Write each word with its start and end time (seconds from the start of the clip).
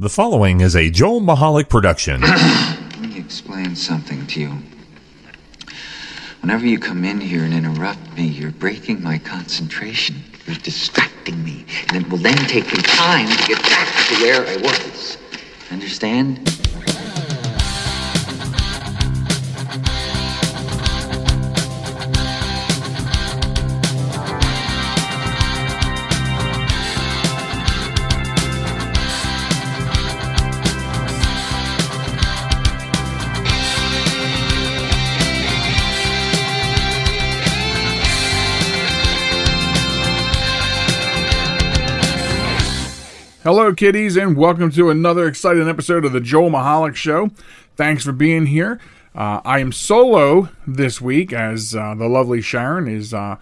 The 0.00 0.08
following 0.08 0.60
is 0.60 0.76
a 0.76 0.90
Joel 0.90 1.20
Michalec 1.20 1.68
production. 1.68 2.20
Let 2.20 3.00
me 3.00 3.18
explain 3.18 3.74
something 3.74 4.28
to 4.28 4.40
you. 4.40 4.52
Whenever 6.40 6.66
you 6.66 6.78
come 6.78 7.04
in 7.04 7.20
here 7.20 7.42
and 7.42 7.52
interrupt 7.52 8.16
me, 8.16 8.28
you're 8.28 8.52
breaking 8.52 9.02
my 9.02 9.18
concentration. 9.18 10.14
You're 10.46 10.54
distracting 10.54 11.42
me. 11.42 11.66
And 11.88 11.96
it 11.96 12.08
will 12.08 12.18
then 12.18 12.36
take 12.46 12.72
me 12.72 12.80
time 12.80 13.26
to 13.26 13.48
get 13.48 13.60
back 13.60 14.06
to 14.06 14.14
where 14.22 14.46
I 14.46 14.56
was. 14.58 15.18
Understand? 15.72 16.67
Hello, 43.48 43.72
kiddies, 43.72 44.18
and 44.18 44.36
welcome 44.36 44.70
to 44.72 44.90
another 44.90 45.26
exciting 45.26 45.70
episode 45.70 46.04
of 46.04 46.12
the 46.12 46.20
Joel 46.20 46.50
Michalec 46.50 46.96
Show. 46.96 47.30
Thanks 47.76 48.04
for 48.04 48.12
being 48.12 48.44
here. 48.44 48.78
Uh, 49.14 49.40
I 49.42 49.60
am 49.60 49.72
solo 49.72 50.50
this 50.66 51.00
week 51.00 51.32
as 51.32 51.74
uh, 51.74 51.94
the 51.94 52.08
lovely 52.08 52.42
Sharen 52.42 52.94
is 52.94 53.14
uh, 53.14 53.36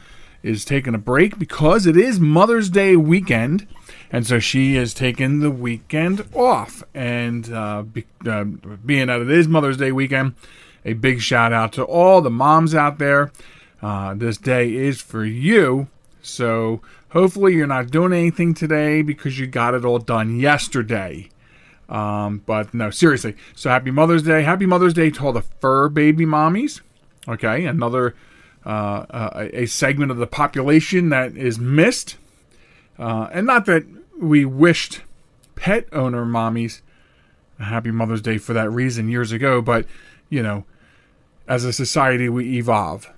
is 0.44 0.64
taking 0.64 0.94
a 0.94 0.98
break 0.98 1.40
because 1.40 1.86
it 1.86 1.96
is 1.96 2.20
Mother's 2.20 2.70
Day 2.70 2.94
weekend, 2.94 3.66
and 4.12 4.24
so 4.24 4.38
she 4.38 4.76
is 4.76 4.94
taking 4.94 5.40
the 5.40 5.50
weekend 5.50 6.24
off. 6.36 6.84
And 6.94 7.52
uh, 7.52 7.82
be, 7.82 8.06
uh, 8.24 8.44
being 8.44 9.08
that 9.08 9.22
it 9.22 9.30
is 9.32 9.48
Mother's 9.48 9.76
Day 9.76 9.90
weekend, 9.90 10.36
a 10.84 10.92
big 10.92 11.20
shout 11.20 11.52
out 11.52 11.72
to 11.72 11.82
all 11.82 12.20
the 12.20 12.30
moms 12.30 12.76
out 12.76 12.98
there. 12.98 13.32
Uh, 13.82 14.14
this 14.14 14.36
day 14.36 14.72
is 14.72 15.00
for 15.00 15.24
you. 15.24 15.88
So 16.22 16.80
hopefully 17.16 17.54
you're 17.54 17.66
not 17.66 17.90
doing 17.90 18.12
anything 18.12 18.52
today 18.52 19.00
because 19.00 19.38
you 19.38 19.46
got 19.46 19.72
it 19.72 19.86
all 19.86 19.98
done 19.98 20.38
yesterday. 20.38 21.30
Um, 21.88 22.42
but 22.44 22.74
no, 22.74 22.90
seriously. 22.90 23.34
So 23.54 23.70
happy 23.70 23.90
Mother's 23.90 24.22
Day. 24.22 24.42
Happy 24.42 24.66
Mother's 24.66 24.92
Day 24.92 25.08
to 25.08 25.24
all 25.24 25.32
the 25.32 25.40
fur 25.40 25.88
baby 25.88 26.26
mommies. 26.26 26.82
Okay, 27.26 27.64
another 27.64 28.14
uh, 28.66 29.06
uh, 29.08 29.48
a 29.54 29.64
segment 29.64 30.10
of 30.10 30.18
the 30.18 30.26
population 30.26 31.08
that 31.08 31.34
is 31.34 31.58
missed. 31.58 32.18
Uh, 32.98 33.28
and 33.32 33.46
not 33.46 33.64
that 33.64 33.86
we 34.20 34.44
wished 34.44 35.00
pet 35.54 35.86
owner 35.92 36.26
mommies 36.26 36.82
a 37.58 37.64
happy 37.64 37.90
Mother's 37.90 38.20
Day 38.20 38.36
for 38.36 38.52
that 38.52 38.70
reason 38.70 39.08
years 39.08 39.32
ago, 39.32 39.62
but 39.62 39.86
you 40.28 40.42
know, 40.42 40.66
as 41.48 41.64
a 41.64 41.72
society 41.72 42.28
we 42.28 42.58
evolve. 42.58 43.10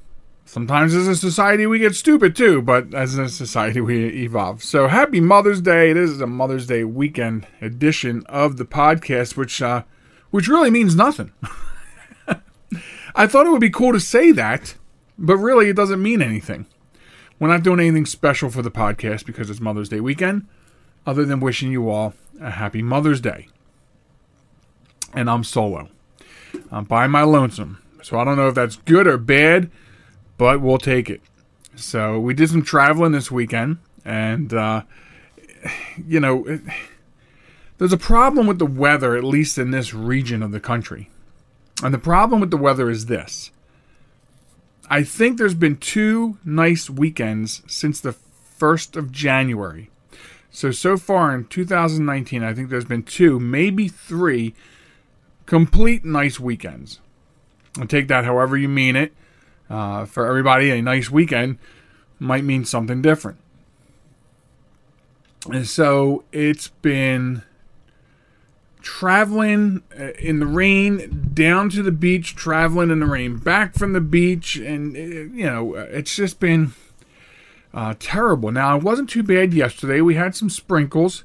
Sometimes 0.48 0.94
as 0.94 1.06
a 1.06 1.14
society 1.14 1.66
we 1.66 1.78
get 1.78 1.94
stupid 1.94 2.34
too, 2.34 2.62
but 2.62 2.94
as 2.94 3.18
a 3.18 3.28
society 3.28 3.82
we 3.82 4.06
evolve. 4.24 4.64
So 4.64 4.88
happy 4.88 5.20
Mother's 5.20 5.60
Day. 5.60 5.92
This 5.92 6.08
is 6.08 6.22
a 6.22 6.26
Mother's 6.26 6.66
Day 6.66 6.84
weekend 6.84 7.46
edition 7.60 8.22
of 8.30 8.56
the 8.56 8.64
podcast, 8.64 9.36
which 9.36 9.60
uh, 9.60 9.82
which 10.30 10.48
really 10.48 10.70
means 10.70 10.96
nothing. 10.96 11.32
I 13.14 13.26
thought 13.26 13.44
it 13.44 13.50
would 13.50 13.60
be 13.60 13.68
cool 13.68 13.92
to 13.92 14.00
say 14.00 14.32
that, 14.32 14.74
but 15.18 15.36
really 15.36 15.68
it 15.68 15.76
doesn't 15.76 16.02
mean 16.02 16.22
anything. 16.22 16.64
We're 17.38 17.48
not 17.48 17.62
doing 17.62 17.80
anything 17.80 18.06
special 18.06 18.48
for 18.48 18.62
the 18.62 18.70
podcast 18.70 19.26
because 19.26 19.50
it's 19.50 19.60
Mother's 19.60 19.90
Day 19.90 20.00
weekend, 20.00 20.46
other 21.06 21.26
than 21.26 21.40
wishing 21.40 21.70
you 21.70 21.90
all 21.90 22.14
a 22.40 22.52
happy 22.52 22.80
Mother's 22.80 23.20
Day. 23.20 23.48
And 25.12 25.28
I'm 25.28 25.44
solo. 25.44 25.90
I'm 26.72 26.84
by 26.84 27.06
my 27.06 27.22
lonesome. 27.22 27.82
So 28.02 28.18
I 28.18 28.24
don't 28.24 28.38
know 28.38 28.48
if 28.48 28.54
that's 28.54 28.76
good 28.76 29.06
or 29.06 29.18
bad 29.18 29.70
but 30.38 30.62
we'll 30.62 30.78
take 30.78 31.10
it. 31.10 31.20
So 31.76 32.18
we 32.18 32.32
did 32.32 32.48
some 32.48 32.62
traveling 32.62 33.12
this 33.12 33.30
weekend, 33.30 33.78
and 34.04 34.52
uh, 34.54 34.82
you 36.06 36.20
know, 36.20 36.46
it, 36.46 36.62
there's 37.76 37.92
a 37.92 37.98
problem 37.98 38.46
with 38.46 38.58
the 38.58 38.66
weather, 38.66 39.16
at 39.16 39.24
least 39.24 39.58
in 39.58 39.70
this 39.70 39.92
region 39.92 40.42
of 40.42 40.50
the 40.50 40.60
country. 40.60 41.10
And 41.82 41.92
the 41.92 41.98
problem 41.98 42.40
with 42.40 42.50
the 42.50 42.56
weather 42.56 42.90
is 42.90 43.06
this. 43.06 43.50
I 44.90 45.02
think 45.02 45.38
there's 45.38 45.54
been 45.54 45.76
two 45.76 46.38
nice 46.44 46.88
weekends 46.88 47.62
since 47.66 48.00
the 48.00 48.16
1st 48.58 48.96
of 48.96 49.12
January. 49.12 49.90
So, 50.50 50.70
so 50.70 50.96
far 50.96 51.34
in 51.34 51.44
2019, 51.44 52.42
I 52.42 52.54
think 52.54 52.70
there's 52.70 52.86
been 52.86 53.02
two, 53.02 53.38
maybe 53.38 53.86
three 53.86 54.54
complete 55.46 56.04
nice 56.04 56.40
weekends. 56.40 57.00
And 57.78 57.88
take 57.88 58.08
that 58.08 58.24
however 58.24 58.56
you 58.56 58.68
mean 58.68 58.96
it. 58.96 59.12
Uh, 59.70 60.06
for 60.06 60.26
everybody, 60.26 60.70
a 60.70 60.80
nice 60.80 61.10
weekend 61.10 61.58
might 62.18 62.44
mean 62.44 62.64
something 62.64 63.02
different. 63.02 63.38
And 65.50 65.66
so 65.66 66.24
it's 66.32 66.68
been 66.68 67.42
traveling 68.80 69.82
uh, 69.98 70.12
in 70.18 70.40
the 70.40 70.46
rain 70.46 71.30
down 71.34 71.68
to 71.70 71.82
the 71.82 71.92
beach, 71.92 72.34
traveling 72.34 72.90
in 72.90 73.00
the 73.00 73.06
rain 73.06 73.36
back 73.36 73.74
from 73.74 73.92
the 73.92 74.00
beach, 74.00 74.56
and 74.56 74.96
uh, 74.96 75.00
you 75.00 75.46
know 75.46 75.74
it's 75.74 76.16
just 76.16 76.40
been 76.40 76.72
uh, 77.72 77.94
terrible. 77.98 78.50
Now 78.50 78.76
it 78.76 78.82
wasn't 78.82 79.10
too 79.10 79.22
bad 79.22 79.54
yesterday. 79.54 80.00
We 80.00 80.14
had 80.14 80.34
some 80.34 80.50
sprinkles, 80.50 81.24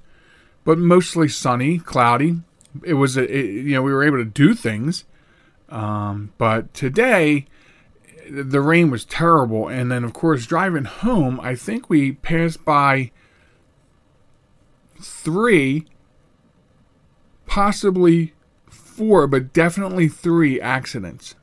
but 0.64 0.78
mostly 0.78 1.28
sunny, 1.28 1.80
cloudy. 1.80 2.42
It 2.84 2.96
was 2.96 3.18
a, 3.18 3.24
it, 3.24 3.46
you 3.46 3.76
know 3.76 3.82
we 3.82 3.94
were 3.94 4.04
able 4.04 4.18
to 4.18 4.26
do 4.26 4.54
things, 4.54 5.06
um, 5.70 6.34
but 6.38 6.74
today 6.74 7.46
the 8.30 8.62
rain 8.62 8.90
was 8.92 9.06
terrible. 9.06 9.68
And 9.68 9.92
then, 9.92 10.04
of 10.04 10.14
course, 10.14 10.46
driving 10.46 10.86
home, 10.86 11.40
I 11.42 11.56
think 11.56 11.90
we 11.90 12.14
passed 12.14 12.64
by 12.64 13.12
three, 15.02 15.86
possibly 17.46 18.34
four, 18.70 19.28
but 19.28 19.54
definitely 19.54 20.08
three 20.08 20.60
accidents. 20.62 21.36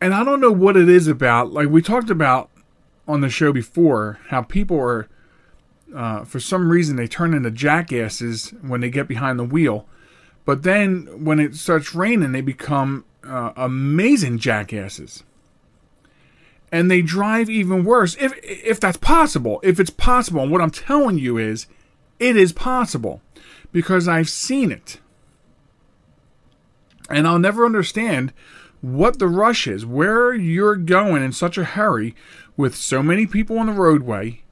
And 0.00 0.14
I 0.14 0.24
don't 0.24 0.40
know 0.40 0.52
what 0.52 0.76
it 0.76 0.88
is 0.88 1.08
about. 1.08 1.52
Like 1.52 1.68
we 1.68 1.82
talked 1.82 2.10
about 2.10 2.50
on 3.06 3.20
the 3.20 3.30
show 3.30 3.52
before, 3.52 4.20
how 4.28 4.42
people 4.42 4.78
are, 4.78 5.08
uh, 5.94 6.24
for 6.24 6.38
some 6.38 6.70
reason, 6.70 6.96
they 6.96 7.08
turn 7.08 7.34
into 7.34 7.50
jackasses 7.50 8.50
when 8.60 8.80
they 8.80 8.90
get 8.90 9.08
behind 9.08 9.38
the 9.38 9.44
wheel. 9.44 9.86
But 10.44 10.62
then 10.62 11.24
when 11.24 11.40
it 11.40 11.54
starts 11.56 11.94
raining, 11.94 12.32
they 12.32 12.40
become 12.40 13.04
uh, 13.28 13.52
amazing 13.56 14.38
jackasses. 14.38 15.24
And 16.70 16.90
they 16.90 17.02
drive 17.02 17.48
even 17.48 17.84
worse 17.84 18.16
if 18.20 18.32
if 18.42 18.78
that's 18.78 18.98
possible. 18.98 19.60
If 19.62 19.80
it's 19.80 19.90
possible, 19.90 20.42
and 20.42 20.52
what 20.52 20.60
I'm 20.60 20.70
telling 20.70 21.18
you 21.18 21.38
is 21.38 21.66
it 22.18 22.36
is 22.36 22.52
possible 22.52 23.22
because 23.72 24.06
I've 24.06 24.28
seen 24.28 24.70
it. 24.70 25.00
And 27.08 27.26
I'll 27.26 27.38
never 27.38 27.64
understand 27.64 28.34
what 28.80 29.18
the 29.18 29.28
rush 29.28 29.66
is, 29.66 29.86
where 29.86 30.34
you're 30.34 30.76
going 30.76 31.22
in 31.22 31.32
such 31.32 31.58
a 31.58 31.64
hurry 31.64 32.14
with 32.56 32.74
so 32.76 33.02
many 33.02 33.26
people 33.26 33.58
on 33.58 33.66
the 33.66 33.72
roadway, 33.72 34.42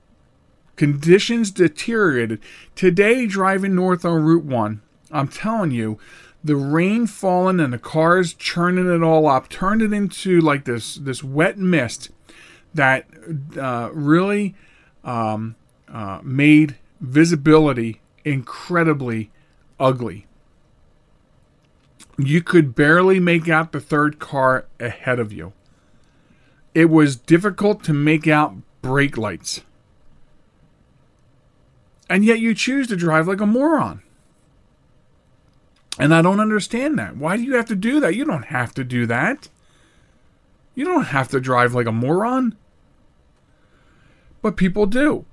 conditions 0.76 1.50
deteriorated. 1.50 2.40
Today, 2.74 3.26
driving 3.26 3.74
north 3.74 4.04
on 4.04 4.24
Route 4.24 4.44
1, 4.44 4.80
I'm 5.10 5.28
telling 5.28 5.70
you, 5.70 5.98
the 6.46 6.56
rain 6.56 7.08
falling 7.08 7.58
and 7.58 7.72
the 7.72 7.78
cars 7.78 8.32
churning 8.32 8.88
it 8.88 9.02
all 9.02 9.26
up 9.26 9.48
turned 9.48 9.82
it 9.82 9.92
into 9.92 10.40
like 10.40 10.64
this 10.64 10.94
this 10.94 11.22
wet 11.22 11.58
mist 11.58 12.10
that 12.72 13.06
uh, 13.58 13.90
really 13.92 14.54
um, 15.02 15.56
uh, 15.88 16.20
made 16.22 16.76
visibility 17.00 18.00
incredibly 18.24 19.30
ugly. 19.80 20.26
You 22.16 22.42
could 22.42 22.74
barely 22.74 23.18
make 23.18 23.48
out 23.48 23.72
the 23.72 23.80
third 23.80 24.18
car 24.18 24.66
ahead 24.78 25.18
of 25.18 25.32
you. 25.32 25.52
It 26.74 26.90
was 26.90 27.16
difficult 27.16 27.82
to 27.84 27.92
make 27.92 28.28
out 28.28 28.54
brake 28.82 29.18
lights. 29.18 29.62
And 32.08 32.24
yet 32.24 32.38
you 32.38 32.54
choose 32.54 32.86
to 32.88 32.96
drive 32.96 33.26
like 33.26 33.40
a 33.40 33.46
moron. 33.46 34.02
And 35.98 36.14
I 36.14 36.22
don't 36.22 36.40
understand 36.40 36.98
that. 36.98 37.16
Why 37.16 37.36
do 37.36 37.42
you 37.42 37.54
have 37.54 37.66
to 37.66 37.76
do 37.76 38.00
that? 38.00 38.14
You 38.14 38.24
don't 38.24 38.46
have 38.46 38.74
to 38.74 38.84
do 38.84 39.06
that. 39.06 39.48
You 40.74 40.84
don't 40.84 41.06
have 41.06 41.28
to 41.28 41.40
drive 41.40 41.74
like 41.74 41.86
a 41.86 41.92
moron. 41.92 42.56
But 44.42 44.56
people 44.56 44.86
do. 44.86 45.24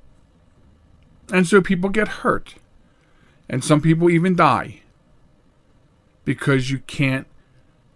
And 1.31 1.45
so 1.45 1.61
people 1.61 1.89
get 1.89 2.07
hurt. 2.07 2.55
And 3.49 3.63
some 3.63 3.81
people 3.81 4.09
even 4.09 4.35
die. 4.35 4.81
Because 6.23 6.71
you 6.71 6.79
can't 6.79 7.27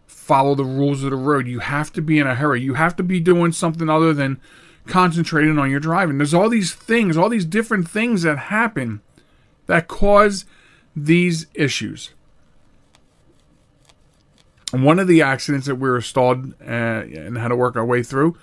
follow 0.05 0.55
the 0.55 0.65
rules 0.65 1.03
of 1.03 1.11
the 1.11 1.15
road. 1.15 1.47
You 1.47 1.59
have 1.59 1.93
to 1.93 2.01
be 2.01 2.19
in 2.19 2.27
a 2.27 2.35
hurry. 2.35 2.61
You 2.61 2.73
have 2.73 2.97
to 2.97 3.03
be 3.03 3.21
doing 3.21 3.53
something 3.53 3.89
other 3.89 4.13
than 4.13 4.41
concentrating 4.85 5.57
on 5.57 5.71
your 5.71 5.79
driving. 5.79 6.17
There's 6.17 6.33
all 6.33 6.49
these 6.49 6.73
things, 6.73 7.15
all 7.15 7.29
these 7.29 7.45
different 7.45 7.89
things 7.89 8.23
that 8.23 8.37
happen 8.37 9.01
that 9.67 9.87
cause 9.87 10.45
these 10.95 11.45
issues. 11.53 12.11
One 14.71 14.99
of 14.99 15.07
the 15.07 15.21
accidents 15.21 15.67
that 15.67 15.75
we 15.75 15.89
were 15.89 16.01
stalled 16.01 16.53
uh, 16.61 16.65
and 16.65 17.37
had 17.37 17.49
to 17.49 17.55
work 17.55 17.75
our 17.75 17.85
way 17.85 18.03
through 18.03 18.37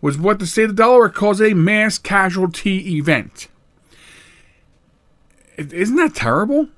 was 0.00 0.18
what 0.18 0.38
the 0.38 0.46
state 0.46 0.70
of 0.70 0.76
Delaware 0.76 1.08
calls 1.08 1.40
a 1.40 1.54
mass 1.54 1.98
casualty 1.98 2.96
event. 2.96 3.48
Isn't 5.56 5.96
that 5.96 6.14
terrible? 6.14 6.68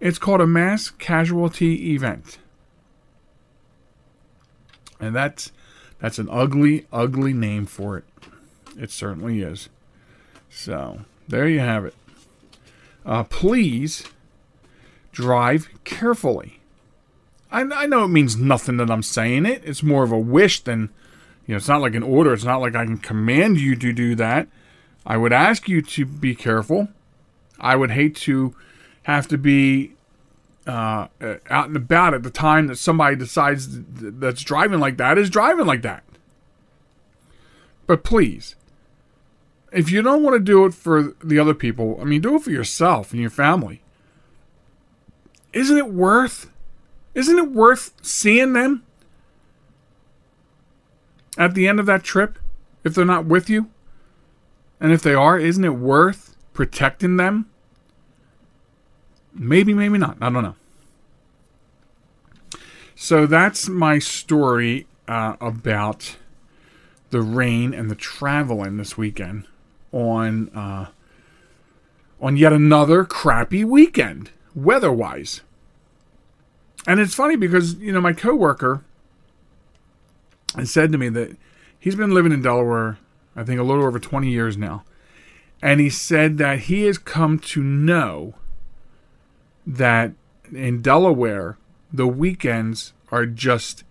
It's 0.00 0.18
called 0.18 0.40
a 0.40 0.46
mass 0.46 0.90
casualty 0.90 1.92
event. 1.92 2.38
And 4.98 5.14
that's 5.14 5.52
that's 6.00 6.18
an 6.18 6.28
ugly, 6.30 6.86
ugly 6.92 7.32
name 7.32 7.66
for 7.66 7.98
it. 7.98 8.04
It 8.78 8.90
certainly 8.90 9.42
is. 9.42 9.68
So 10.48 11.00
there 11.28 11.48
you 11.48 11.60
have 11.60 11.84
it. 11.84 11.94
Uh, 13.04 13.24
please 13.24 14.04
drive 15.12 15.68
carefully. 15.84 16.59
I, 17.50 17.62
I 17.62 17.86
know 17.86 18.04
it 18.04 18.08
means 18.08 18.36
nothing 18.36 18.76
that 18.78 18.90
I'm 18.90 19.02
saying 19.02 19.46
it. 19.46 19.62
It's 19.64 19.82
more 19.82 20.04
of 20.04 20.12
a 20.12 20.18
wish 20.18 20.60
than, 20.60 20.90
you 21.46 21.54
know, 21.54 21.56
it's 21.56 21.68
not 21.68 21.80
like 21.80 21.94
an 21.94 22.02
order. 22.02 22.32
It's 22.32 22.44
not 22.44 22.60
like 22.60 22.74
I 22.74 22.84
can 22.84 22.98
command 22.98 23.58
you 23.60 23.76
to 23.76 23.92
do 23.92 24.14
that. 24.16 24.48
I 25.04 25.16
would 25.16 25.32
ask 25.32 25.68
you 25.68 25.82
to 25.82 26.06
be 26.06 26.34
careful. 26.34 26.88
I 27.58 27.76
would 27.76 27.90
hate 27.90 28.14
to 28.16 28.54
have 29.04 29.26
to 29.28 29.38
be 29.38 29.92
uh, 30.66 31.08
out 31.48 31.68
and 31.68 31.76
about 31.76 32.14
at 32.14 32.22
the 32.22 32.30
time 32.30 32.66
that 32.68 32.76
somebody 32.76 33.16
decides 33.16 33.66
that's 33.70 34.42
driving 34.42 34.78
like 34.78 34.98
that 34.98 35.18
is 35.18 35.30
driving 35.30 35.66
like 35.66 35.82
that. 35.82 36.04
But 37.86 38.04
please, 38.04 38.54
if 39.72 39.90
you 39.90 40.02
don't 40.02 40.22
want 40.22 40.34
to 40.34 40.40
do 40.40 40.64
it 40.64 40.74
for 40.74 41.14
the 41.24 41.38
other 41.38 41.54
people, 41.54 41.98
I 42.00 42.04
mean, 42.04 42.20
do 42.20 42.36
it 42.36 42.42
for 42.42 42.50
yourself 42.50 43.12
and 43.12 43.20
your 43.20 43.30
family. 43.30 43.82
Isn't 45.52 45.78
it 45.78 45.92
worth? 45.92 46.50
Isn't 47.14 47.38
it 47.38 47.50
worth 47.50 47.92
seeing 48.02 48.52
them 48.52 48.84
at 51.36 51.54
the 51.54 51.66
end 51.66 51.80
of 51.80 51.86
that 51.86 52.02
trip 52.02 52.38
if 52.84 52.94
they're 52.94 53.04
not 53.04 53.26
with 53.26 53.50
you? 53.50 53.70
And 54.80 54.92
if 54.92 55.02
they 55.02 55.14
are, 55.14 55.38
isn't 55.38 55.64
it 55.64 55.70
worth 55.70 56.36
protecting 56.52 57.16
them? 57.16 57.50
Maybe, 59.32 59.74
maybe 59.74 59.98
not. 59.98 60.16
I 60.20 60.30
don't 60.30 60.42
know. 60.42 60.56
So 62.94 63.26
that's 63.26 63.68
my 63.68 63.98
story 63.98 64.86
uh, 65.08 65.36
about 65.40 66.16
the 67.10 67.22
rain 67.22 67.74
and 67.74 67.90
the 67.90 67.94
traveling 67.94 68.76
this 68.76 68.96
weekend 68.96 69.46
on 69.92 70.48
uh, 70.50 70.86
on 72.20 72.36
yet 72.36 72.52
another 72.52 73.04
crappy 73.04 73.64
weekend 73.64 74.30
weather-wise. 74.54 75.40
And 76.86 77.00
it's 77.00 77.14
funny 77.14 77.36
because 77.36 77.74
you 77.74 77.92
know 77.92 78.00
my 78.00 78.12
coworker 78.12 78.82
said 80.64 80.92
to 80.92 80.98
me 80.98 81.08
that 81.10 81.36
he's 81.78 81.94
been 81.94 82.12
living 82.12 82.32
in 82.32 82.42
Delaware, 82.42 82.98
I 83.36 83.44
think 83.44 83.60
a 83.60 83.64
little 83.64 83.84
over 83.84 83.98
20 83.98 84.28
years 84.28 84.56
now, 84.56 84.84
and 85.62 85.80
he 85.80 85.90
said 85.90 86.38
that 86.38 86.60
he 86.60 86.84
has 86.84 86.98
come 86.98 87.38
to 87.38 87.62
know 87.62 88.34
that 89.66 90.12
in 90.52 90.82
Delaware 90.82 91.56
the 91.92 92.06
weekends 92.06 92.92
are 93.10 93.26
just 93.26 93.84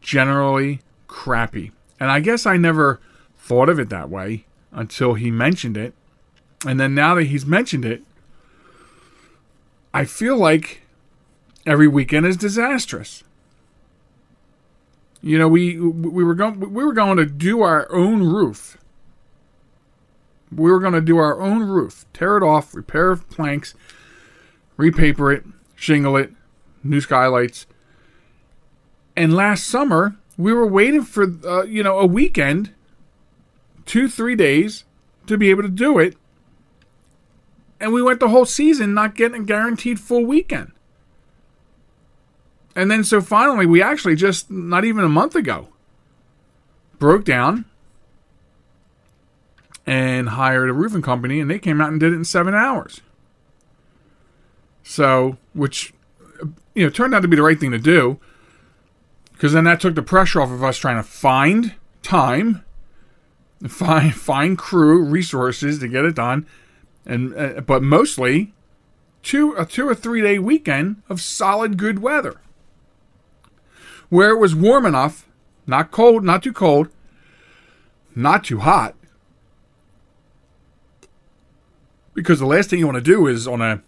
generally 0.00 0.80
crappy. 1.06 1.72
And 1.98 2.10
I 2.10 2.20
guess 2.20 2.46
I 2.46 2.56
never 2.56 3.00
thought 3.36 3.68
of 3.68 3.78
it 3.78 3.88
that 3.90 4.10
way 4.10 4.44
until 4.72 5.14
he 5.14 5.30
mentioned 5.30 5.76
it. 5.76 5.94
And 6.66 6.78
then 6.78 6.94
now 6.94 7.14
that 7.14 7.24
he's 7.24 7.46
mentioned 7.46 7.84
it, 7.84 8.02
I 9.94 10.04
feel 10.04 10.36
like 10.36 10.82
every 11.68 11.88
weekend 11.88 12.26
is 12.26 12.36
disastrous. 12.36 13.24
You 15.20 15.38
know, 15.38 15.48
we 15.48 15.78
we 15.78 16.24
were 16.24 16.34
going 16.34 16.60
we 16.72 16.84
were 16.84 16.92
going 16.92 17.16
to 17.16 17.26
do 17.26 17.62
our 17.62 17.90
own 17.92 18.22
roof. 18.22 18.78
We 20.50 20.70
were 20.70 20.80
going 20.80 20.94
to 20.94 21.00
do 21.00 21.18
our 21.18 21.40
own 21.40 21.64
roof, 21.64 22.06
tear 22.12 22.38
it 22.38 22.42
off, 22.42 22.74
repair 22.74 23.16
planks, 23.16 23.74
repaper 24.76 25.30
it, 25.30 25.44
shingle 25.74 26.16
it, 26.16 26.32
new 26.82 27.00
skylights. 27.00 27.66
And 29.14 29.34
last 29.34 29.66
summer, 29.66 30.16
we 30.38 30.52
were 30.52 30.66
waiting 30.66 31.02
for 31.02 31.26
uh, 31.44 31.64
you 31.64 31.82
know 31.82 31.98
a 31.98 32.06
weekend, 32.06 32.72
two 33.84 34.08
three 34.08 34.36
days, 34.36 34.84
to 35.26 35.36
be 35.36 35.50
able 35.50 35.62
to 35.62 35.68
do 35.68 35.98
it. 35.98 36.16
And 37.80 37.92
we 37.92 38.02
went 38.02 38.20
the 38.20 38.28
whole 38.28 38.46
season 38.46 38.94
not 38.94 39.14
getting 39.14 39.42
a 39.42 39.44
guaranteed 39.44 40.00
full 40.00 40.24
weekend. 40.24 40.72
And 42.78 42.92
then 42.92 43.02
so 43.02 43.20
finally, 43.20 43.66
we 43.66 43.82
actually 43.82 44.14
just 44.14 44.52
not 44.52 44.84
even 44.84 45.02
a 45.02 45.08
month 45.08 45.34
ago 45.34 45.66
broke 47.00 47.24
down 47.24 47.64
and 49.84 50.28
hired 50.28 50.70
a 50.70 50.72
roofing 50.72 51.02
company, 51.02 51.40
and 51.40 51.50
they 51.50 51.58
came 51.58 51.80
out 51.80 51.90
and 51.90 51.98
did 51.98 52.12
it 52.12 52.16
in 52.16 52.24
seven 52.24 52.54
hours. 52.54 53.00
So, 54.84 55.38
which 55.54 55.92
you 56.76 56.84
know 56.84 56.90
turned 56.90 57.16
out 57.16 57.22
to 57.22 57.28
be 57.28 57.34
the 57.34 57.42
right 57.42 57.58
thing 57.58 57.72
to 57.72 57.78
do 57.78 58.20
because 59.32 59.54
then 59.54 59.64
that 59.64 59.80
took 59.80 59.96
the 59.96 60.02
pressure 60.02 60.40
off 60.40 60.52
of 60.52 60.62
us 60.62 60.78
trying 60.78 60.98
to 60.98 61.02
find 61.02 61.74
time, 62.04 62.64
find 63.66 64.14
find 64.16 64.56
crew 64.56 65.02
resources 65.02 65.80
to 65.80 65.88
get 65.88 66.04
it 66.04 66.14
done, 66.14 66.46
and 67.04 67.34
uh, 67.36 67.60
but 67.60 67.82
mostly 67.82 68.52
two 69.24 69.52
a 69.58 69.66
two 69.66 69.88
or 69.88 69.96
three 69.96 70.22
day 70.22 70.38
weekend 70.38 71.02
of 71.08 71.20
solid 71.20 71.76
good 71.76 71.98
weather, 71.98 72.40
where 74.08 74.30
it 74.30 74.38
was 74.38 74.54
warm 74.54 74.86
enough, 74.86 75.26
not 75.66 75.90
cold, 75.90 76.24
not 76.24 76.42
too 76.42 76.52
cold, 76.52 76.88
not 78.14 78.44
too 78.44 78.60
hot. 78.60 78.94
Because 82.14 82.40
the 82.40 82.46
last 82.46 82.70
thing 82.70 82.78
you 82.80 82.86
want 82.86 82.96
to 82.96 83.02
do 83.02 83.26
is 83.26 83.46
on 83.46 83.62
a 83.62 83.82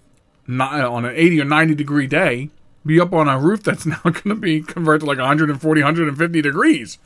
on 0.49 1.05
an 1.05 1.15
80 1.15 1.41
or 1.43 1.45
90 1.45 1.75
degree 1.75 2.07
day 2.07 2.51
be 2.85 3.01
up 3.01 3.13
on 3.13 3.29
a 3.29 3.39
roof 3.39 3.63
that's 3.63 3.87
now 3.87 4.01
going 4.03 4.29
to 4.29 4.35
be 4.35 4.63
converted 4.63 5.01
to 5.01 5.07
like 5.07 5.19
140, 5.19 5.81
150 5.81 6.43
degrees. 6.43 6.99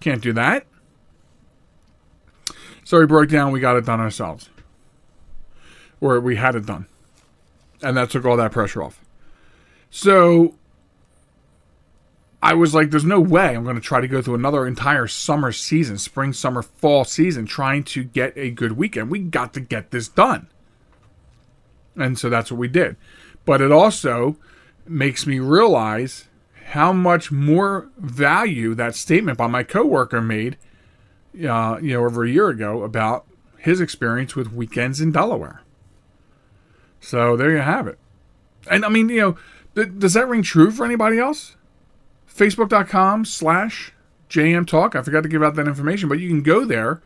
Can't 0.00 0.22
do 0.22 0.32
that. 0.32 0.66
So 2.84 2.98
we 2.98 3.06
broke 3.06 3.28
down, 3.28 3.52
we 3.52 3.60
got 3.60 3.76
it 3.76 3.84
done 3.84 4.00
ourselves. 4.00 4.48
Or 6.00 6.18
we 6.18 6.36
had 6.36 6.56
it 6.56 6.66
done. 6.66 6.86
And 7.82 7.96
that 7.96 8.10
took 8.10 8.24
all 8.24 8.36
that 8.36 8.52
pressure 8.52 8.82
off. 8.82 9.00
So 9.90 10.54
I 12.42 12.54
was 12.54 12.74
like, 12.74 12.90
there's 12.90 13.04
no 13.04 13.20
way 13.20 13.54
I'm 13.54 13.64
going 13.64 13.76
to 13.76 13.82
try 13.82 14.00
to 14.00 14.08
go 14.08 14.22
through 14.22 14.34
another 14.34 14.66
entire 14.66 15.06
summer 15.06 15.52
season, 15.52 15.98
spring, 15.98 16.32
summer, 16.32 16.62
fall 16.62 17.04
season, 17.04 17.44
trying 17.44 17.84
to 17.84 18.02
get 18.02 18.32
a 18.36 18.50
good 18.50 18.72
weekend. 18.72 19.10
We 19.10 19.18
got 19.18 19.52
to 19.54 19.60
get 19.60 19.90
this 19.90 20.08
done. 20.08 20.48
And 21.96 22.18
so 22.18 22.30
that's 22.30 22.50
what 22.50 22.58
we 22.58 22.68
did. 22.68 22.96
But 23.44 23.60
it 23.60 23.70
also 23.70 24.36
makes 24.86 25.26
me 25.26 25.38
realize 25.38 26.28
how 26.68 26.92
much 26.92 27.30
more 27.30 27.90
value 27.98 28.74
that 28.74 28.94
statement 28.94 29.36
by 29.36 29.46
my 29.46 29.62
coworker 29.62 30.22
made, 30.22 30.56
uh, 31.46 31.78
you 31.82 31.92
know, 31.92 32.04
over 32.04 32.24
a 32.24 32.30
year 32.30 32.48
ago 32.48 32.82
about 32.84 33.26
his 33.58 33.80
experience 33.80 34.34
with 34.34 34.52
weekends 34.52 35.00
in 35.00 35.12
Delaware. 35.12 35.62
So 37.00 37.36
there 37.36 37.50
you 37.50 37.58
have 37.58 37.86
it. 37.86 37.98
And 38.70 38.84
I 38.84 38.88
mean, 38.88 39.08
you 39.10 39.20
know, 39.20 39.36
th- 39.74 39.98
does 39.98 40.14
that 40.14 40.28
ring 40.28 40.42
true 40.42 40.70
for 40.70 40.84
anybody 40.84 41.18
else? 41.18 41.56
Facebook.com 42.34 43.24
slash 43.24 43.92
JM 44.28 44.66
Talk. 44.66 44.94
I 44.94 45.02
forgot 45.02 45.22
to 45.22 45.28
give 45.28 45.42
out 45.42 45.56
that 45.56 45.66
information, 45.66 46.08
but 46.08 46.20
you 46.20 46.28
can 46.28 46.42
go 46.42 46.64
there 46.64 47.02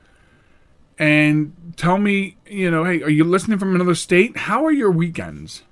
and 0.98 1.74
tell 1.76 1.98
me, 1.98 2.36
you 2.46 2.70
know, 2.70 2.84
hey, 2.84 3.02
are 3.02 3.10
you 3.10 3.24
listening 3.24 3.58
from 3.58 3.74
another 3.74 3.94
state? 3.94 4.36
How 4.36 4.64
are 4.64 4.72
your 4.72 4.90
weekends? 4.90 5.62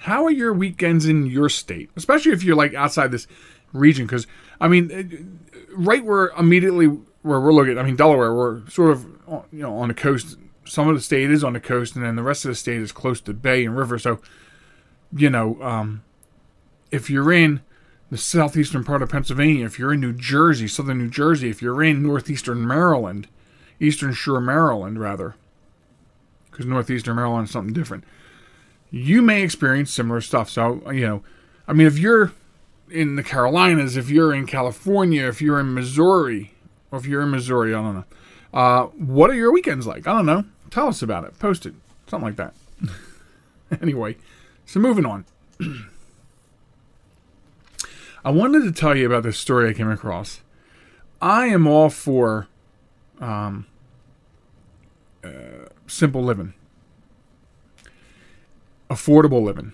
How 0.00 0.24
are 0.24 0.30
your 0.30 0.52
weekends 0.52 1.06
in 1.06 1.26
your 1.26 1.48
state, 1.50 1.90
especially 1.94 2.32
if 2.32 2.42
you're 2.42 2.56
like 2.56 2.72
outside 2.74 3.10
this 3.10 3.26
region? 3.72 4.06
Because 4.06 4.26
I 4.60 4.66
mean, 4.66 5.38
right 5.72 6.02
where 6.02 6.28
immediately 6.38 6.86
where 6.86 7.38
we're 7.38 7.52
looking, 7.52 7.78
I 7.78 7.82
mean 7.82 7.96
Delaware, 7.96 8.34
we're 8.34 8.66
sort 8.70 8.92
of 8.92 9.04
you 9.52 9.60
know 9.60 9.76
on 9.76 9.88
the 9.88 9.94
coast. 9.94 10.38
Some 10.64 10.88
of 10.88 10.94
the 10.94 11.02
state 11.02 11.30
is 11.30 11.44
on 11.44 11.52
the 11.52 11.60
coast, 11.60 11.96
and 11.96 12.04
then 12.04 12.16
the 12.16 12.22
rest 12.22 12.44
of 12.44 12.50
the 12.50 12.54
state 12.54 12.80
is 12.80 12.92
close 12.92 13.20
to 13.22 13.34
bay 13.34 13.64
and 13.64 13.76
river. 13.76 13.98
So, 13.98 14.20
you 15.14 15.28
know, 15.28 15.60
um, 15.60 16.02
if 16.90 17.10
you're 17.10 17.32
in 17.32 17.60
the 18.10 18.18
southeastern 18.18 18.84
part 18.84 19.02
of 19.02 19.10
Pennsylvania, 19.10 19.64
if 19.64 19.78
you're 19.78 19.92
in 19.92 20.00
New 20.00 20.12
Jersey, 20.12 20.68
southern 20.68 20.98
New 20.98 21.10
Jersey, 21.10 21.50
if 21.50 21.62
you're 21.62 21.82
in 21.82 22.02
northeastern 22.02 22.66
Maryland, 22.66 23.28
eastern 23.78 24.12
shore 24.12 24.40
Maryland, 24.40 25.00
rather, 25.00 25.36
because 26.50 26.66
northeastern 26.66 27.16
Maryland 27.16 27.46
is 27.46 27.52
something 27.52 27.72
different 27.72 28.04
you 28.90 29.22
may 29.22 29.42
experience 29.42 29.92
similar 29.92 30.20
stuff. 30.20 30.50
So, 30.50 30.90
you 30.90 31.06
know, 31.06 31.22
I 31.66 31.72
mean, 31.72 31.86
if 31.86 31.98
you're 31.98 32.32
in 32.90 33.16
the 33.16 33.22
Carolinas, 33.22 33.96
if 33.96 34.10
you're 34.10 34.34
in 34.34 34.46
California, 34.46 35.26
if 35.26 35.40
you're 35.40 35.60
in 35.60 35.72
Missouri, 35.74 36.54
or 36.90 36.98
if 36.98 37.06
you're 37.06 37.22
in 37.22 37.30
Missouri, 37.30 37.72
I 37.72 37.80
don't 37.80 37.94
know. 37.94 38.04
Uh, 38.52 38.86
what 38.86 39.30
are 39.30 39.34
your 39.34 39.52
weekends 39.52 39.86
like? 39.86 40.08
I 40.08 40.12
don't 40.12 40.26
know. 40.26 40.44
tell 40.70 40.88
us 40.88 41.02
about 41.02 41.24
it. 41.24 41.38
Post 41.38 41.66
it. 41.66 41.74
Something 42.08 42.26
like 42.26 42.36
that. 42.36 42.54
anyway, 43.80 44.16
so 44.66 44.80
moving 44.80 45.06
on. 45.06 45.24
I 48.24 48.30
wanted 48.30 48.64
to 48.64 48.72
tell 48.72 48.96
you 48.96 49.06
about 49.06 49.22
this 49.22 49.38
story 49.38 49.68
I 49.68 49.72
came 49.72 49.90
across. 49.90 50.40
I 51.22 51.46
am 51.46 51.66
all 51.66 51.90
for 51.90 52.48
um, 53.20 53.66
uh, 55.24 55.68
simple 55.86 56.22
living, 56.22 56.54
affordable 58.90 59.42
living. 59.42 59.72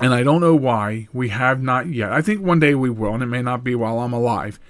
And 0.00 0.14
I 0.14 0.22
don't 0.22 0.40
know 0.40 0.54
why 0.54 1.08
we 1.12 1.30
have 1.30 1.62
not 1.62 1.88
yet. 1.88 2.12
I 2.12 2.22
think 2.22 2.40
one 2.40 2.60
day 2.60 2.74
we 2.74 2.88
will, 2.88 3.14
and 3.14 3.22
it 3.22 3.26
may 3.26 3.42
not 3.42 3.64
be 3.64 3.74
while 3.74 3.98
I'm 3.98 4.12
alive. 4.12 4.60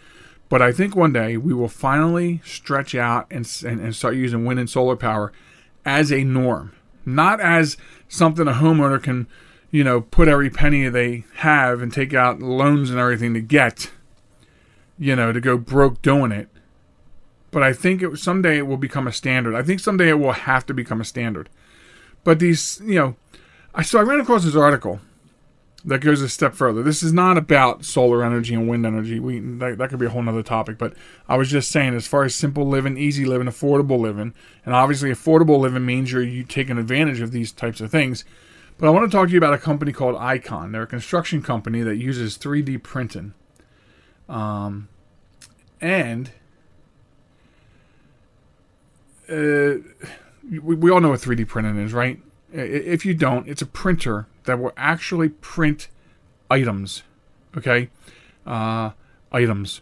But 0.49 0.63
I 0.63 0.73
think 0.73 0.97
one 0.97 1.13
day 1.13 1.37
we 1.37 1.53
will 1.53 1.69
finally 1.69 2.41
stretch 2.45 2.95
out 2.95 3.27
and, 3.31 3.47
and, 3.67 3.81
and 3.81 3.95
start 3.95 4.15
using 4.15 4.47
wind 4.47 4.59
and 4.59 4.71
solar 4.71 4.97
power 4.97 5.33
as 5.85 6.11
a 6.11 6.25
norm, 6.25 6.73
not 7.05 7.41
as 7.41 7.77
something 8.09 8.49
a 8.49 8.53
homeowner 8.53 9.03
can, 9.03 9.27
you 9.71 9.85
know, 9.85 10.01
put 10.01 10.29
every 10.29 10.51
penny 10.51 10.89
they 10.89 11.25
have 11.37 11.83
and 11.83 11.93
take 11.93 12.15
out 12.15 12.41
loans 12.41 12.91
and 12.91 12.99
everything 12.99 13.35
to 13.35 13.41
get, 13.41 13.91
you 14.99 15.15
know, 15.15 15.33
to 15.33 15.41
go 15.41 15.59
broke 15.59 16.01
doing 16.03 16.33
it. 16.33 16.49
But 17.51 17.63
I 17.63 17.73
think 17.73 18.03
it 18.03 18.19
someday 18.19 18.59
it 18.59 18.67
will 18.67 18.77
become 18.77 19.07
a 19.07 19.13
standard. 19.13 19.55
I 19.55 19.63
think 19.63 19.81
someday 19.81 20.09
it 20.09 20.19
will 20.19 20.33
have 20.33 20.67
to 20.67 20.75
become 20.75 21.01
a 21.01 21.05
standard. 21.05 21.49
But 22.25 22.39
these, 22.39 22.81
you 22.85 22.95
know, 22.95 23.17
I 23.75 23.83
so 23.83 23.99
I 23.99 24.03
ran 24.03 24.21
across 24.21 24.45
this 24.45 24.57
article 24.57 25.01
that 25.85 26.01
goes 26.01 26.21
a 26.21 26.29
step 26.29 26.55
further. 26.55 26.83
This 26.83 27.03
is 27.03 27.13
not 27.13 27.39
about 27.39 27.85
solar 27.85 28.25
energy 28.25 28.55
and 28.55 28.69
wind 28.69 28.85
energy. 28.85 29.21
We 29.21 29.41
that, 29.41 29.79
that 29.79 29.89
could 29.91 29.99
be 29.99 30.07
a 30.07 30.11
whole 30.11 30.23
nother 30.23 30.43
topic. 30.43 30.77
But 30.77 30.95
I 31.29 31.37
was 31.37 31.51
just 31.51 31.71
saying, 31.71 31.95
as 31.95 32.07
far 32.07 32.25
as 32.25 32.35
simple 32.35 32.67
living, 32.67 32.99
easy 32.99 33.25
living, 33.25 33.47
affordable 33.47 33.99
living, 33.99 34.35
and 34.67 34.75
obviously 34.75 35.11
affordable 35.11 35.59
living 35.59 35.87
means 35.87 36.13
you're 36.13 36.23
you 36.23 36.45
taking 36.45 36.79
advantage 36.79 37.21
of 37.21 37.31
these 37.31 37.53
types 37.53 37.81
of 37.81 37.91
things. 37.91 38.25
But 38.79 38.87
I 38.87 38.91
want 38.91 39.11
to 39.11 39.17
talk 39.17 39.27
to 39.27 39.33
you 39.33 39.39
about 39.39 39.55
a 39.55 39.59
company 39.59 39.93
called 39.93 40.15
Icon. 40.17 40.71
They're 40.71 40.83
a 40.83 40.87
construction 40.87 41.43
company 41.43 41.83
that 41.83 41.97
uses 41.97 42.39
3D 42.39 42.81
printing. 42.83 43.35
Um, 44.29 44.89
and 45.81 46.31
uh, 49.29 49.83
we, 50.49 50.77
we 50.77 50.91
all 50.93 51.01
know 51.01 51.11
what 51.11 51.21
3D 51.21 51.49
printing 51.49 51.77
is, 51.79 51.93
right? 51.93 52.21
If 52.53 53.05
you 53.05 53.15
don't, 53.15 53.49
it's 53.49 53.63
a 53.63 53.67
printer 53.67 54.27
that 54.45 54.61
will 54.61 54.73
actually 54.77 55.29
print 55.29 55.89
items. 56.49 57.03
Okay? 57.57 57.91
Uh, 58.47 58.91
items. 59.33 59.81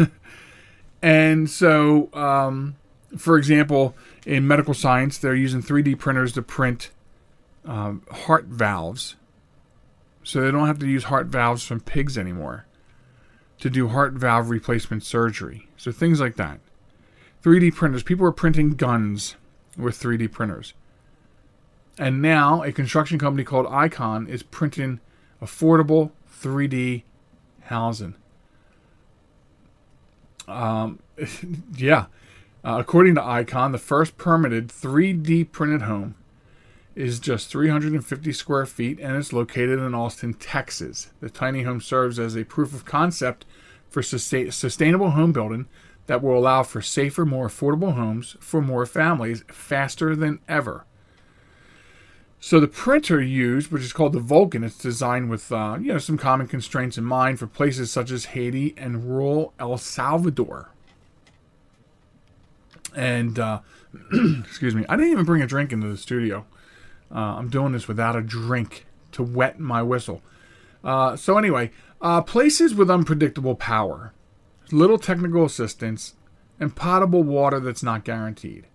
and 1.02 1.48
so, 1.48 2.12
um, 2.12 2.74
for 3.16 3.38
example, 3.38 3.94
in 4.26 4.46
medical 4.46 4.74
science, 4.74 5.18
they're 5.18 5.36
using 5.36 5.62
3D 5.62 5.98
printers 5.98 6.32
to 6.32 6.42
print 6.42 6.90
um, 7.68 8.02
heart 8.10 8.46
valves. 8.46 9.14
So 10.24 10.40
they 10.40 10.50
don't 10.50 10.66
have 10.66 10.78
to 10.80 10.86
use 10.86 11.04
heart 11.04 11.26
valves 11.26 11.64
from 11.64 11.80
pigs 11.80 12.18
anymore 12.18 12.66
to 13.60 13.70
do 13.70 13.88
heart 13.88 14.14
valve 14.14 14.50
replacement 14.50 15.04
surgery. 15.04 15.68
So 15.76 15.92
things 15.92 16.20
like 16.20 16.36
that. 16.36 16.60
3D 17.44 17.74
printers. 17.74 18.02
People 18.02 18.26
are 18.26 18.32
printing 18.32 18.70
guns 18.70 19.36
with 19.76 20.00
3D 20.00 20.32
printers. 20.32 20.74
And 21.98 22.22
now 22.22 22.62
a 22.62 22.72
construction 22.72 23.18
company 23.18 23.44
called 23.44 23.66
Icon 23.68 24.26
is 24.26 24.42
printing 24.42 25.00
affordable 25.42 26.10
3D 26.40 27.02
housing. 27.62 28.14
Um, 30.46 31.00
yeah. 31.76 32.06
Uh, 32.64 32.76
according 32.80 33.14
to 33.16 33.24
Icon, 33.24 33.72
the 33.72 33.78
first 33.78 34.16
permitted 34.16 34.68
3D 34.68 35.50
printed 35.50 35.82
home 35.82 36.14
is 36.98 37.20
just 37.20 37.48
350 37.48 38.32
square 38.32 38.66
feet 38.66 38.98
and 38.98 39.16
it's 39.16 39.32
located 39.32 39.78
in 39.78 39.94
Austin, 39.94 40.34
Texas. 40.34 41.10
The 41.20 41.30
tiny 41.30 41.62
home 41.62 41.80
serves 41.80 42.18
as 42.18 42.36
a 42.36 42.42
proof 42.42 42.74
of 42.74 42.84
concept 42.84 43.46
for 43.88 44.02
sustain- 44.02 44.50
sustainable 44.50 45.10
home 45.10 45.32
building 45.32 45.68
that 46.06 46.24
will 46.24 46.36
allow 46.36 46.64
for 46.64 46.82
safer, 46.82 47.24
more 47.24 47.46
affordable 47.46 47.94
homes 47.94 48.36
for 48.40 48.60
more 48.60 48.84
families 48.84 49.44
faster 49.46 50.16
than 50.16 50.40
ever. 50.48 50.86
So 52.40 52.58
the 52.58 52.66
printer 52.66 53.22
used, 53.22 53.70
which 53.70 53.82
is 53.82 53.92
called 53.92 54.12
the 54.12 54.20
Vulcan, 54.20 54.64
it's 54.64 54.76
designed 54.76 55.30
with 55.30 55.52
uh, 55.52 55.76
you 55.80 55.92
know 55.92 55.98
some 55.98 56.18
common 56.18 56.48
constraints 56.48 56.98
in 56.98 57.04
mind 57.04 57.38
for 57.38 57.46
places 57.46 57.92
such 57.92 58.10
as 58.10 58.26
Haiti 58.26 58.74
and 58.76 59.08
rural 59.08 59.54
El 59.60 59.78
Salvador. 59.78 60.70
And 62.96 63.38
uh, 63.38 63.60
excuse 64.40 64.74
me, 64.74 64.84
I 64.88 64.96
didn't 64.96 65.12
even 65.12 65.24
bring 65.24 65.42
a 65.42 65.46
drink 65.46 65.72
into 65.72 65.86
the 65.86 65.96
studio. 65.96 66.44
Uh, 67.10 67.36
I'm 67.36 67.48
doing 67.48 67.72
this 67.72 67.88
without 67.88 68.16
a 68.16 68.22
drink 68.22 68.86
to 69.12 69.22
wet 69.22 69.58
my 69.58 69.82
whistle. 69.82 70.22
Uh, 70.84 71.16
so 71.16 71.38
anyway, 71.38 71.70
uh, 72.00 72.22
places 72.22 72.74
with 72.74 72.90
unpredictable 72.90 73.54
power, 73.54 74.12
little 74.70 74.98
technical 74.98 75.44
assistance, 75.44 76.14
and 76.60 76.76
potable 76.76 77.22
water 77.22 77.60
that's 77.60 77.82
not 77.82 78.04
guaranteed. 78.04 78.66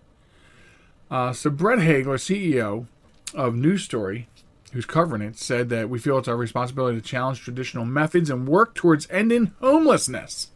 Uh, 1.10 1.32
so 1.32 1.50
Brett 1.50 1.78
Hagler, 1.78 2.18
CEO 2.18 2.86
of 3.34 3.54
News 3.54 3.82
Story, 3.84 4.28
who's 4.72 4.86
covering 4.86 5.22
it, 5.22 5.38
said 5.38 5.68
that 5.68 5.88
we 5.88 5.98
feel 5.98 6.18
it's 6.18 6.28
our 6.28 6.36
responsibility 6.36 7.00
to 7.00 7.06
challenge 7.06 7.40
traditional 7.40 7.84
methods 7.84 8.30
and 8.30 8.48
work 8.48 8.74
towards 8.74 9.08
ending 9.10 9.52
homelessness. 9.60 10.50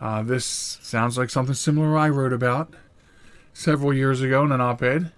Uh, 0.00 0.22
this 0.22 0.44
sounds 0.82 1.18
like 1.18 1.30
something 1.30 1.54
similar 1.54 1.96
I 1.96 2.08
wrote 2.08 2.32
about 2.32 2.74
several 3.52 3.92
years 3.92 4.22
ago 4.22 4.44
in 4.44 4.52
an 4.52 4.60
op 4.60 4.82
ed. 4.82 5.12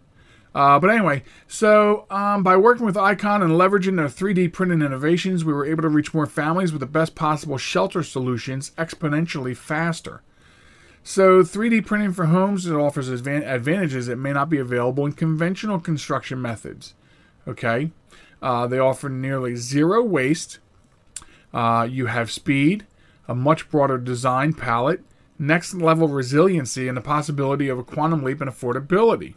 Uh, 0.54 0.78
but 0.78 0.90
anyway, 0.90 1.22
so 1.48 2.06
um, 2.10 2.42
by 2.42 2.56
working 2.56 2.84
with 2.84 2.96
Icon 2.96 3.42
and 3.42 3.52
leveraging 3.52 3.96
their 3.96 4.06
3D 4.06 4.52
printing 4.52 4.82
innovations, 4.82 5.44
we 5.44 5.52
were 5.52 5.64
able 5.64 5.82
to 5.82 5.88
reach 5.88 6.12
more 6.12 6.26
families 6.26 6.72
with 6.72 6.80
the 6.80 6.86
best 6.86 7.14
possible 7.14 7.56
shelter 7.56 8.02
solutions 8.02 8.72
exponentially 8.76 9.56
faster. 9.56 10.22
So 11.02 11.42
3D 11.42 11.84
printing 11.84 12.12
for 12.12 12.26
homes 12.26 12.66
it 12.66 12.74
offers 12.74 13.08
advantages 13.08 14.06
that 14.06 14.16
may 14.16 14.32
not 14.32 14.50
be 14.50 14.58
available 14.58 15.06
in 15.06 15.12
conventional 15.12 15.80
construction 15.80 16.40
methods. 16.40 16.94
Okay, 17.48 17.90
uh, 18.40 18.66
they 18.66 18.78
offer 18.78 19.08
nearly 19.08 19.56
zero 19.56 20.02
waste. 20.02 20.58
Uh, 21.52 21.88
you 21.90 22.06
have 22.06 22.30
speed, 22.30 22.86
a 23.26 23.34
much 23.34 23.68
broader 23.68 23.98
design 23.98 24.52
palette, 24.52 25.02
next 25.38 25.74
level 25.74 26.06
resiliency, 26.06 26.86
and 26.86 26.96
the 26.96 27.02
possibility 27.02 27.68
of 27.68 27.78
a 27.78 27.84
quantum 27.84 28.22
leap 28.22 28.40
in 28.40 28.48
affordability. 28.48 29.34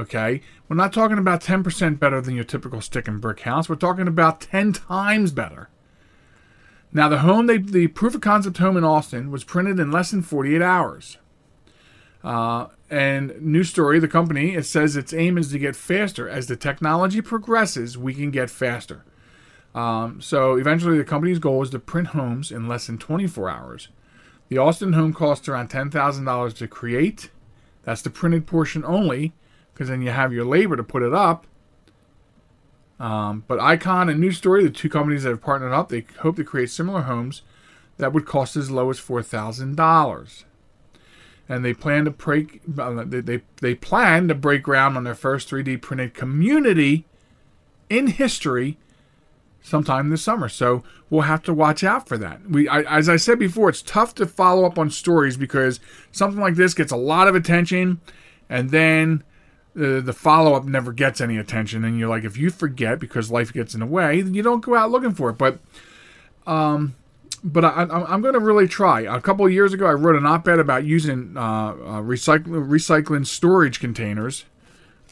Okay, 0.00 0.40
we're 0.66 0.76
not 0.76 0.94
talking 0.94 1.18
about 1.18 1.42
10% 1.42 1.98
better 1.98 2.22
than 2.22 2.34
your 2.34 2.44
typical 2.44 2.80
stick 2.80 3.06
and 3.06 3.20
brick 3.20 3.40
house. 3.40 3.68
We're 3.68 3.74
talking 3.74 4.08
about 4.08 4.40
10 4.40 4.72
times 4.72 5.30
better. 5.30 5.68
Now, 6.90 7.10
the 7.10 7.18
home, 7.18 7.46
they, 7.46 7.58
the 7.58 7.86
proof 7.88 8.14
of 8.14 8.22
concept 8.22 8.56
home 8.56 8.78
in 8.78 8.84
Austin 8.84 9.30
was 9.30 9.44
printed 9.44 9.78
in 9.78 9.92
less 9.92 10.10
than 10.10 10.22
48 10.22 10.62
hours. 10.62 11.18
Uh, 12.24 12.68
and 12.88 13.38
News 13.42 13.68
Story, 13.68 13.98
the 13.98 14.08
company, 14.08 14.54
it 14.54 14.64
says 14.64 14.96
its 14.96 15.12
aim 15.12 15.36
is 15.36 15.50
to 15.52 15.58
get 15.58 15.76
faster. 15.76 16.26
As 16.26 16.46
the 16.46 16.56
technology 16.56 17.20
progresses, 17.20 17.98
we 17.98 18.14
can 18.14 18.30
get 18.30 18.48
faster. 18.48 19.04
Um, 19.74 20.22
so 20.22 20.56
eventually, 20.56 20.96
the 20.96 21.04
company's 21.04 21.38
goal 21.38 21.62
is 21.62 21.70
to 21.70 21.78
print 21.78 22.08
homes 22.08 22.50
in 22.50 22.68
less 22.68 22.86
than 22.86 22.96
24 22.96 23.50
hours. 23.50 23.88
The 24.48 24.56
Austin 24.56 24.94
home 24.94 25.12
costs 25.12 25.46
around 25.46 25.68
$10,000 25.68 26.56
to 26.56 26.68
create. 26.68 27.30
That's 27.82 28.02
the 28.02 28.08
printed 28.08 28.46
portion 28.46 28.82
only, 28.82 29.34
because 29.80 29.88
then 29.88 30.02
you 30.02 30.10
have 30.10 30.30
your 30.30 30.44
labor 30.44 30.76
to 30.76 30.84
put 30.84 31.02
it 31.02 31.14
up. 31.14 31.46
Um, 32.98 33.44
but 33.48 33.58
Icon 33.58 34.10
and 34.10 34.20
News 34.20 34.36
Story, 34.36 34.62
the 34.62 34.68
two 34.68 34.90
companies 34.90 35.22
that 35.22 35.30
have 35.30 35.40
partnered 35.40 35.72
up, 35.72 35.88
they 35.88 36.04
hope 36.18 36.36
to 36.36 36.44
create 36.44 36.68
similar 36.68 37.00
homes 37.00 37.40
that 37.96 38.12
would 38.12 38.26
cost 38.26 38.56
as 38.56 38.70
low 38.70 38.90
as 38.90 38.98
four 38.98 39.22
thousand 39.22 39.76
dollars. 39.76 40.44
And 41.48 41.64
they 41.64 41.72
plan 41.72 42.04
to 42.04 42.10
break 42.10 42.60
uh, 42.78 43.04
they, 43.06 43.22
they 43.22 43.40
they 43.62 43.74
plan 43.74 44.28
to 44.28 44.34
break 44.34 44.62
ground 44.62 44.98
on 44.98 45.04
their 45.04 45.14
first 45.14 45.48
3D 45.48 45.80
printed 45.80 46.12
community 46.12 47.06
in 47.88 48.08
history 48.08 48.76
sometime 49.62 50.10
this 50.10 50.22
summer. 50.22 50.50
So 50.50 50.84
we'll 51.08 51.22
have 51.22 51.42
to 51.44 51.54
watch 51.54 51.82
out 51.82 52.06
for 52.06 52.18
that. 52.18 52.50
We, 52.50 52.68
I, 52.68 52.82
as 52.82 53.08
I 53.08 53.16
said 53.16 53.38
before, 53.38 53.70
it's 53.70 53.80
tough 53.80 54.14
to 54.16 54.26
follow 54.26 54.66
up 54.66 54.78
on 54.78 54.90
stories 54.90 55.38
because 55.38 55.80
something 56.12 56.38
like 56.38 56.56
this 56.56 56.74
gets 56.74 56.92
a 56.92 56.96
lot 56.96 57.28
of 57.28 57.34
attention, 57.34 58.02
and 58.46 58.68
then 58.68 59.24
the, 59.74 60.00
the 60.00 60.12
follow 60.12 60.54
up 60.54 60.64
never 60.64 60.92
gets 60.92 61.20
any 61.20 61.36
attention. 61.36 61.84
And 61.84 61.98
you're 61.98 62.08
like, 62.08 62.24
if 62.24 62.36
you 62.36 62.50
forget 62.50 62.98
because 62.98 63.30
life 63.30 63.52
gets 63.52 63.74
in 63.74 63.80
the 63.80 63.86
way, 63.86 64.20
then 64.20 64.34
you 64.34 64.42
don't 64.42 64.64
go 64.64 64.74
out 64.74 64.90
looking 64.90 65.14
for 65.14 65.30
it. 65.30 65.38
But, 65.38 65.58
um, 66.46 66.96
but 67.42 67.64
I, 67.64 67.82
am 68.12 68.20
going 68.20 68.34
to 68.34 68.40
really 68.40 68.68
try. 68.68 69.02
A 69.02 69.20
couple 69.20 69.46
of 69.46 69.52
years 69.52 69.72
ago, 69.72 69.86
I 69.86 69.92
wrote 69.92 70.16
an 70.16 70.26
op-ed 70.26 70.58
about 70.58 70.84
using 70.84 71.36
uh, 71.36 71.40
uh, 71.40 71.74
recycling 72.02 72.68
recycling 72.68 73.26
storage 73.26 73.80
containers 73.80 74.44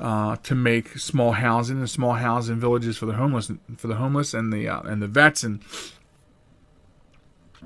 uh, 0.00 0.36
to 0.36 0.54
make 0.54 0.98
small 0.98 1.32
housing 1.32 1.78
and 1.78 1.88
small 1.88 2.14
housing 2.14 2.60
villages 2.60 2.98
for 2.98 3.06
the 3.06 3.14
homeless, 3.14 3.50
for 3.76 3.86
the 3.86 3.96
homeless 3.96 4.34
and 4.34 4.52
the 4.52 4.68
uh, 4.68 4.80
and 4.82 5.00
the 5.00 5.06
vets 5.06 5.42
and. 5.42 5.62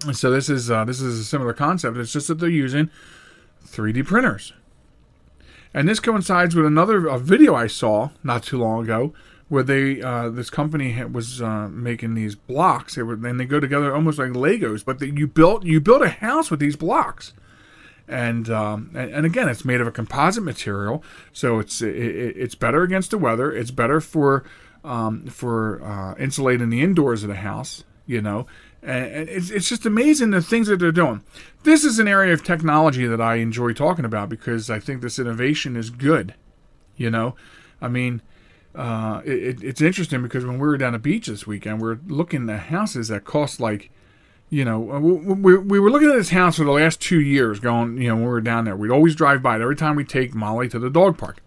and 0.04 0.16
so 0.16 0.30
this 0.30 0.48
is 0.48 0.70
uh, 0.70 0.84
this 0.84 1.00
is 1.00 1.18
a 1.18 1.24
similar 1.24 1.52
concept. 1.52 1.96
It's 1.96 2.12
just 2.12 2.28
that 2.28 2.36
they're 2.36 2.48
using 2.48 2.88
3D 3.66 4.06
printers. 4.06 4.52
And 5.74 5.88
this 5.88 6.00
coincides 6.00 6.54
with 6.54 6.66
another 6.66 7.06
a 7.06 7.18
video 7.18 7.54
I 7.54 7.66
saw 7.66 8.10
not 8.22 8.42
too 8.42 8.58
long 8.58 8.84
ago 8.84 9.14
where 9.48 9.62
they 9.62 10.00
uh, 10.00 10.30
this 10.30 10.50
company 10.50 11.02
was 11.04 11.42
uh, 11.42 11.68
making 11.68 12.14
these 12.14 12.34
blocks. 12.34 12.94
They 12.94 13.02
were 13.02 13.14
and 13.14 13.38
they 13.38 13.44
go 13.44 13.60
together 13.60 13.94
almost 13.94 14.18
like 14.18 14.30
Legos, 14.30 14.84
but 14.84 14.98
the, 14.98 15.10
you 15.10 15.26
built 15.26 15.64
you 15.64 15.80
built 15.80 16.02
a 16.02 16.08
house 16.08 16.50
with 16.50 16.60
these 16.60 16.76
blocks. 16.76 17.34
And, 18.08 18.50
um, 18.50 18.90
and 18.94 19.10
and 19.12 19.26
again, 19.26 19.48
it's 19.48 19.64
made 19.64 19.80
of 19.80 19.86
a 19.86 19.92
composite 19.92 20.42
material, 20.42 21.04
so 21.32 21.58
it's 21.58 21.80
it, 21.80 21.94
it's 21.94 22.54
better 22.54 22.82
against 22.82 23.10
the 23.10 23.18
weather. 23.18 23.52
It's 23.52 23.70
better 23.70 24.00
for 24.00 24.44
um, 24.84 25.26
for 25.26 25.82
uh, 25.82 26.14
insulating 26.18 26.70
the 26.70 26.82
indoors 26.82 27.22
of 27.22 27.28
the 27.28 27.36
house. 27.36 27.84
You 28.06 28.20
know, 28.20 28.46
and 28.82 29.28
it's, 29.28 29.50
it's 29.50 29.68
just 29.68 29.86
amazing 29.86 30.30
the 30.30 30.42
things 30.42 30.66
that 30.66 30.78
they're 30.78 30.90
doing. 30.90 31.22
This 31.62 31.84
is 31.84 31.98
an 31.98 32.08
area 32.08 32.32
of 32.32 32.42
technology 32.42 33.06
that 33.06 33.20
I 33.20 33.36
enjoy 33.36 33.72
talking 33.72 34.04
about 34.04 34.28
because 34.28 34.70
I 34.70 34.80
think 34.80 35.00
this 35.00 35.18
innovation 35.18 35.76
is 35.76 35.90
good. 35.90 36.34
You 36.96 37.10
know, 37.10 37.36
I 37.80 37.88
mean, 37.88 38.22
uh, 38.74 39.22
it, 39.24 39.62
it's 39.62 39.80
interesting 39.80 40.22
because 40.22 40.44
when 40.44 40.58
we 40.58 40.66
were 40.66 40.76
down 40.76 40.94
the 40.94 40.98
beach 40.98 41.26
this 41.26 41.46
weekend, 41.46 41.80
we 41.80 41.88
are 41.90 42.00
looking 42.06 42.50
at 42.50 42.60
houses 42.60 43.08
that 43.08 43.24
cost 43.24 43.60
like, 43.60 43.90
you 44.50 44.64
know, 44.64 44.80
we, 44.80 45.56
we 45.56 45.78
were 45.78 45.90
looking 45.90 46.10
at 46.10 46.16
this 46.16 46.30
house 46.30 46.56
for 46.56 46.64
the 46.64 46.72
last 46.72 47.00
two 47.00 47.20
years 47.20 47.60
going, 47.60 47.98
you 47.98 48.08
know, 48.08 48.16
when 48.16 48.24
we 48.24 48.30
were 48.30 48.40
down 48.40 48.64
there. 48.64 48.76
We'd 48.76 48.90
always 48.90 49.14
drive 49.14 49.42
by 49.42 49.56
it 49.56 49.62
every 49.62 49.76
time 49.76 49.96
we 49.96 50.04
take 50.04 50.34
Molly 50.34 50.68
to 50.68 50.78
the 50.78 50.90
dog 50.90 51.16
park. 51.16 51.42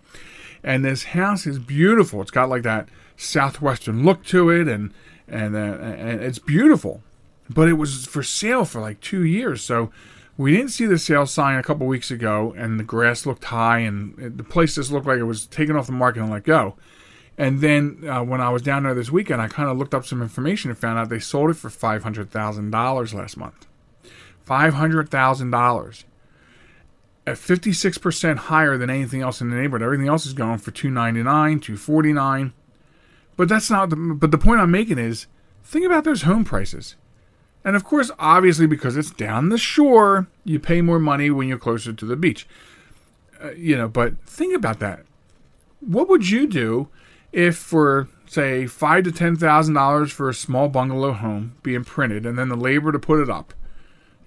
And 0.63 0.83
this 0.83 1.03
house 1.03 1.45
is 1.45 1.59
beautiful. 1.59 2.21
It's 2.21 2.31
got 2.31 2.49
like 2.49 2.63
that 2.63 2.89
southwestern 3.17 4.03
look 4.03 4.23
to 4.25 4.49
it 4.49 4.67
and, 4.67 4.93
and, 5.27 5.55
uh, 5.55 5.59
and 5.59 6.21
it's 6.21 6.39
beautiful 6.39 7.03
but 7.49 7.67
it 7.67 7.73
was 7.73 8.05
for 8.05 8.23
sale 8.23 8.65
for 8.65 8.81
like 8.81 8.99
two 9.01 9.23
years. 9.23 9.61
So 9.61 9.91
we 10.37 10.51
didn't 10.55 10.71
see 10.71 10.85
the 10.85 10.97
sale 10.97 11.25
sign 11.25 11.57
a 11.57 11.63
couple 11.63 11.87
weeks 11.87 12.11
ago, 12.11 12.53
and 12.57 12.79
the 12.79 12.83
grass 12.83 13.25
looked 13.25 13.45
high, 13.45 13.79
and 13.79 14.37
the 14.37 14.43
place 14.43 14.75
just 14.75 14.91
looked 14.91 15.07
like 15.07 15.19
it 15.19 15.23
was 15.23 15.45
taken 15.47 15.75
off 15.75 15.85
the 15.85 15.93
market 15.93 16.21
and 16.21 16.31
let 16.31 16.43
go. 16.43 16.75
And 17.37 17.61
then 17.61 18.03
uh, 18.07 18.23
when 18.23 18.41
I 18.41 18.49
was 18.49 18.61
down 18.61 18.83
there 18.83 18.93
this 18.93 19.11
weekend, 19.11 19.41
I 19.41 19.47
kind 19.47 19.69
of 19.69 19.77
looked 19.77 19.93
up 19.93 20.05
some 20.05 20.21
information 20.21 20.69
and 20.69 20.79
found 20.79 20.97
out 20.97 21.09
they 21.09 21.19
sold 21.19 21.49
it 21.49 21.55
for 21.55 21.69
five 21.69 22.03
hundred 22.03 22.31
thousand 22.31 22.71
dollars 22.71 23.13
last 23.13 23.37
month. 23.37 23.67
Five 24.43 24.75
hundred 24.75 25.09
thousand 25.09 25.51
dollars. 25.51 26.05
At 27.27 27.37
fifty 27.37 27.73
six 27.73 27.97
percent 27.97 28.39
higher 28.39 28.77
than 28.77 28.89
anything 28.89 29.21
else 29.21 29.41
in 29.41 29.49
the 29.49 29.55
neighborhood. 29.55 29.83
Everything 29.83 30.07
else 30.07 30.25
is 30.25 30.33
going 30.33 30.59
for 30.59 30.71
two 30.71 30.89
ninety 30.89 31.23
nine, 31.23 31.59
two 31.59 31.75
forty 31.75 32.13
nine. 32.13 32.53
But 33.35 33.49
that's 33.49 33.69
not. 33.69 33.89
The, 33.89 33.95
but 33.95 34.31
the 34.31 34.37
point 34.37 34.61
I'm 34.61 34.71
making 34.71 34.97
is, 34.97 35.27
think 35.63 35.85
about 35.85 36.03
those 36.03 36.21
home 36.21 36.45
prices. 36.45 36.95
And 37.65 37.75
of 37.75 37.83
course, 37.83 38.11
obviously, 38.19 38.67
because 38.67 38.95
it's 38.95 39.09
down 39.09 39.49
the 39.49 39.57
shore, 39.57 40.27
you 40.43 40.59
pay 40.59 40.81
more 40.81 40.99
money 40.99 41.31
when 41.31 41.47
you're 41.47 41.57
closer 41.57 41.91
to 41.91 42.05
the 42.05 42.15
beach. 42.15 42.47
Uh, 43.43 43.51
you 43.51 43.75
know, 43.75 43.87
but 43.87 44.17
think 44.21 44.55
about 44.55 44.79
that. 44.79 45.03
What 45.81 46.07
would 46.07 46.29
you 46.29 46.45
do 46.45 46.87
if, 47.31 47.57
for 47.57 48.07
say, 48.27 48.67
five 48.67 49.03
to 49.05 49.11
ten 49.11 49.35
thousand 49.35 49.73
dollars 49.73 50.11
for 50.11 50.29
a 50.29 50.33
small 50.33 50.69
bungalow 50.69 51.13
home 51.13 51.55
being 51.63 51.83
printed, 51.83 52.25
and 52.25 52.37
then 52.37 52.49
the 52.49 52.55
labor 52.55 52.91
to 52.91 52.99
put 52.99 53.19
it 53.19 53.29
up? 53.31 53.53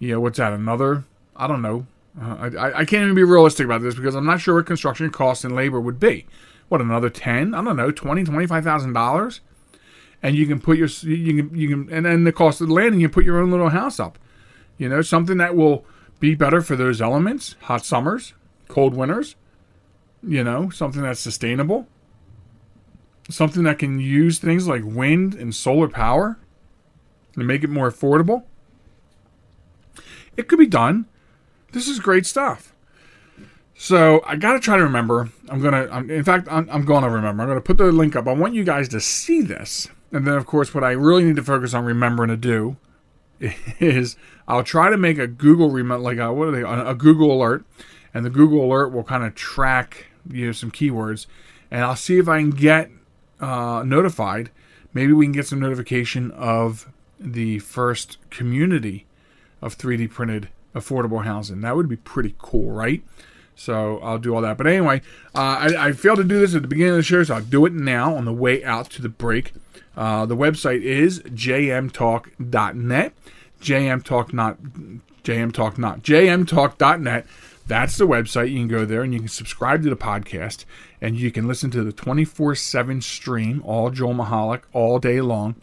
You 0.01 0.13
know, 0.13 0.21
what's 0.21 0.39
that? 0.39 0.53
Another? 0.53 1.05
I 1.37 1.47
don't 1.47 1.63
know. 1.63 1.87
Uh, 2.21 2.51
I, 2.59 2.81
I 2.81 2.85
can't 2.85 3.05
even 3.05 3.15
be 3.15 3.23
realistic 3.23 3.65
about 3.65 3.83
this 3.83 3.95
because 3.95 4.17
I'm 4.17 4.27
not 4.27 4.41
sure 4.41 4.57
what 4.57 4.67
construction 4.67 5.11
costs 5.11 5.45
and 5.45 5.55
labor 5.55 5.81
would 5.81 6.01
be. 6.01 6.27
What 6.69 6.81
another 6.81 7.09
ten? 7.09 7.55
I 7.55 7.63
don't 7.63 7.77
know, 7.77 7.93
twenty, 7.93 8.25
twenty-five 8.25 8.65
thousand 8.65 8.95
dollars 8.95 9.41
and 10.23 10.37
you 10.37 10.47
can 10.47 10.61
put 10.61 10.79
your 10.79 10.89
you 11.03 11.43
can 11.43 11.57
you 11.57 11.69
can 11.69 11.93
and 11.93 12.07
then 12.07 12.25
the 12.25 12.33
cost 12.33 12.61
of 12.61 12.69
the 12.69 12.75
land 12.75 12.93
and 12.93 13.01
you 13.01 13.09
put 13.09 13.25
your 13.25 13.39
own 13.41 13.51
little 13.51 13.71
house 13.71 14.01
up. 14.01 14.19
You 14.77 14.89
know, 14.89 15.03
something 15.03 15.39
that 15.39 15.57
will 15.57 15.85
be 16.21 16.35
better 16.35 16.61
for 16.61 16.77
those 16.77 17.01
elements, 17.01 17.57
hot 17.63 17.85
summers, 17.85 18.35
cold 18.69 18.95
winters. 18.95 19.37
You 20.23 20.43
know, 20.43 20.71
something 20.71 21.03
that's 21.03 21.21
sustainable. 21.21 21.87
Something 23.31 23.63
that 23.65 23.79
can 23.79 24.01
use 24.01 24.39
things 24.39 24.67
like 24.67 24.83
wind 24.85 25.35
and 25.35 25.55
solar 25.55 25.89
power 25.89 26.39
and 27.37 27.47
make 27.47 27.63
it 27.63 27.71
more 27.71 27.91
affordable. 27.91 28.45
It 30.37 30.49
could 30.49 30.59
be 30.59 30.67
done. 30.67 31.07
This 31.73 31.87
is 31.87 32.01
great 32.01 32.25
stuff. 32.25 32.73
So 33.75 34.23
I 34.27 34.37
got 34.37 34.55
to 34.55 34.61
try 34.61 34.77
to 34.77 34.83
remember. 34.83 35.29
I'm 35.49 35.61
gonna. 35.61 35.89
I'm, 35.91 36.11
in 36.11 36.25
fact, 36.25 36.49
I'm, 36.51 36.69
I'm 36.71 36.85
going 36.85 37.05
to 37.05 37.11
remember. 37.11 37.45
I'm 37.45 37.55
to 37.55 37.61
put 37.61 37.77
the 37.77 37.93
link 37.93 38.17
up. 38.17 38.27
I 38.27 38.33
want 38.33 38.55
you 38.55 38.65
guys 38.65 38.89
to 38.89 39.01
see 39.01 39.43
this 39.43 39.89
and 40.13 40.27
then, 40.27 40.35
of 40.35 40.47
course, 40.47 40.75
what 40.75 40.85
I 40.85 40.93
really 40.93 41.25
need 41.25 41.37
to 41.37 41.43
focus 41.43 41.75
on 41.75 41.85
remembering 41.85 42.29
to 42.29 42.37
do 42.37 42.77
is 43.79 44.17
I'll 44.47 44.65
try 44.65 44.91
to 44.91 44.97
make 44.97 45.19
a 45.19 45.27
Google 45.27 45.71
rem- 45.71 45.89
like 46.03 46.19
a, 46.19 46.33
what 46.33 46.49
are 46.49 46.51
they 46.51 46.63
a 46.63 46.95
Google 46.95 47.33
alert, 47.33 47.65
and 48.15 48.25
the 48.25 48.31
Google 48.31 48.65
alert 48.65 48.89
will 48.89 49.05
kind 49.05 49.25
of 49.25 49.35
track 49.35 50.07
you 50.31 50.47
know 50.47 50.53
some 50.53 50.71
keywords, 50.71 51.27
and 51.71 51.85
I'll 51.85 51.97
see 51.97 52.19
if 52.19 52.29
I 52.29 52.41
can 52.41 52.51
get 52.51 52.91
uh, 53.41 53.83
notified. 53.85 54.51
Maybe 54.95 55.13
we 55.13 55.27
can 55.27 55.33
get 55.33 55.47
some 55.47 55.61
notification 55.61 56.31
of 56.33 56.91
the 57.21 57.59
first 57.59 58.19
community 58.31 59.07
of 59.61 59.77
3D 59.77 60.11
printed 60.11 60.49
affordable 60.75 61.25
housing. 61.25 61.61
That 61.61 61.77
would 61.77 61.89
be 61.89 61.97
pretty 61.97 62.35
cool, 62.39 62.71
right? 62.71 63.03
So 63.55 63.99
I'll 63.99 64.19
do 64.19 64.35
all 64.35 64.41
that. 64.43 64.57
But 64.57 64.69
anyway, 64.69 65.03
uh, 65.35 65.69
I, 65.77 65.89
I 65.89 65.93
failed 65.93 66.19
to 66.19 66.25
do 66.25 66.39
this 66.39 66.55
at 66.55 66.63
the 66.63 66.69
beginning 66.69 66.93
of 66.93 66.97
the 66.99 67.03
show, 67.03 67.23
so 67.25 67.35
I'll 67.35 67.43
do 67.43 67.67
it 67.67 67.73
now 67.73 68.15
on 68.15 68.25
the 68.25 68.33
way 68.33 68.65
out 68.65 68.89
to 68.91 69.03
the 69.03 69.09
break. 69.09 69.53
Uh, 69.99 70.25
the 70.25 70.37
website 70.37 70.81
is 70.83 71.21
jmtalk.net. 71.23 73.13
JMTalk 73.61 74.33
not 74.33 74.63
JMTalk 75.25 75.77
not 75.77 76.03
JMTalk.net. 76.03 77.27
That's 77.67 77.99
the 77.99 78.07
website. 78.07 78.51
You 78.51 78.59
can 78.59 78.69
go 78.69 78.85
there 78.85 79.03
and 79.03 79.13
you 79.13 79.19
can 79.19 79.29
subscribe 79.29 79.83
to 79.83 79.91
the 79.91 79.97
podcast 79.97 80.65
and 81.01 81.19
you 81.19 81.33
can 81.33 81.49
listen 81.49 81.73
to 81.73 81.83
the 81.83 81.93
24 81.93 82.55
7 82.55 83.01
stream, 83.01 83.61
all 83.65 83.91
Joel 83.91 84.15
Michalec, 84.15 84.63
all 84.73 85.01
day 85.01 85.21
long, 85.21 85.57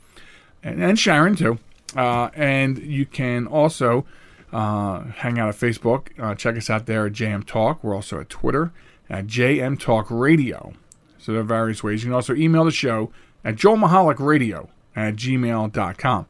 and, 0.61 0.83
and 0.83 0.99
Sharen 0.99 1.37
too. 1.37 1.57
Uh, 1.95 2.29
and 2.35 2.77
you 2.79 3.05
can 3.05 3.47
also 3.47 4.05
uh, 4.51 5.05
hang 5.15 5.39
out 5.39 5.47
at 5.47 5.55
Facebook. 5.55 6.07
Uh, 6.19 6.35
check 6.35 6.57
us 6.57 6.69
out 6.69 6.87
there 6.87 7.05
at 7.05 7.13
JM 7.13 7.45
Talk. 7.45 7.81
We're 7.81 7.95
also 7.95 8.19
at 8.19 8.27
Twitter 8.27 8.73
at 9.09 9.27
JM 9.27 9.79
Talk 9.79 10.07
Radio. 10.09 10.73
So 11.19 11.31
there 11.31 11.39
are 11.39 11.45
various 11.45 11.81
ways. 11.83 12.03
You 12.03 12.09
can 12.09 12.15
also 12.15 12.35
email 12.35 12.65
the 12.65 12.71
show 12.71 13.11
at 13.45 13.55
joelmichalecradio 13.55 14.67
at 14.95 15.15
gmail.com. 15.15 16.25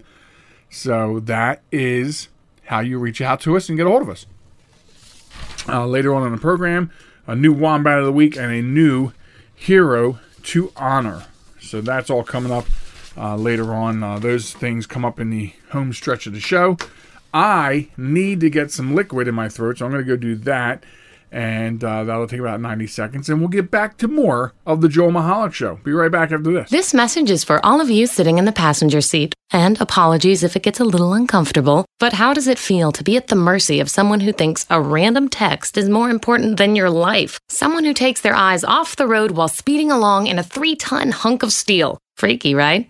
So 0.69 1.19
that 1.21 1.61
is 1.71 2.27
how 2.65 2.81
you 2.81 2.99
reach 2.99 3.21
out 3.21 3.39
to 3.41 3.55
us 3.55 3.69
and 3.69 3.77
get 3.77 3.87
a 3.87 3.89
hold 3.89 4.01
of 4.01 4.09
us. 4.09 4.25
Uh, 5.67 5.87
later 5.87 6.13
on 6.13 6.25
in 6.27 6.31
the 6.31 6.41
program, 6.41 6.91
a 7.25 7.35
new 7.35 7.53
Wombat 7.53 7.97
of 7.97 8.05
the 8.05 8.11
Week 8.11 8.35
and 8.35 8.51
a 8.51 8.61
new 8.61 9.11
hero 9.55 10.19
to 10.43 10.71
honor. 10.75 11.23
So 11.59 11.81
that's 11.81 12.09
all 12.09 12.23
coming 12.23 12.51
up 12.51 12.65
uh, 13.17 13.35
later 13.35 13.73
on. 13.73 14.03
Uh, 14.03 14.19
those 14.19 14.53
things 14.53 14.85
come 14.85 15.05
up 15.05 15.19
in 15.19 15.29
the 15.29 15.53
home 15.71 15.93
stretch 15.93 16.27
of 16.27 16.33
the 16.33 16.39
show. 16.39 16.77
I 17.33 17.89
need 17.97 18.39
to 18.41 18.49
get 18.49 18.71
some 18.71 18.93
liquid 18.93 19.27
in 19.27 19.35
my 19.35 19.49
throat, 19.49 19.79
so 19.79 19.85
I'm 19.85 19.91
going 19.91 20.03
to 20.03 20.07
go 20.07 20.15
do 20.15 20.35
that 20.35 20.83
and 21.31 21.83
uh, 21.83 22.03
that'll 22.03 22.27
take 22.27 22.39
about 22.39 22.61
90 22.61 22.87
seconds, 22.87 23.29
and 23.29 23.39
we'll 23.39 23.49
get 23.49 23.71
back 23.71 23.97
to 23.97 24.07
more 24.07 24.53
of 24.65 24.81
the 24.81 24.89
Joel 24.89 25.11
Michalec 25.11 25.53
Show. 25.53 25.79
Be 25.83 25.91
right 25.91 26.11
back 26.11 26.31
after 26.31 26.51
this. 26.51 26.69
This 26.69 26.93
message 26.93 27.29
is 27.29 27.43
for 27.43 27.63
all 27.65 27.81
of 27.81 27.89
you 27.89 28.07
sitting 28.07 28.37
in 28.37 28.45
the 28.45 28.51
passenger 28.51 29.01
seat. 29.01 29.33
And 29.51 29.79
apologies 29.79 30.43
if 30.43 30.55
it 30.55 30.63
gets 30.63 30.79
a 30.79 30.85
little 30.85 31.13
uncomfortable, 31.13 31.85
but 31.99 32.13
how 32.13 32.33
does 32.33 32.47
it 32.47 32.59
feel 32.59 32.91
to 32.91 33.03
be 33.03 33.15
at 33.15 33.27
the 33.27 33.35
mercy 33.35 33.79
of 33.79 33.89
someone 33.89 34.19
who 34.21 34.31
thinks 34.31 34.65
a 34.69 34.81
random 34.81 35.29
text 35.29 35.77
is 35.77 35.87
more 35.87 36.09
important 36.09 36.57
than 36.57 36.75
your 36.75 36.89
life? 36.89 37.39
Someone 37.47 37.85
who 37.85 37.93
takes 37.93 38.21
their 38.21 38.35
eyes 38.35 38.63
off 38.63 38.95
the 38.95 39.07
road 39.07 39.31
while 39.31 39.47
speeding 39.47 39.91
along 39.91 40.27
in 40.27 40.39
a 40.39 40.43
three 40.43 40.75
ton 40.75 41.11
hunk 41.11 41.43
of 41.43 41.53
steel. 41.53 41.99
Freaky, 42.17 42.55
right? 42.55 42.89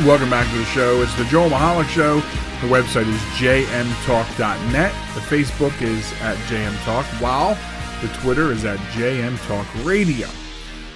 Welcome 0.00 0.30
back 0.30 0.50
to 0.50 0.58
the 0.58 0.64
show. 0.64 1.00
It's 1.02 1.14
the 1.16 1.24
Joel 1.26 1.50
Michalec 1.50 1.86
Show. 1.86 2.16
The 2.16 2.66
website 2.66 3.06
is 3.06 3.20
jmtalk.net. 3.38 4.92
The 5.14 5.20
Facebook 5.20 5.80
is 5.82 6.12
at 6.22 6.36
jmtalk, 6.48 7.04
while 7.20 7.56
the 8.00 8.08
Twitter 8.20 8.50
is 8.50 8.64
at 8.64 8.78
jmtalkradio. 8.96 10.28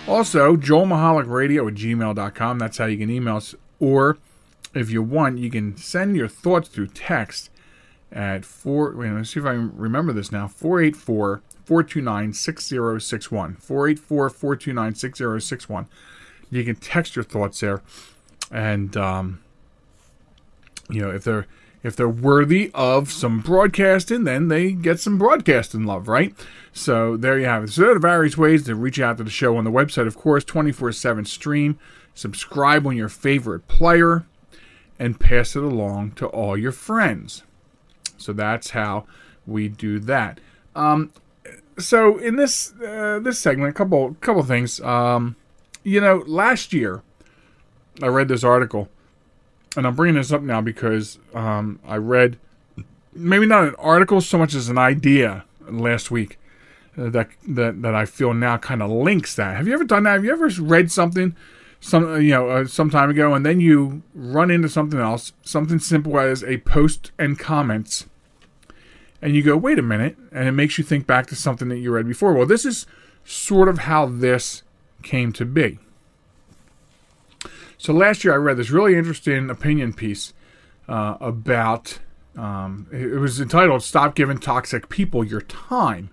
Also, 0.08 0.56
joelmichalecradio 0.56 1.68
at 1.68 1.74
gmail.com. 1.74 2.58
That's 2.58 2.78
how 2.78 2.86
you 2.86 2.96
can 2.96 3.10
email 3.10 3.36
us. 3.36 3.54
Or 3.78 4.16
if 4.74 4.90
you 4.90 5.02
want, 5.02 5.38
you 5.38 5.50
can 5.50 5.76
send 5.76 6.16
your 6.16 6.26
thoughts 6.26 6.68
through 6.68 6.88
text 6.88 7.50
at 8.10 8.44
four. 8.46 8.96
Wait, 8.96 9.12
let's 9.12 9.30
see 9.30 9.40
if 9.40 9.46
I 9.46 9.52
remember 9.52 10.14
this 10.14 10.32
now. 10.32 10.48
484 10.48 11.42
429 11.64 12.32
6061. 12.32 13.56
484 13.56 14.30
429 14.30 14.94
6061. 14.94 15.86
You 16.50 16.64
can 16.64 16.76
text 16.76 17.14
your 17.14 17.24
thoughts 17.24 17.60
there. 17.60 17.82
And, 18.50 18.96
um, 18.96 19.42
you 20.88 21.00
know, 21.00 21.10
if 21.10 21.24
they're 21.24 21.46
if 21.86 21.94
they're 21.94 22.08
worthy 22.08 22.72
of 22.74 23.12
some 23.12 23.40
broadcasting, 23.40 24.24
then 24.24 24.48
they 24.48 24.72
get 24.72 24.98
some 24.98 25.18
broadcasting 25.18 25.84
love, 25.84 26.08
right? 26.08 26.34
So 26.72 27.16
there 27.16 27.38
you 27.38 27.46
have 27.46 27.62
it. 27.64 27.70
So 27.70 27.82
there 27.82 27.94
are 27.94 27.98
various 28.00 28.36
ways 28.36 28.64
to 28.64 28.74
reach 28.74 28.98
out 28.98 29.18
to 29.18 29.24
the 29.24 29.30
show 29.30 29.56
on 29.56 29.62
the 29.62 29.70
website, 29.70 30.08
of 30.08 30.16
course, 30.16 30.42
24 30.44 30.90
7 30.92 31.24
stream. 31.24 31.78
Subscribe 32.12 32.86
on 32.88 32.96
your 32.96 33.08
favorite 33.08 33.68
player 33.68 34.26
and 34.98 35.20
pass 35.20 35.54
it 35.54 35.62
along 35.62 36.12
to 36.12 36.26
all 36.26 36.56
your 36.56 36.72
friends. 36.72 37.44
So 38.18 38.32
that's 38.32 38.70
how 38.70 39.06
we 39.46 39.68
do 39.68 40.00
that. 40.00 40.40
Um, 40.74 41.12
so 41.78 42.18
in 42.18 42.34
this 42.34 42.72
uh, 42.84 43.20
this 43.22 43.38
segment, 43.38 43.70
a 43.70 43.74
couple 43.74 44.16
couple 44.20 44.42
things. 44.42 44.80
Um, 44.80 45.36
you 45.84 46.00
know, 46.00 46.24
last 46.26 46.72
year 46.72 47.02
I 48.02 48.06
read 48.06 48.28
this 48.28 48.44
article, 48.44 48.88
and 49.76 49.86
I'm 49.86 49.94
bringing 49.94 50.16
this 50.16 50.32
up 50.32 50.42
now 50.42 50.60
because 50.60 51.18
um, 51.34 51.80
I 51.86 51.96
read 51.96 52.38
maybe 53.12 53.46
not 53.46 53.64
an 53.64 53.74
article 53.78 54.20
so 54.20 54.38
much 54.38 54.54
as 54.54 54.68
an 54.68 54.78
idea 54.78 55.44
last 55.68 56.10
week 56.10 56.38
uh, 56.98 57.08
that 57.10 57.28
that 57.48 57.82
that 57.82 57.94
I 57.94 58.04
feel 58.04 58.34
now 58.34 58.58
kind 58.58 58.82
of 58.82 58.90
links 58.90 59.34
that. 59.36 59.56
Have 59.56 59.66
you 59.66 59.74
ever 59.74 59.84
done 59.84 60.04
that? 60.04 60.12
Have 60.12 60.24
you 60.24 60.32
ever 60.32 60.48
read 60.62 60.90
something? 60.90 61.34
some 61.80 62.20
you 62.20 62.30
know 62.30 62.48
uh, 62.48 62.66
some 62.66 62.90
time 62.90 63.10
ago, 63.10 63.34
and 63.34 63.44
then 63.44 63.60
you 63.60 64.02
run 64.14 64.50
into 64.50 64.68
something 64.68 64.98
else, 64.98 65.32
something 65.42 65.78
simple 65.78 66.18
as 66.18 66.42
a 66.42 66.58
post 66.58 67.12
and 67.18 67.38
comments, 67.38 68.06
and 69.22 69.34
you 69.34 69.42
go, 69.42 69.56
wait 69.56 69.78
a 69.78 69.82
minute, 69.82 70.16
and 70.32 70.48
it 70.48 70.52
makes 70.52 70.78
you 70.78 70.84
think 70.84 71.06
back 71.06 71.26
to 71.28 71.36
something 71.36 71.68
that 71.68 71.78
you 71.78 71.92
read 71.92 72.06
before. 72.06 72.32
Well, 72.32 72.46
this 72.46 72.64
is 72.64 72.86
sort 73.24 73.68
of 73.68 73.80
how 73.80 74.06
this 74.06 74.62
came 75.02 75.32
to 75.32 75.44
be. 75.44 75.78
So 77.78 77.92
last 77.92 78.24
year 78.24 78.34
I 78.34 78.36
read 78.36 78.56
this 78.56 78.70
really 78.70 78.96
interesting 78.96 79.50
opinion 79.50 79.92
piece 79.92 80.32
uh, 80.88 81.16
about. 81.20 81.98
Um, 82.36 82.86
it 82.92 83.18
was 83.18 83.40
entitled 83.40 83.82
"Stop 83.82 84.14
Giving 84.14 84.38
Toxic 84.38 84.88
People 84.88 85.24
Your 85.24 85.40
Time," 85.40 86.10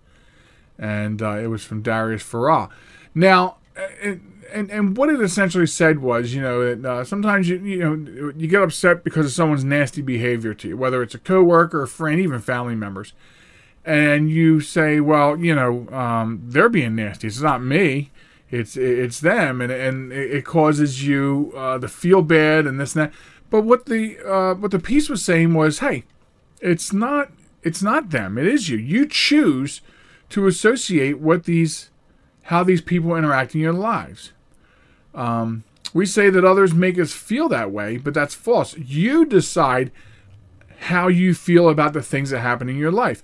and 0.77 1.21
uh, 1.21 1.37
it 1.37 1.47
was 1.47 1.65
from 1.65 1.81
Darius 1.81 2.23
Foroux. 2.23 2.69
Now, 3.13 3.57
it, 3.75 4.19
and 4.53 4.69
and 4.71 4.95
what 4.95 5.09
it 5.09 5.19
essentially 5.21 5.67
said 5.67 5.99
was, 5.99 6.33
you 6.33 6.41
know, 6.41 6.75
that 6.75 6.89
uh, 6.89 7.03
sometimes 7.03 7.49
you 7.49 7.57
you 7.57 7.79
know 7.79 8.33
you 8.37 8.47
get 8.47 8.61
upset 8.61 9.03
because 9.03 9.25
of 9.25 9.31
someone's 9.31 9.63
nasty 9.63 10.01
behavior 10.01 10.53
to 10.53 10.69
you, 10.69 10.77
whether 10.77 11.01
it's 11.01 11.15
a 11.15 11.19
coworker, 11.19 11.83
a 11.83 11.87
friend, 11.87 12.21
even 12.21 12.39
family 12.39 12.75
members, 12.75 13.13
and 13.83 14.29
you 14.29 14.61
say, 14.61 14.99
well, 14.99 15.37
you 15.37 15.53
know, 15.53 15.89
um, 15.89 16.41
they're 16.45 16.69
being 16.69 16.95
nasty. 16.95 17.27
It's 17.27 17.41
not 17.41 17.61
me. 17.61 18.11
It's 18.53 18.77
it's 18.77 19.19
them, 19.19 19.61
and 19.61 19.71
and 19.71 20.13
it 20.13 20.45
causes 20.45 21.07
you 21.07 21.51
uh, 21.55 21.79
to 21.79 21.87
feel 21.87 22.21
bad 22.21 22.67
and 22.67 22.79
this 22.79 22.95
and 22.95 23.05
that. 23.05 23.13
But 23.49 23.63
what 23.63 23.87
the 23.87 24.19
uh, 24.19 24.53
what 24.53 24.69
the 24.69 24.77
piece 24.77 25.09
was 25.09 25.25
saying 25.25 25.55
was, 25.55 25.79
hey, 25.79 26.03
it's 26.61 26.93
not 26.93 27.31
it's 27.63 27.81
not 27.81 28.11
them. 28.11 28.37
It 28.37 28.45
is 28.45 28.69
you. 28.69 28.77
You 28.77 29.07
choose 29.07 29.81
to 30.29 30.45
associate 30.45 31.17
what 31.17 31.45
these 31.45 31.89
how 32.43 32.63
these 32.63 32.81
people 32.81 33.15
interact 33.15 33.55
in 33.55 33.61
your 33.61 33.73
lives. 33.73 34.33
Um, 35.15 35.63
we 35.91 36.05
say 36.05 36.29
that 36.29 36.45
others 36.45 36.75
make 36.75 36.99
us 36.99 37.11
feel 37.11 37.49
that 37.49 37.71
way, 37.71 37.97
but 37.97 38.13
that's 38.13 38.35
false. 38.35 38.77
You 38.77 39.25
decide 39.25 39.91
how 40.89 41.07
you 41.07 41.33
feel 41.33 41.69
about 41.69 41.93
the 41.93 42.03
things 42.03 42.29
that 42.29 42.41
happen 42.41 42.69
in 42.69 42.77
your 42.77 42.91
life. 42.91 43.23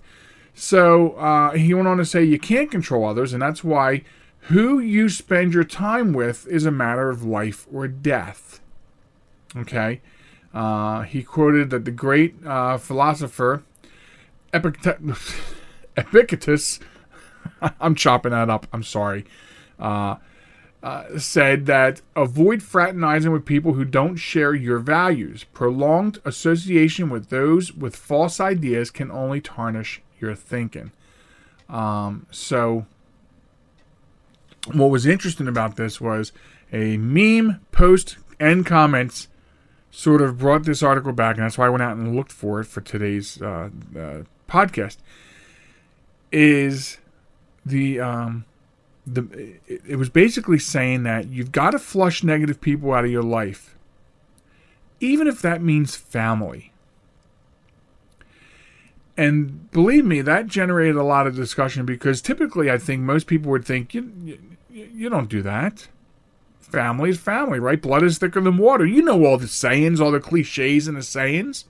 So 0.56 1.12
uh, 1.12 1.52
he 1.52 1.76
went 1.76 1.88
on 1.88 1.98
to 1.98 2.06
say 2.06 2.24
you 2.24 2.40
can't 2.40 2.72
control 2.72 3.06
others, 3.06 3.32
and 3.32 3.42
that's 3.44 3.64
why 3.64 4.04
who 4.44 4.80
you 4.80 5.10
spend 5.10 5.54
your 5.54 5.64
time 5.64 6.14
with 6.14 6.48
is 6.48 6.66
a 6.66 6.72
matter 6.72 7.10
of 7.10 7.24
life 7.24 7.68
or 7.72 7.88
death. 7.88 8.60
Okay? 9.56 10.02
Uh, 10.54 11.02
he 11.04 11.24
quoted 11.24 11.70
that 11.70 11.86
the 11.86 11.92
great 11.92 12.36
uh, 12.46 12.78
philosopher 12.78 13.64
Epictetus, 14.54 15.36
Epictetus 15.96 16.80
I'm 17.80 17.96
chopping 17.96 18.32
that 18.32 18.50
up. 18.50 18.68
I'm 18.74 18.84
sorry. 18.84 19.26
Uh, 19.80 20.16
uh, 20.82 21.18
said 21.18 21.66
that 21.66 22.02
avoid 22.16 22.64
fraternizing 22.64 23.32
with 23.34 23.46
people 23.46 23.74
who 23.74 23.84
don't 23.84 24.16
share 24.16 24.54
your 24.54 24.80
values. 24.80 25.44
Prolonged 25.44 26.20
association 26.24 27.10
with 27.10 27.30
those 27.30 27.74
with 27.74 27.96
false 27.96 28.40
ideas 28.40 28.90
can 28.90 29.12
only 29.12 29.42
tarnish 29.42 30.02
your 30.20 30.36
thinking. 30.36 30.92
Um, 31.68 32.28
so, 32.32 32.86
what 34.72 34.90
was 34.90 35.06
interesting 35.06 35.48
about 35.48 35.76
this 35.76 36.00
was 36.00 36.32
a 36.72 36.98
meme 36.98 37.60
post 37.72 38.18
and 38.40 38.66
comments 38.66 39.28
sort 39.92 40.22
of 40.22 40.38
brought 40.38 40.64
this 40.64 40.84
article 40.84 41.14
back, 41.14 41.36
and 41.36 41.46
that's 41.46 41.58
why 41.58 41.66
I 41.66 41.70
went 41.70 41.84
out 41.84 41.98
and 41.98 42.16
looked 42.16 42.32
for 42.32 42.60
it 42.60 42.66
for 42.66 42.82
today's 42.82 43.42
uh, 43.42 43.70
uh 43.96 44.24
podcast. 44.48 44.98
Is 46.32 46.98
the 47.66 48.00
um, 48.00 48.46
the 49.06 49.58
it, 49.68 49.82
it 49.88 49.96
was 49.96 50.10
basically 50.10 50.60
saying 50.60 51.04
that 51.04 51.30
you've 51.30 51.52
got 51.52 51.72
to 51.72 51.80
flush 51.80 52.24
negative 52.24 52.62
people 52.62 52.94
out 52.94 53.06
of 53.06 53.12
your 53.12 53.24
life, 53.24 53.76
even 55.00 55.28
if 55.28 55.42
that 55.42 55.62
means 55.62 55.96
family. 55.96 56.72
And 59.18 59.70
believe 59.72 60.06
me, 60.06 60.22
that 60.22 60.48
generated 60.48 60.96
a 60.96 61.04
lot 61.04 61.28
of 61.28 61.36
discussion 61.36 61.86
because 61.86 62.22
typically 62.22 62.72
I 62.72 62.78
think 62.78 63.02
most 63.02 63.28
people 63.28 63.52
would 63.52 63.66
think 63.66 63.94
you 63.94 64.12
you, 64.24 64.40
you 64.86 65.10
don't 65.10 65.30
do 65.30 65.42
that. 65.42 65.88
Family 66.60 67.10
is 67.10 67.18
family, 67.18 67.60
right? 67.60 67.82
Blood 67.82 68.04
is 68.04 68.18
thicker 68.18 68.42
than 68.42 68.58
water. 68.58 68.86
You 68.86 69.02
know 69.02 69.26
all 69.26 69.38
the 69.38 69.48
sayings, 69.48 70.00
all 70.00 70.12
the 70.12 70.20
cliches 70.20 70.88
and 70.88 70.96
the 70.96 71.04
sayings, 71.04 71.66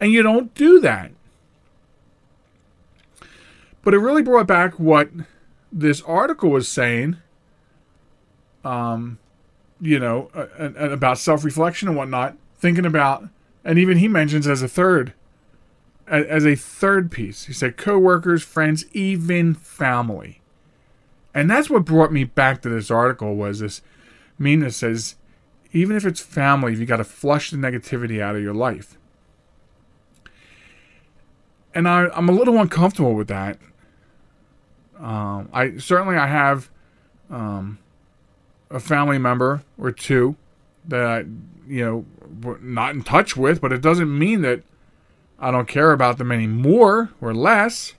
and 0.00 0.12
you 0.12 0.22
don't 0.22 0.54
do 0.54 0.80
that. 0.80 1.12
But 3.82 3.94
it 3.94 3.98
really 3.98 4.22
brought 4.22 4.46
back 4.46 4.78
what 4.78 5.10
this 5.72 6.00
article 6.02 6.50
was 6.50 6.68
saying, 6.68 7.16
um, 8.64 9.18
you 9.80 9.98
know, 9.98 10.30
and, 10.56 10.76
and 10.76 10.92
about 10.92 11.18
self 11.18 11.44
reflection 11.44 11.88
and 11.88 11.96
whatnot, 11.96 12.36
thinking 12.58 12.86
about, 12.86 13.28
and 13.64 13.78
even 13.78 13.98
he 13.98 14.08
mentions 14.08 14.46
as 14.46 14.62
a 14.62 14.68
third, 14.68 15.12
as 16.06 16.44
a 16.44 16.54
third 16.54 17.10
piece, 17.10 17.46
he 17.46 17.52
said 17.52 17.76
coworkers, 17.76 18.42
friends, 18.42 18.84
even 18.92 19.54
family. 19.54 20.41
And 21.34 21.50
that's 21.50 21.70
what 21.70 21.84
brought 21.84 22.12
me 22.12 22.24
back 22.24 22.62
to 22.62 22.68
this 22.68 22.90
article 22.90 23.34
was 23.36 23.60
this 23.60 23.80
that 24.38 24.72
says, 24.72 25.14
even 25.72 25.96
if 25.96 26.04
it's 26.04 26.20
family, 26.20 26.74
you 26.74 26.84
got 26.84 26.96
to 26.96 27.04
flush 27.04 27.50
the 27.50 27.56
negativity 27.56 28.20
out 28.20 28.34
of 28.34 28.42
your 28.42 28.54
life. 28.54 28.98
And 31.74 31.88
I, 31.88 32.08
I'm 32.08 32.28
a 32.28 32.32
little 32.32 32.58
uncomfortable 32.58 33.14
with 33.14 33.28
that 33.28 33.58
um, 35.02 35.48
I 35.52 35.76
certainly 35.78 36.16
I 36.16 36.28
have 36.28 36.70
um, 37.28 37.78
a 38.70 38.78
family 38.78 39.18
member 39.18 39.62
or 39.76 39.90
two 39.90 40.36
that 40.86 41.04
I, 41.04 41.18
you 41.66 41.84
know, 41.84 42.04
we're 42.42 42.58
not 42.58 42.94
in 42.94 43.02
touch 43.02 43.36
with, 43.36 43.60
but 43.60 43.72
it 43.72 43.80
doesn't 43.80 44.16
mean 44.16 44.42
that 44.42 44.62
I 45.40 45.50
don't 45.50 45.66
care 45.66 45.92
about 45.92 46.18
them 46.18 46.30
any 46.30 46.46
more 46.46 47.10
or 47.20 47.34
less. 47.34 47.94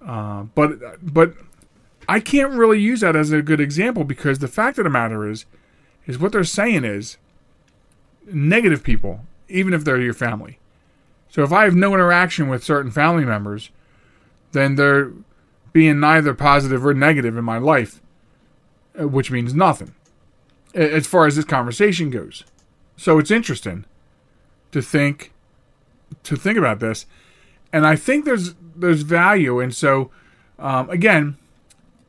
Uh, 0.00 0.44
but 0.54 0.78
but 1.02 1.34
I 2.08 2.20
can't 2.20 2.52
really 2.52 2.80
use 2.80 3.00
that 3.00 3.16
as 3.16 3.32
a 3.32 3.42
good 3.42 3.60
example 3.60 4.04
because 4.04 4.38
the 4.38 4.48
fact 4.48 4.78
of 4.78 4.84
the 4.84 4.90
matter 4.90 5.28
is, 5.28 5.46
is 6.06 6.18
what 6.18 6.32
they're 6.32 6.44
saying 6.44 6.84
is 6.84 7.16
negative 8.26 8.82
people, 8.82 9.20
even 9.48 9.74
if 9.74 9.84
they're 9.84 10.00
your 10.00 10.14
family. 10.14 10.58
So 11.28 11.42
if 11.42 11.52
I 11.52 11.64
have 11.64 11.74
no 11.74 11.94
interaction 11.94 12.48
with 12.48 12.62
certain 12.64 12.90
family 12.90 13.24
members, 13.24 13.70
then 14.52 14.76
they're 14.76 15.12
being 15.72 15.98
neither 15.98 16.32
positive 16.34 16.86
or 16.86 16.94
negative 16.94 17.36
in 17.36 17.44
my 17.44 17.58
life, 17.58 18.00
uh, 18.98 19.08
which 19.08 19.30
means 19.30 19.52
nothing 19.52 19.94
as 20.74 21.06
far 21.06 21.26
as 21.26 21.36
this 21.36 21.44
conversation 21.44 22.10
goes. 22.10 22.44
So 22.96 23.18
it's 23.18 23.30
interesting 23.30 23.84
to 24.72 24.80
think 24.80 25.32
to 26.22 26.36
think 26.36 26.56
about 26.56 26.78
this, 26.78 27.06
and 27.72 27.84
I 27.86 27.96
think 27.96 28.24
there's 28.24 28.54
there's 28.76 29.02
value. 29.02 29.58
And 29.58 29.74
so 29.74 30.10
um, 30.58 30.88
again, 30.90 31.36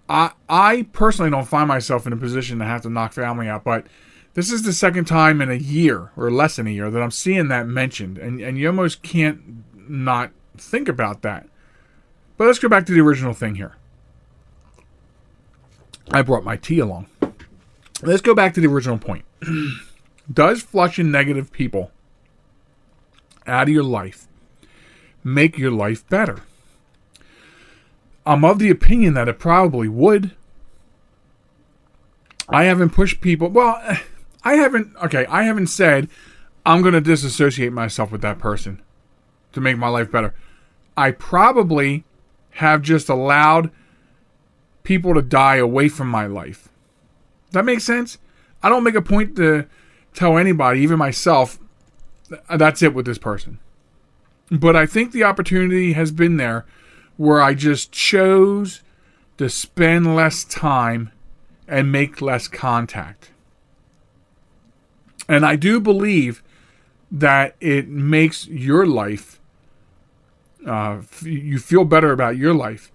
I 0.09 0.31
I 0.47 0.87
personally 0.93 1.31
don't 1.31 1.47
find 1.47 1.67
myself 1.67 2.05
in 2.05 2.13
a 2.13 2.17
position 2.17 2.59
to 2.59 2.65
have 2.65 2.81
to 2.83 2.89
knock 2.89 3.13
family 3.13 3.47
out, 3.47 3.63
but 3.63 3.87
this 4.33 4.51
is 4.51 4.63
the 4.63 4.73
second 4.73 5.05
time 5.05 5.41
in 5.41 5.49
a 5.49 5.55
year 5.55 6.11
or 6.15 6.29
less 6.29 6.57
than 6.57 6.67
a 6.67 6.71
year 6.71 6.91
that 6.91 7.01
I'm 7.01 7.11
seeing 7.11 7.47
that 7.47 7.67
mentioned, 7.67 8.17
and 8.17 8.39
and 8.39 8.57
you 8.57 8.67
almost 8.67 9.01
can't 9.01 9.63
not 9.89 10.31
think 10.57 10.87
about 10.87 11.21
that. 11.23 11.47
But 12.37 12.47
let's 12.47 12.59
go 12.59 12.69
back 12.69 12.85
to 12.87 12.91
the 12.91 13.01
original 13.01 13.33
thing 13.33 13.55
here. 13.55 13.75
I 16.11 16.21
brought 16.21 16.43
my 16.43 16.57
tea 16.57 16.79
along. 16.79 17.07
Let's 18.01 18.21
go 18.21 18.35
back 18.35 18.53
to 18.55 18.61
the 18.61 18.67
original 18.67 18.97
point. 18.97 19.25
Does 20.31 20.61
flushing 20.61 21.11
negative 21.11 21.51
people 21.51 21.91
out 23.47 23.63
of 23.63 23.73
your 23.73 23.83
life 23.83 24.27
make 25.23 25.57
your 25.57 25.71
life 25.71 26.07
better? 26.09 26.41
I'm 28.25 28.43
of 28.43 28.59
the 28.59 28.69
opinion 28.69 29.13
that 29.13 29.27
it 29.27 29.39
probably 29.39 29.87
would. 29.87 30.31
I 32.49 32.63
haven't 32.65 32.91
pushed 32.91 33.21
people. 33.21 33.49
Well, 33.49 33.81
I 34.43 34.55
haven't. 34.55 34.95
Okay, 35.03 35.25
I 35.25 35.43
haven't 35.43 35.67
said 35.67 36.07
I'm 36.65 36.81
going 36.81 36.93
to 36.93 37.01
disassociate 37.01 37.73
myself 37.73 38.11
with 38.11 38.21
that 38.21 38.39
person 38.39 38.81
to 39.53 39.61
make 39.61 39.77
my 39.77 39.87
life 39.87 40.11
better. 40.11 40.33
I 40.97 41.11
probably 41.11 42.03
have 42.51 42.81
just 42.81 43.09
allowed 43.09 43.71
people 44.83 45.13
to 45.13 45.21
die 45.21 45.57
away 45.57 45.89
from 45.89 46.07
my 46.07 46.25
life. 46.25 46.69
That 47.51 47.65
makes 47.65 47.83
sense? 47.83 48.17
I 48.63 48.69
don't 48.69 48.83
make 48.83 48.95
a 48.95 49.01
point 49.01 49.35
to 49.37 49.65
tell 50.13 50.37
anybody, 50.37 50.79
even 50.81 50.97
myself, 50.97 51.59
that's 52.55 52.81
it 52.81 52.93
with 52.93 53.05
this 53.05 53.17
person. 53.17 53.59
But 54.49 54.75
I 54.75 54.85
think 54.85 55.11
the 55.11 55.23
opportunity 55.23 55.93
has 55.93 56.11
been 56.11 56.37
there 56.37 56.65
where 57.17 57.41
I 57.41 57.53
just 57.53 57.91
chose 57.91 58.81
to 59.37 59.49
spend 59.49 60.15
less 60.15 60.43
time 60.43 61.11
and 61.67 61.91
make 61.91 62.21
less 62.21 62.47
contact. 62.47 63.31
And 65.27 65.45
I 65.45 65.55
do 65.55 65.79
believe 65.79 66.43
that 67.11 67.55
it 67.59 67.87
makes 67.87 68.47
your 68.47 68.85
life, 68.85 69.39
uh, 70.67 71.01
you 71.21 71.59
feel 71.59 71.85
better 71.85 72.11
about 72.11 72.37
your 72.37 72.53
life 72.53 72.91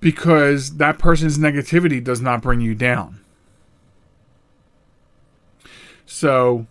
because 0.00 0.76
that 0.76 0.98
person's 0.98 1.38
negativity 1.38 2.02
does 2.02 2.20
not 2.20 2.42
bring 2.42 2.60
you 2.60 2.74
down. 2.74 3.20
So 6.06 6.66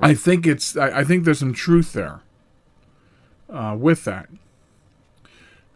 I 0.00 0.14
think 0.14 0.46
it's 0.46 0.76
I, 0.76 1.00
I 1.00 1.04
think 1.04 1.24
there's 1.24 1.40
some 1.40 1.52
truth 1.52 1.92
there 1.92 2.20
uh, 3.50 3.76
with 3.78 4.04
that. 4.04 4.28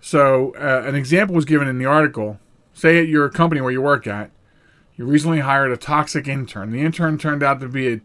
So 0.06 0.54
uh, 0.54 0.84
an 0.86 0.94
example 0.94 1.34
was 1.34 1.44
given 1.44 1.66
in 1.66 1.78
the 1.78 1.84
article. 1.84 2.38
Say 2.72 3.00
at 3.00 3.08
your 3.08 3.28
company 3.28 3.60
where 3.60 3.72
you 3.72 3.82
work 3.82 4.06
at, 4.06 4.30
you 4.94 5.04
recently 5.04 5.40
hired 5.40 5.72
a 5.72 5.76
toxic 5.76 6.28
intern. 6.28 6.70
The 6.70 6.80
intern 6.80 7.18
turned 7.18 7.42
out 7.42 7.58
to 7.58 7.66
be 7.66 7.92
a 7.92 8.00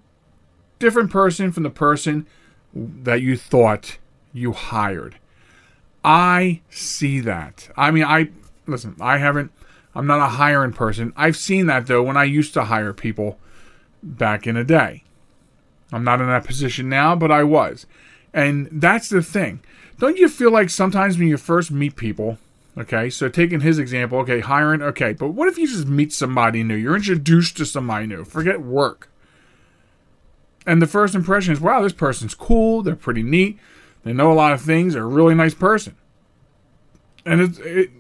different 0.80 1.12
person 1.12 1.52
from 1.52 1.62
the 1.62 1.70
person 1.70 2.26
that 2.74 3.22
you 3.22 3.38
thought 3.38 4.00
you 4.34 4.52
hired. 4.52 5.20
I 6.04 6.62
see 6.72 7.20
that. 7.20 7.70
I 7.78 7.92
mean, 7.92 8.06
I 8.06 8.32
listen, 8.66 8.96
I 9.00 9.20
haven't 9.20 9.52
I'm 9.94 10.08
not 10.08 10.22
a 10.22 10.38
hiring 10.38 10.74
person. 10.74 11.14
I've 11.16 11.38
seen 11.38 11.68
that 11.68 11.86
though 11.86 12.02
when 12.02 12.18
I 12.18 12.24
used 12.24 12.56
to 12.56 12.64
hire 12.64 12.94
people 12.94 13.38
back 14.02 14.48
in 14.48 14.56
the 14.56 14.64
day. 14.64 15.04
I'm 15.92 16.04
not 16.04 16.20
in 16.20 16.26
that 16.26 16.48
position 16.48 16.90
now, 16.90 17.16
but 17.16 17.30
I 17.30 17.44
was. 17.44 17.86
And 18.34 18.70
that's 18.72 19.08
the 19.08 19.22
thing. 19.22 19.62
Don't 20.02 20.18
you 20.18 20.30
feel 20.30 20.50
like 20.50 20.72
sometimes 20.72 21.20
when 21.20 21.28
you 21.28 21.38
first 21.38 21.70
meet 21.70 21.96
people, 21.96 22.40
okay, 22.76 23.08
so 23.12 23.30
taking 23.30 23.60
his 23.60 23.78
example, 23.78 24.18
okay, 24.18 24.40
hiring, 24.40 24.82
okay, 24.82 25.14
but 25.14 25.28
what 25.28 25.48
if 25.48 25.60
you 25.60 25.68
just 25.68 25.86
meet 25.86 26.12
somebody 26.12 26.64
new? 26.64 26.74
You're 26.74 26.96
introduced 26.96 27.56
to 27.58 27.68
somebody 27.68 28.08
new. 28.08 28.26
Forget 28.26 28.62
work. 28.62 29.12
And 30.66 30.82
the 30.82 30.88
first 30.88 31.14
impression 31.14 31.54
is, 31.54 31.62
wow, 31.62 31.84
this 31.84 31.94
person's 31.94 32.34
cool. 32.34 32.82
They're 32.82 32.96
pretty 32.96 33.22
neat. 33.22 33.60
They 34.04 34.12
know 34.12 34.32
a 34.32 34.34
lot 34.34 34.54
of 34.54 34.62
things. 34.62 34.94
They're 34.94 35.04
a 35.04 35.06
really 35.06 35.36
nice 35.36 35.54
person. 35.54 35.96
And 37.24 37.40
it's, 37.40 37.60
it, 37.60 37.92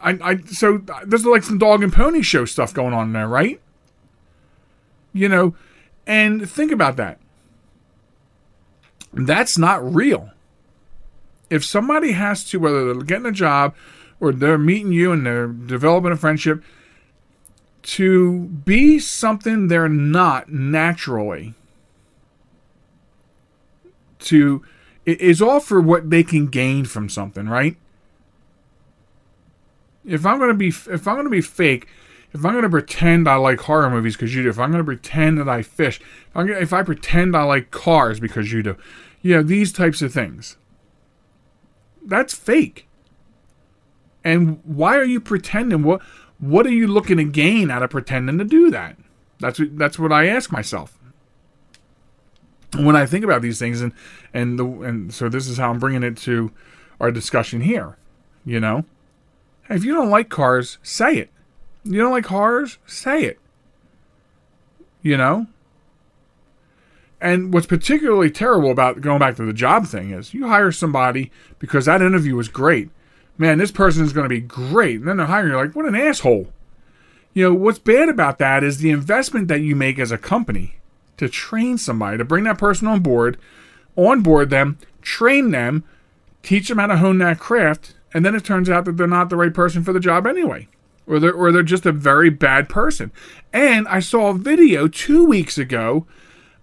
I, 0.00 0.18
I, 0.22 0.36
so 0.38 0.78
there's 1.04 1.26
like 1.26 1.42
some 1.42 1.58
dog 1.58 1.82
and 1.82 1.92
pony 1.92 2.22
show 2.22 2.46
stuff 2.46 2.72
going 2.72 2.94
on 2.94 3.12
there, 3.12 3.28
right? 3.28 3.60
You 5.12 5.28
know, 5.28 5.54
and 6.06 6.50
think 6.50 6.72
about 6.72 6.96
that. 6.96 7.18
That's 9.12 9.58
not 9.58 9.94
real. 9.94 10.30
If 11.50 11.64
somebody 11.64 12.12
has 12.12 12.44
to, 12.44 12.58
whether 12.58 12.86
they're 12.86 13.02
getting 13.02 13.26
a 13.26 13.32
job 13.32 13.74
or 14.20 14.32
they're 14.32 14.58
meeting 14.58 14.92
you 14.92 15.12
and 15.12 15.26
they're 15.26 15.48
developing 15.48 16.12
a 16.12 16.16
friendship, 16.16 16.62
to 17.82 18.42
be 18.42 18.98
something 18.98 19.68
they're 19.68 19.88
not 19.88 20.50
naturally, 20.50 21.54
to 24.20 24.62
is 25.06 25.40
all 25.40 25.60
for 25.60 25.80
what 25.80 26.10
they 26.10 26.22
can 26.22 26.46
gain 26.46 26.84
from 26.84 27.08
something, 27.08 27.48
right? 27.48 27.76
If 30.04 30.24
I'm 30.24 30.38
gonna 30.38 30.54
be 30.54 30.68
if 30.68 31.08
I'm 31.08 31.16
gonna 31.16 31.30
be 31.30 31.40
fake, 31.40 31.86
if 32.32 32.44
I'm 32.44 32.54
gonna 32.54 32.70
pretend 32.70 33.28
I 33.28 33.36
like 33.36 33.60
horror 33.60 33.90
movies 33.90 34.16
because 34.16 34.34
you 34.34 34.42
do, 34.42 34.50
if 34.50 34.58
I'm 34.58 34.70
gonna 34.70 34.84
pretend 34.84 35.38
that 35.38 35.48
I 35.48 35.62
fish, 35.62 36.00
if, 36.00 36.34
gonna, 36.34 36.52
if 36.52 36.72
I 36.72 36.82
pretend 36.82 37.36
I 37.36 37.42
like 37.42 37.70
cars 37.70 38.20
because 38.20 38.52
you 38.52 38.62
do, 38.62 38.76
you 39.22 39.36
know 39.36 39.42
these 39.42 39.72
types 39.72 40.02
of 40.02 40.12
things. 40.12 40.56
That's 42.04 42.34
fake. 42.34 42.86
And 44.24 44.60
why 44.64 44.96
are 44.96 45.04
you 45.04 45.20
pretending? 45.20 45.82
What 45.82 46.02
what 46.38 46.66
are 46.66 46.72
you 46.72 46.86
looking 46.86 47.18
to 47.18 47.24
gain 47.24 47.70
out 47.70 47.82
of 47.82 47.90
pretending 47.90 48.38
to 48.38 48.44
do 48.44 48.70
that? 48.70 48.96
That's 49.38 49.58
what 49.58 49.78
that's 49.78 49.98
what 49.98 50.12
I 50.12 50.26
ask 50.26 50.52
myself 50.52 50.98
when 52.76 52.96
I 52.96 53.06
think 53.06 53.24
about 53.24 53.42
these 53.42 53.58
things, 53.58 53.80
and 53.80 53.92
and 54.32 54.58
the 54.58 54.64
and 54.64 55.12
so 55.12 55.28
this 55.28 55.48
is 55.48 55.58
how 55.58 55.70
I'm 55.70 55.78
bringing 55.78 56.02
it 56.02 56.16
to 56.18 56.52
our 57.00 57.10
discussion 57.10 57.62
here. 57.62 57.96
You 58.44 58.60
know, 58.60 58.84
if 59.68 59.84
you 59.84 59.94
don't 59.94 60.10
like 60.10 60.28
cars, 60.28 60.78
say 60.82 61.16
it. 61.16 61.30
You 61.84 61.98
don't 61.98 62.12
like 62.12 62.24
cars, 62.24 62.78
say 62.86 63.22
it. 63.22 63.38
You 65.02 65.16
know. 65.16 65.46
And 67.20 67.52
what's 67.52 67.66
particularly 67.66 68.30
terrible 68.30 68.70
about 68.70 69.00
going 69.00 69.18
back 69.18 69.36
to 69.36 69.44
the 69.44 69.52
job 69.52 69.86
thing 69.86 70.10
is 70.10 70.32
you 70.32 70.48
hire 70.48 70.72
somebody 70.72 71.30
because 71.58 71.84
that 71.84 72.02
interview 72.02 72.34
was 72.34 72.48
great. 72.48 72.88
Man, 73.36 73.58
this 73.58 73.70
person 73.70 74.04
is 74.04 74.12
going 74.12 74.24
to 74.24 74.34
be 74.34 74.40
great. 74.40 75.00
And 75.00 75.08
then 75.08 75.16
they 75.18 75.24
hire 75.24 75.46
you 75.46 75.56
like, 75.56 75.76
what 75.76 75.86
an 75.86 75.94
asshole. 75.94 76.48
You 77.32 77.44
know, 77.44 77.54
what's 77.54 77.78
bad 77.78 78.08
about 78.08 78.38
that 78.38 78.64
is 78.64 78.78
the 78.78 78.90
investment 78.90 79.48
that 79.48 79.60
you 79.60 79.76
make 79.76 79.98
as 79.98 80.10
a 80.10 80.18
company 80.18 80.76
to 81.18 81.28
train 81.28 81.78
somebody, 81.78 82.18
to 82.18 82.24
bring 82.24 82.44
that 82.44 82.58
person 82.58 82.88
on 82.88 83.00
board, 83.00 83.38
onboard 83.96 84.50
them, 84.50 84.78
train 85.02 85.50
them, 85.50 85.84
teach 86.42 86.68
them 86.68 86.78
how 86.78 86.86
to 86.86 86.96
hone 86.96 87.18
that 87.18 87.38
craft, 87.38 87.94
and 88.12 88.24
then 88.24 88.34
it 88.34 88.44
turns 88.44 88.68
out 88.68 88.84
that 88.86 88.96
they're 88.96 89.06
not 89.06 89.28
the 89.28 89.36
right 89.36 89.54
person 89.54 89.84
for 89.84 89.92
the 89.92 90.00
job 90.00 90.26
anyway. 90.26 90.66
Or 91.06 91.18
they're, 91.18 91.32
or 91.32 91.52
they're 91.52 91.62
just 91.62 91.86
a 91.86 91.92
very 91.92 92.30
bad 92.30 92.68
person. 92.68 93.12
And 93.52 93.86
I 93.88 94.00
saw 94.00 94.30
a 94.30 94.38
video 94.38 94.88
two 94.88 95.24
weeks 95.24 95.58
ago 95.58 96.06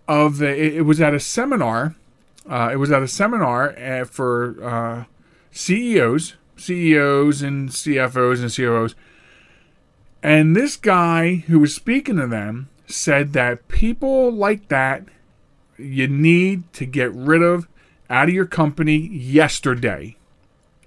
of 0.07 0.37
the, 0.37 0.49
it, 0.49 0.77
it 0.77 0.81
was 0.81 1.01
at 1.01 1.13
a 1.13 1.19
seminar. 1.19 1.95
Uh, 2.49 2.69
it 2.71 2.77
was 2.77 2.91
at 2.91 3.03
a 3.03 3.07
seminar 3.07 3.77
uh, 3.77 4.05
for 4.05 4.55
uh, 4.63 5.03
CEOs, 5.51 6.35
CEOs 6.55 7.41
and 7.41 7.69
CFOs 7.69 8.41
and 8.41 8.53
COOs. 8.53 8.95
And 10.23 10.55
this 10.55 10.75
guy 10.75 11.43
who 11.47 11.59
was 11.59 11.75
speaking 11.75 12.17
to 12.17 12.27
them 12.27 12.69
said 12.87 13.33
that 13.33 13.67
people 13.67 14.31
like 14.31 14.69
that 14.69 15.03
you 15.77 16.07
need 16.07 16.71
to 16.73 16.85
get 16.85 17.13
rid 17.13 17.41
of 17.41 17.67
out 18.09 18.29
of 18.29 18.33
your 18.33 18.45
company 18.45 18.95
yesterday 18.95 20.15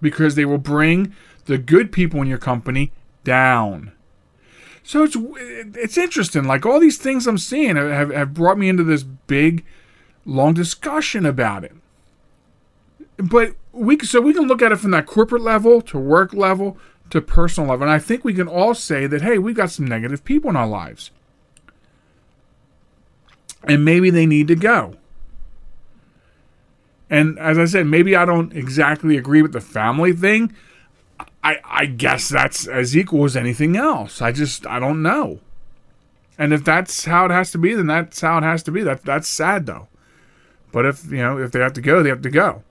because 0.01 0.35
they 0.35 0.45
will 0.45 0.59
bring 0.59 1.15
the 1.45 1.59
good 1.59 1.93
people 1.93 2.21
in 2.23 2.29
your 2.29 2.39
company 2.39 2.93
down. 3.25 3.93
So 4.91 5.05
it's 5.05 5.17
it's 5.77 5.97
interesting. 5.97 6.43
Like 6.43 6.67
all 6.67 6.81
these 6.81 6.99
things 6.99 7.29
I'm 7.29 7.39
seeing 7.39 7.77
have, 7.77 8.11
have 8.11 8.35
brought 8.35 8.59
me 8.59 8.69
into 8.69 8.83
this 8.83 9.05
big, 9.05 9.65
long 10.25 10.53
discussion 10.53 11.25
about 11.25 11.63
it. 11.63 11.77
But 13.17 13.55
we 13.71 14.01
so 14.01 14.21
we 14.21 14.35
can 14.35 14.49
look 14.49 14.63
at 14.63 14.73
it 14.73 14.81
from 14.81 14.91
that 14.91 15.07
corporate 15.07 15.43
level 15.43 15.81
to 15.83 15.97
work 15.97 16.35
level 16.35 16.77
to 17.11 17.21
personal 17.21 17.71
level, 17.71 17.85
and 17.85 17.93
I 17.93 18.01
think 18.01 18.25
we 18.25 18.35
can 18.35 18.49
all 18.49 18.75
say 18.75 19.07
that 19.07 19.23
hey, 19.23 19.39
we've 19.39 19.55
got 19.55 19.71
some 19.71 19.87
negative 19.87 20.25
people 20.25 20.51
in 20.51 20.57
our 20.57 20.67
lives 20.67 21.13
and 23.63 23.85
maybe 23.85 24.11
they 24.11 24.27
need 24.27 24.49
to 24.49 24.57
go. 24.57 24.97
And 27.09 27.39
as 27.39 27.61
I 27.61 27.67
said, 27.67 27.87
maybe 27.87 28.17
I 28.17 28.25
don't 28.25 28.53
exactly 28.53 29.17
agree 29.17 29.41
with 29.41 29.53
the 29.53 29.61
family 29.61 30.13
thing. 30.13 30.53
I 31.43 31.59
I 31.65 31.87
guess 31.87 32.29
that's 32.29 32.67
as 32.67 32.97
equal 32.97 33.25
as 33.25 33.37
anything 33.37 33.77
else. 33.77 34.21
I 34.21 34.33
just 34.33 34.67
I 34.67 34.79
don't 34.79 35.03
know. 35.03 35.41
And 36.39 36.53
if 36.53 36.65
that's 36.65 37.05
how 37.05 37.27
it 37.27 37.31
has 37.31 37.51
to 37.53 37.59
be, 37.59 37.75
then 37.75 37.87
that's 37.87 38.21
how 38.21 38.39
it 38.39 38.45
has 38.45 38.63
to 38.65 38.71
be. 38.71 38.83
That 38.83 39.05
that's 39.05 39.29
sad 39.29 39.67
though. 39.67 39.89
But 40.73 40.87
if 40.87 41.11
you 41.11 41.19
know 41.19 41.39
if 41.39 41.53
they 41.53 41.61
have 41.61 41.75
to 41.75 41.81
go, 41.81 42.03
they 42.03 42.09
have 42.09 42.23
to 42.23 42.31
go. 42.31 42.63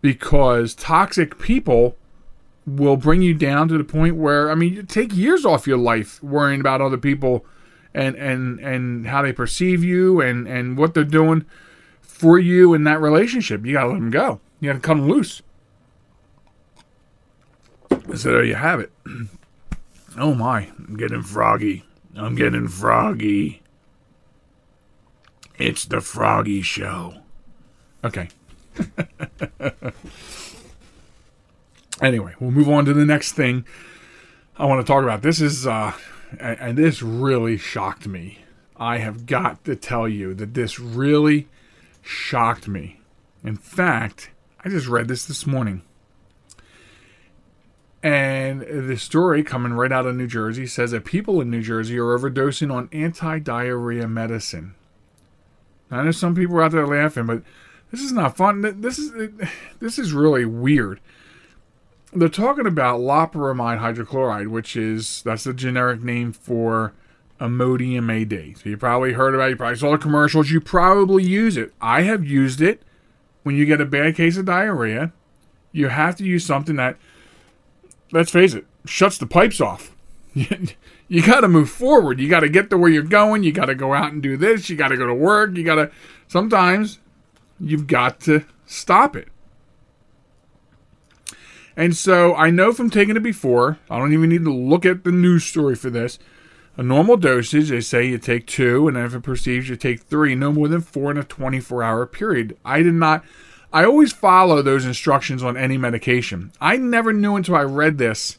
Because 0.00 0.74
toxic 0.74 1.38
people 1.38 1.96
will 2.66 2.96
bring 2.96 3.22
you 3.22 3.34
down 3.34 3.68
to 3.68 3.78
the 3.78 3.84
point 3.84 4.16
where 4.16 4.50
I 4.50 4.54
mean, 4.54 4.74
you 4.74 4.82
take 4.82 5.16
years 5.16 5.44
off 5.44 5.66
your 5.66 5.78
life 5.78 6.22
worrying 6.22 6.60
about 6.60 6.80
other 6.80 6.98
people 6.98 7.44
and 7.94 8.16
and 8.16 8.60
and 8.60 9.06
how 9.06 9.22
they 9.22 9.32
perceive 9.32 9.82
you 9.82 10.20
and 10.20 10.46
and 10.46 10.76
what 10.76 10.94
they're 10.94 11.04
doing 11.04 11.44
for 12.00 12.38
you 12.38 12.74
in 12.74 12.84
that 12.84 13.00
relationship. 13.00 13.64
You 13.64 13.74
gotta 13.74 13.88
let 13.88 13.94
them 13.94 14.10
go. 14.10 14.40
You 14.60 14.70
gotta 14.70 14.80
cut 14.80 14.94
them 14.94 15.08
loose. 15.08 15.42
So 18.14 18.32
there 18.32 18.44
you 18.44 18.54
have 18.54 18.80
it. 18.80 18.92
Oh 20.16 20.34
my, 20.34 20.68
I'm 20.76 20.96
getting 20.96 21.22
froggy. 21.22 21.84
I'm 22.16 22.34
getting 22.34 22.66
froggy. 22.66 23.62
It's 25.58 25.84
the 25.84 26.00
Froggy 26.00 26.62
Show. 26.62 27.18
Okay. 28.02 28.28
anyway, 32.02 32.34
we'll 32.40 32.50
move 32.50 32.68
on 32.68 32.84
to 32.84 32.94
the 32.94 33.04
next 33.04 33.32
thing 33.32 33.64
I 34.56 34.64
want 34.66 34.84
to 34.84 34.92
talk 34.92 35.04
about. 35.04 35.22
This 35.22 35.40
is, 35.40 35.66
uh, 35.66 35.92
and, 36.40 36.76
this 36.76 37.02
really 37.02 37.56
shocked 37.56 38.08
me. 38.08 38.40
I 38.76 38.98
have 38.98 39.26
got 39.26 39.64
to 39.64 39.76
tell 39.76 40.08
you 40.08 40.34
that 40.34 40.54
this 40.54 40.80
really 40.80 41.46
shocked 42.02 42.66
me. 42.66 43.00
In 43.44 43.56
fact, 43.56 44.30
I 44.64 44.68
just 44.68 44.88
read 44.88 45.06
this 45.06 45.26
this 45.26 45.46
morning. 45.46 45.82
And 48.02 48.60
the 48.60 48.96
story 48.96 49.42
coming 49.42 49.72
right 49.72 49.90
out 49.90 50.06
of 50.06 50.14
New 50.14 50.28
Jersey 50.28 50.66
says 50.66 50.92
that 50.92 51.04
people 51.04 51.40
in 51.40 51.50
New 51.50 51.62
Jersey 51.62 51.98
are 51.98 52.16
overdosing 52.16 52.72
on 52.72 52.88
anti 52.92 53.40
diarrhea 53.40 54.06
medicine. 54.06 54.74
Now, 55.90 56.00
I 56.00 56.04
know 56.04 56.10
some 56.12 56.34
people 56.34 56.56
are 56.56 56.62
out 56.62 56.72
there 56.72 56.86
laughing, 56.86 57.26
but 57.26 57.42
this 57.90 58.00
is 58.00 58.12
not 58.12 58.36
fun. 58.36 58.80
This 58.80 58.98
is 58.98 59.30
this 59.80 59.98
is 59.98 60.12
really 60.12 60.44
weird. 60.44 61.00
They're 62.12 62.28
talking 62.28 62.66
about 62.66 63.00
loperamide 63.00 63.80
hydrochloride, 63.80 64.48
which 64.48 64.76
is 64.76 65.22
that's 65.22 65.44
the 65.44 65.52
generic 65.52 66.02
name 66.02 66.32
for 66.32 66.94
Imodium 67.40 68.10
AD. 68.10 68.58
So 68.58 68.68
you 68.70 68.76
probably 68.76 69.12
heard 69.12 69.34
about 69.34 69.48
it. 69.48 69.50
You 69.50 69.56
probably 69.56 69.76
saw 69.76 69.92
the 69.92 69.98
commercials. 69.98 70.50
You 70.50 70.60
probably 70.60 71.24
use 71.24 71.56
it. 71.56 71.72
I 71.80 72.02
have 72.02 72.24
used 72.24 72.60
it 72.60 72.82
when 73.42 73.56
you 73.56 73.66
get 73.66 73.80
a 73.80 73.86
bad 73.86 74.16
case 74.16 74.36
of 74.36 74.46
diarrhea. 74.46 75.12
You 75.70 75.88
have 75.88 76.16
to 76.16 76.24
use 76.24 76.44
something 76.44 76.76
that, 76.76 76.96
let's 78.12 78.30
face 78.30 78.54
it, 78.54 78.66
shuts 78.84 79.18
the 79.18 79.26
pipes 79.26 79.60
off. 79.60 79.94
you 80.34 81.22
got 81.22 81.40
to 81.40 81.48
move 81.48 81.70
forward. 81.70 82.20
You 82.20 82.28
got 82.28 82.40
to 82.40 82.48
get 82.48 82.70
to 82.70 82.78
where 82.78 82.90
you're 82.90 83.02
going. 83.02 83.42
You 83.42 83.52
got 83.52 83.66
to 83.66 83.74
go 83.74 83.94
out 83.94 84.12
and 84.12 84.22
do 84.22 84.36
this. 84.36 84.68
You 84.70 84.76
got 84.76 84.88
to 84.88 84.96
go 84.96 85.06
to 85.06 85.14
work. 85.14 85.56
You 85.56 85.64
got 85.64 85.76
to, 85.76 85.90
sometimes 86.28 86.98
you've 87.60 87.86
got 87.86 88.20
to 88.20 88.44
stop 88.66 89.16
it. 89.16 89.28
And 91.76 91.96
so 91.96 92.34
I 92.34 92.50
know 92.50 92.72
from 92.72 92.90
taking 92.90 93.16
it 93.16 93.22
before, 93.22 93.78
I 93.88 93.98
don't 93.98 94.12
even 94.12 94.30
need 94.30 94.44
to 94.44 94.52
look 94.52 94.84
at 94.84 95.04
the 95.04 95.12
news 95.12 95.44
story 95.44 95.76
for 95.76 95.90
this. 95.90 96.18
A 96.76 96.82
normal 96.82 97.16
dosage, 97.16 97.70
they 97.70 97.80
say 97.80 98.06
you 98.06 98.18
take 98.18 98.46
two, 98.46 98.86
and 98.88 98.96
if 98.96 99.14
it 99.14 99.22
perceives 99.22 99.68
you 99.68 99.76
take 99.76 100.00
three, 100.02 100.34
no 100.34 100.52
more 100.52 100.68
than 100.68 100.80
four 100.80 101.10
in 101.10 101.18
a 101.18 101.24
24 101.24 101.82
hour 101.82 102.06
period. 102.06 102.56
I 102.64 102.82
did 102.82 102.94
not, 102.94 103.24
I 103.72 103.84
always 103.84 104.12
follow 104.12 104.62
those 104.62 104.84
instructions 104.84 105.42
on 105.42 105.56
any 105.56 105.76
medication. 105.76 106.52
I 106.60 106.76
never 106.78 107.12
knew 107.12 107.36
until 107.36 107.56
I 107.56 107.62
read 107.62 107.98
this 107.98 108.38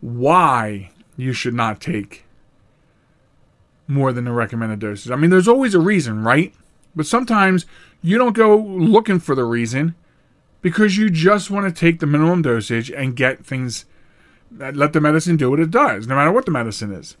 why 0.00 0.90
you 1.16 1.32
should 1.32 1.54
not 1.54 1.80
take 1.80 2.24
more 3.88 4.12
than 4.12 4.24
the 4.24 4.32
recommended 4.32 4.78
doses. 4.78 5.10
I 5.10 5.16
mean, 5.16 5.30
there's 5.30 5.48
always 5.48 5.74
a 5.74 5.80
reason, 5.80 6.22
right? 6.22 6.54
But 6.94 7.06
sometimes 7.06 7.66
you 8.02 8.18
don't 8.18 8.36
go 8.36 8.56
looking 8.56 9.18
for 9.18 9.34
the 9.34 9.44
reason 9.44 9.94
because 10.60 10.96
you 10.96 11.10
just 11.10 11.50
want 11.50 11.66
to 11.66 11.80
take 11.80 11.98
the 12.00 12.06
minimum 12.06 12.42
dosage 12.42 12.90
and 12.90 13.16
get 13.16 13.44
things, 13.44 13.84
let 14.56 14.92
the 14.92 15.00
medicine 15.00 15.36
do 15.36 15.50
what 15.50 15.60
it 15.60 15.70
does, 15.70 16.06
no 16.06 16.14
matter 16.14 16.32
what 16.32 16.46
the 16.46 16.52
medicine 16.52 16.92
is. 16.92 17.16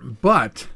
But 0.00 0.66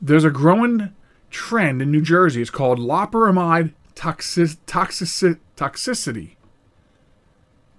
there's 0.00 0.24
a 0.24 0.30
growing 0.30 0.94
trend 1.34 1.82
in 1.82 1.90
New 1.90 2.00
Jersey. 2.00 2.40
It's 2.40 2.50
called 2.50 2.78
loperamide 2.78 3.74
toxic, 3.94 4.50
toxic, 4.66 5.38
toxicity. 5.56 6.36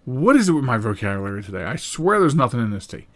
What 0.04 0.36
is 0.36 0.50
it 0.50 0.52
with 0.52 0.66
my 0.66 0.78
vocabulary 0.78 1.42
today? 1.42 1.64
I 1.64 1.78
swear 1.78 2.20
there's 2.20 2.36
nothing 2.36 2.60
in 2.60 2.70
this 2.70 2.86
tea. 2.86 3.08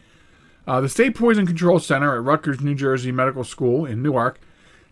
Uh, 0.65 0.81
the 0.81 0.89
State 0.89 1.15
Poison 1.15 1.45
Control 1.45 1.79
Center 1.79 2.15
at 2.15 2.23
Rutgers, 2.23 2.61
New 2.61 2.73
Jersey 2.73 3.11
Medical 3.11 3.43
School 3.43 3.85
in 3.85 4.01
Newark 4.01 4.39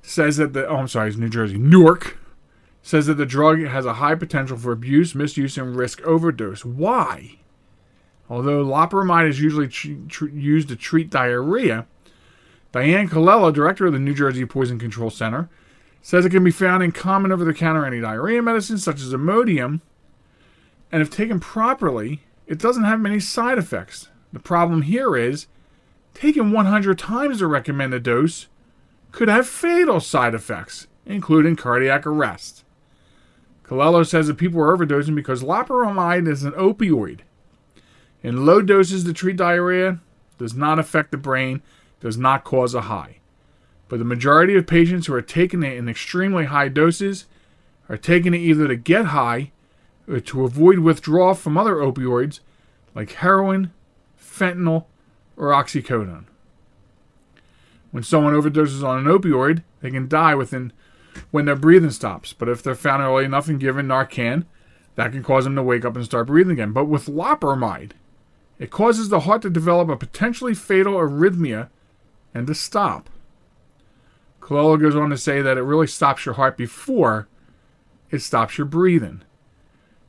says 0.02 0.38
that 0.38 0.54
the 0.54 0.68
oh, 0.68 0.76
I'm 0.76 0.88
sorry, 0.88 1.10
it's 1.10 1.18
New 1.18 1.30
Jersey, 1.30 1.58
Newark 1.58 2.18
says 2.82 3.08
that 3.08 3.16
the 3.16 3.26
drug 3.26 3.62
has 3.64 3.86
a 3.86 3.96
high 3.96 4.16
potential 4.16 4.58
for 4.58 4.72
abuse, 4.72 5.16
misuse, 5.16 5.58
and 5.58 5.76
risk 5.76 6.02
overdose. 6.02 6.64
Why? 6.64 7.40
Although 8.30 8.64
loperamide 8.64 9.30
is 9.30 9.40
usually 9.40 9.68
tr- 9.68 9.94
tr- 10.08 10.28
used 10.28 10.70
to 10.70 10.76
treat 10.76 11.10
diarrhea, 11.10 11.86
Diane 12.72 13.10
Calello, 13.10 13.54
director 13.54 13.88
of 13.88 13.94
the 13.94 14.00
New 14.00 14.14
Jersey 14.14 14.46
Poison 14.46 14.78
Control 14.78 15.10
Center, 15.10 15.50
says 16.02 16.26
it 16.26 16.30
can 16.30 16.44
be 16.44 16.52
found 16.52 16.84
in 16.84 16.92
common 16.92 17.32
over 17.32 17.44
the 17.44 17.54
counter 17.54 17.86
anti-diarrhea 17.86 18.42
medicines 18.42 18.84
such 18.84 19.02
as 19.02 19.14
Imodium, 19.14 19.82
and 20.92 21.02
if 21.02 21.10
taken 21.10 21.40
properly, 21.40 22.22
it 22.46 22.60
doesn't 22.60 22.84
have 22.84 23.00
many 23.00 23.20
side 23.20 23.58
effects. 23.58 24.10
The 24.32 24.40
problem 24.40 24.84
here 24.84 25.16
is 25.16 25.48
taken 26.14 26.52
100 26.52 26.98
times 26.98 27.40
the 27.40 27.48
recommended 27.48 28.04
dose 28.04 28.48
could 29.12 29.28
have 29.28 29.48
fatal 29.48 30.00
side 30.00 30.34
effects, 30.34 30.88
including 31.06 31.56
cardiac 31.56 32.06
arrest. 32.06 32.64
Calello 33.64 34.06
says 34.08 34.28
that 34.28 34.38
people 34.38 34.62
are 34.62 34.78
overdosing 34.78 35.16
because 35.16 35.44
loperamide 35.44 36.28
is 36.28 36.44
an 36.44 36.54
opioid. 36.54 37.20
In 38.24 38.46
low 38.46 38.62
doses 38.62 39.04
to 39.04 39.14
treat 39.14 39.38
diarrhea, 39.38 40.00
does 40.38 40.54
not 40.54 40.80
affect 40.80 41.12
the 41.12 41.18
brain 41.18 41.62
does 42.00 42.18
not 42.18 42.44
cause 42.44 42.74
a 42.74 42.82
high. 42.82 43.18
But 43.88 44.00
the 44.00 44.06
majority 44.06 44.56
of 44.56 44.68
patients 44.68 45.08
who 45.08 45.14
are 45.14 45.22
taking 45.22 45.64
it 45.64 45.78
in 45.78 45.88
extremely 45.88 46.46
high 46.46 46.68
doses 46.68 47.26
are 47.90 47.98
taking 47.98 48.34
it 48.34 48.40
either 48.40 48.68
to 48.68 48.76
get 48.76 49.08
high 49.08 49.52
or 50.08 50.20
to 50.20 50.44
avoid 50.44 50.80
withdrawal 50.80 51.34
from 51.34 51.58
other 51.58 51.76
opioids 51.76 52.40
like 52.94 53.12
heroin, 53.14 53.72
fentanyl, 54.20 54.86
or 55.36 55.52
oxycodone. 55.52 56.26
When 57.92 58.04
someone 58.04 58.34
overdoses 58.34 58.84
on 58.84 59.00
an 59.00 59.06
opioid, 59.06 59.64
they 59.82 59.92
can 59.92 60.08
die 60.08 60.36
within 60.36 60.74
when 61.32 61.46
their 61.46 61.56
breathing 61.56 61.92
stops. 61.92 62.34
But 62.34 62.50
if 62.50 62.62
they're 62.62 62.76
found 62.76 63.02
early 63.02 63.26
enough 63.26 63.48
and 63.48 63.60
given 63.60 63.88
Narcan, 63.88 64.46
that 64.96 65.12
can 65.12 65.24
cause 65.24 65.46
them 65.46 65.56
to 65.56 65.64
wake 65.64 65.86
up 65.86 65.96
and 65.96 66.04
start 66.04 66.28
breathing 66.28 66.54
again. 66.54 66.74
But 66.74 66.86
with 66.86 67.06
loperamide, 67.06 67.92
it 68.60 68.72
causes 68.72 69.10
the 69.10 69.22
heart 69.22 69.42
to 69.44 69.50
develop 69.50 69.90
a 69.90 69.96
potentially 69.96 70.54
fatal 70.54 70.96
arrhythmia 70.96 71.70
and 72.38 72.48
to 72.48 72.56
stop. 72.56 73.10
Calello 74.40 74.80
goes 74.80 74.96
on 74.96 75.10
to 75.10 75.18
say 75.18 75.42
that 75.42 75.58
it 75.58 75.64
really 75.64 75.88
stops 75.88 76.26
your 76.26 76.36
heart 76.36 76.56
before 76.56 77.28
it 78.12 78.20
stops 78.20 78.58
your 78.58 78.66
breathing. 78.66 79.24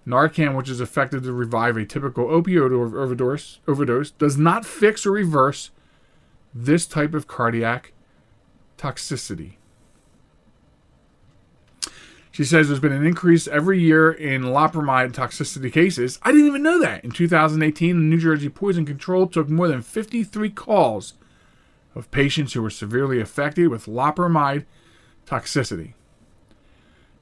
Narcan, 0.06 0.56
which 0.56 0.70
is 0.70 0.80
effective 0.80 1.24
to 1.24 1.32
revive 1.32 1.76
a 1.76 1.84
typical 1.84 2.26
opioid 2.26 2.72
overdose, 2.72 3.58
overdose, 3.66 4.12
does 4.12 4.38
not 4.38 4.64
fix 4.64 5.04
or 5.04 5.10
reverse 5.12 5.70
this 6.54 6.86
type 6.86 7.14
of 7.14 7.26
cardiac 7.26 7.92
toxicity. 8.78 9.54
She 12.30 12.44
says 12.44 12.68
there's 12.68 12.78
been 12.78 12.92
an 12.92 13.04
increase 13.04 13.48
every 13.48 13.80
year 13.80 14.12
in 14.12 14.42
loperamide 14.42 15.12
toxicity 15.12 15.72
cases. 15.72 16.20
I 16.22 16.30
didn't 16.30 16.46
even 16.46 16.62
know 16.62 16.80
that. 16.80 17.04
In 17.04 17.10
2018, 17.10 17.96
the 17.96 18.02
New 18.02 18.18
Jersey 18.20 18.48
Poison 18.48 18.86
Control 18.86 19.26
took 19.26 19.48
more 19.48 19.66
than 19.66 19.82
53 19.82 20.48
calls 20.50 21.14
of 21.98 22.10
patients 22.12 22.52
who 22.52 22.62
were 22.62 22.70
severely 22.70 23.20
affected 23.20 23.68
with 23.68 23.86
loperamide 23.86 24.64
toxicity. 25.26 25.94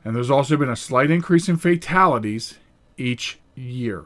And 0.04 0.14
there's 0.14 0.30
also 0.30 0.56
been 0.56 0.68
a 0.68 0.76
slight 0.76 1.10
increase 1.10 1.48
in 1.48 1.56
fatalities 1.56 2.58
each 2.98 3.38
year. 3.54 4.04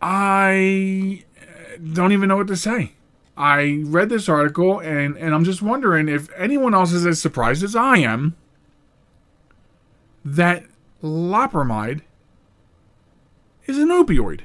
I 0.00 1.24
uh, 1.38 1.76
don't 1.92 2.12
even 2.12 2.30
know 2.30 2.38
what 2.38 2.46
to 2.48 2.56
say. 2.56 2.92
I 3.36 3.82
read 3.84 4.08
this 4.08 4.28
article 4.28 4.80
and, 4.80 5.16
and 5.18 5.34
I'm 5.34 5.44
just 5.44 5.60
wondering 5.60 6.08
if 6.08 6.30
anyone 6.34 6.74
else 6.74 6.92
is 6.92 7.04
as 7.04 7.20
surprised 7.20 7.62
as 7.62 7.76
I 7.76 7.98
am 7.98 8.34
that 10.24 10.64
loperamide 11.02 12.00
is 13.66 13.78
an 13.78 13.88
opioid. 13.88 14.40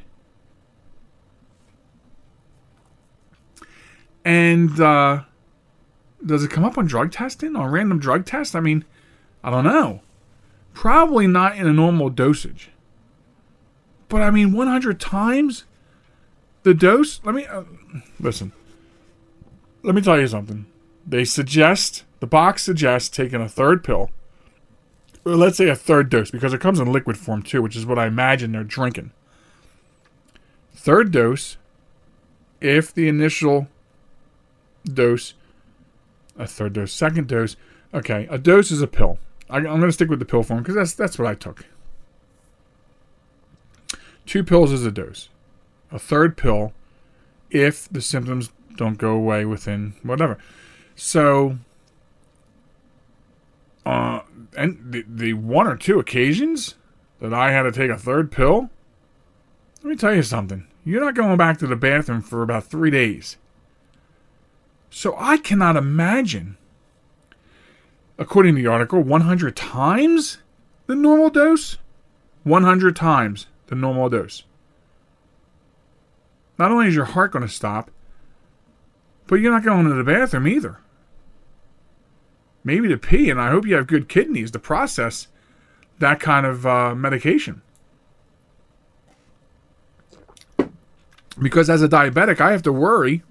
And 4.26 4.80
uh, 4.82 5.22
does 6.26 6.44
it 6.44 6.50
come 6.50 6.66
up 6.66 6.78
on 6.78 6.88
drug 6.88 7.12
testing, 7.12 7.56
on 7.56 7.72
random 7.72 8.00
drug 8.00 8.26
tests? 8.26 8.56
I 8.56 8.60
mean, 8.60 8.84
I 9.44 9.52
don't 9.52 9.64
know. 9.64 10.02
Probably 10.74 11.28
not 11.28 11.56
in 11.56 11.68
a 11.68 11.74
normal 11.74 12.10
dosage. 12.10 12.72
But 14.10 14.24
I 14.24 14.32
mean, 14.32 14.52
100 14.52 15.00
times 15.00 15.66
the 16.64 16.74
dose? 16.74 17.22
Let 17.24 17.36
me 17.36 17.46
uh, 17.46 17.64
listen. 18.20 18.52
Let 19.84 19.94
me 19.94 20.02
tell 20.02 20.20
you 20.20 20.28
something. 20.28 20.66
They 21.06 21.24
suggest, 21.24 22.04
the 22.20 22.28
box 22.28 22.64
suggests 22.64 23.10
taking 23.10 23.40
a 23.40 23.48
third 23.48 23.84
pill, 23.84 24.10
or 25.24 25.36
let's 25.36 25.58
say 25.58 25.70
a 25.70 25.76
third 25.76 26.10
dose, 26.10 26.32
because 26.32 26.54
it 26.54 26.62
comes 26.62 26.80
in 26.80 26.92
liquid 26.92 27.18
form 27.18 27.44
too, 27.44 27.62
which 27.62 27.76
is 27.76 27.86
what 27.86 28.00
I 28.00 28.08
imagine 28.08 28.52
they're 28.52 28.64
drinking. 28.64 29.12
Third 30.74 31.12
dose, 31.12 31.58
if 32.62 32.92
the 32.92 33.08
initial 33.08 33.68
dose, 34.94 35.34
a 36.38 36.48
third 36.48 36.74
dose, 36.74 36.94
second 36.94 37.28
dose. 37.28 37.56
Okay, 37.94 38.28
a 38.30 38.38
dose 38.38 38.72
is 38.72 38.82
a 38.82 38.88
pill. 38.88 39.20
I, 39.50 39.58
am 39.58 39.64
going 39.64 39.82
to 39.82 39.92
stick 39.92 40.10
with 40.10 40.20
the 40.20 40.26
pill 40.26 40.44
form 40.44 40.62
because 40.62 40.76
that's 40.76 40.94
that's 40.94 41.20
what 41.20 41.28
I 41.28 41.36
took. 41.36 41.66
Two 44.26 44.44
pills 44.44 44.72
is 44.72 44.86
a 44.86 44.92
dose. 44.92 45.30
A 45.92 46.00
third 46.00 46.36
pill 46.36 46.74
if 47.52 47.88
the 47.90 48.02
symptoms 48.02 48.52
don't 48.76 48.98
go 48.98 49.12
away 49.12 49.46
within 49.46 49.94
whatever. 50.04 50.38
So, 50.96 51.58
uh, 53.86 54.22
and 54.58 54.80
the, 54.92 55.06
the 55.08 55.34
one 55.34 55.68
or 55.68 55.76
two 55.76 56.00
occasions 56.00 56.76
that 57.20 57.34
I 57.34 57.52
had 57.52 57.64
to 57.64 57.72
take 57.72 57.92
a 57.92 57.98
third 57.98 58.32
pill, 58.32 58.70
let 59.84 59.90
me 59.90 59.96
tell 59.96 60.14
you 60.14 60.24
something. 60.24 60.68
You're 60.84 61.04
not 61.04 61.16
going 61.16 61.38
back 61.38 61.58
to 61.60 61.68
the 61.68 61.76
bathroom 61.76 62.22
for 62.22 62.42
about 62.42 62.66
three 62.66 62.92
days. 62.92 63.38
So 64.96 65.14
I 65.18 65.36
cannot 65.36 65.76
imagine, 65.76 66.56
according 68.18 68.56
to 68.56 68.62
the 68.62 68.70
article, 68.70 69.02
100 69.02 69.54
times 69.54 70.38
the 70.88 70.96
normal 70.96 71.30
dose? 71.30 71.78
100 72.44 72.96
times 72.96 73.48
the 73.68 73.76
normal 73.76 74.08
dose. 74.08 74.44
Not 76.58 76.72
only 76.72 76.88
is 76.88 76.96
your 76.96 77.04
heart 77.04 77.34
going 77.34 77.46
to 77.46 77.54
stop, 77.54 77.92
but 79.28 79.42
you're 79.42 79.52
not 79.52 79.66
going 79.66 79.86
to 79.86 79.94
the 79.94 80.02
bathroom 80.06 80.48
either. 80.48 80.80
Maybe 82.64 82.88
to 82.88 82.98
pee, 82.98 83.30
and 83.30 83.40
I 83.40 83.50
hope 83.50 83.68
you 83.68 83.76
have 83.76 83.88
good 83.88 84.08
kidneys 84.08 84.52
to 84.52 84.60
process 84.60 85.28
that 86.00 86.22
kind 86.22 86.46
of 86.46 86.66
uh, 86.66 86.96
medication. 86.96 87.62
Because 91.38 91.70
as 91.70 91.82
a 91.82 91.90
diabetic, 91.90 92.40
I 92.40 92.52
have 92.52 92.64
to 92.64 92.72
worry 92.72 93.24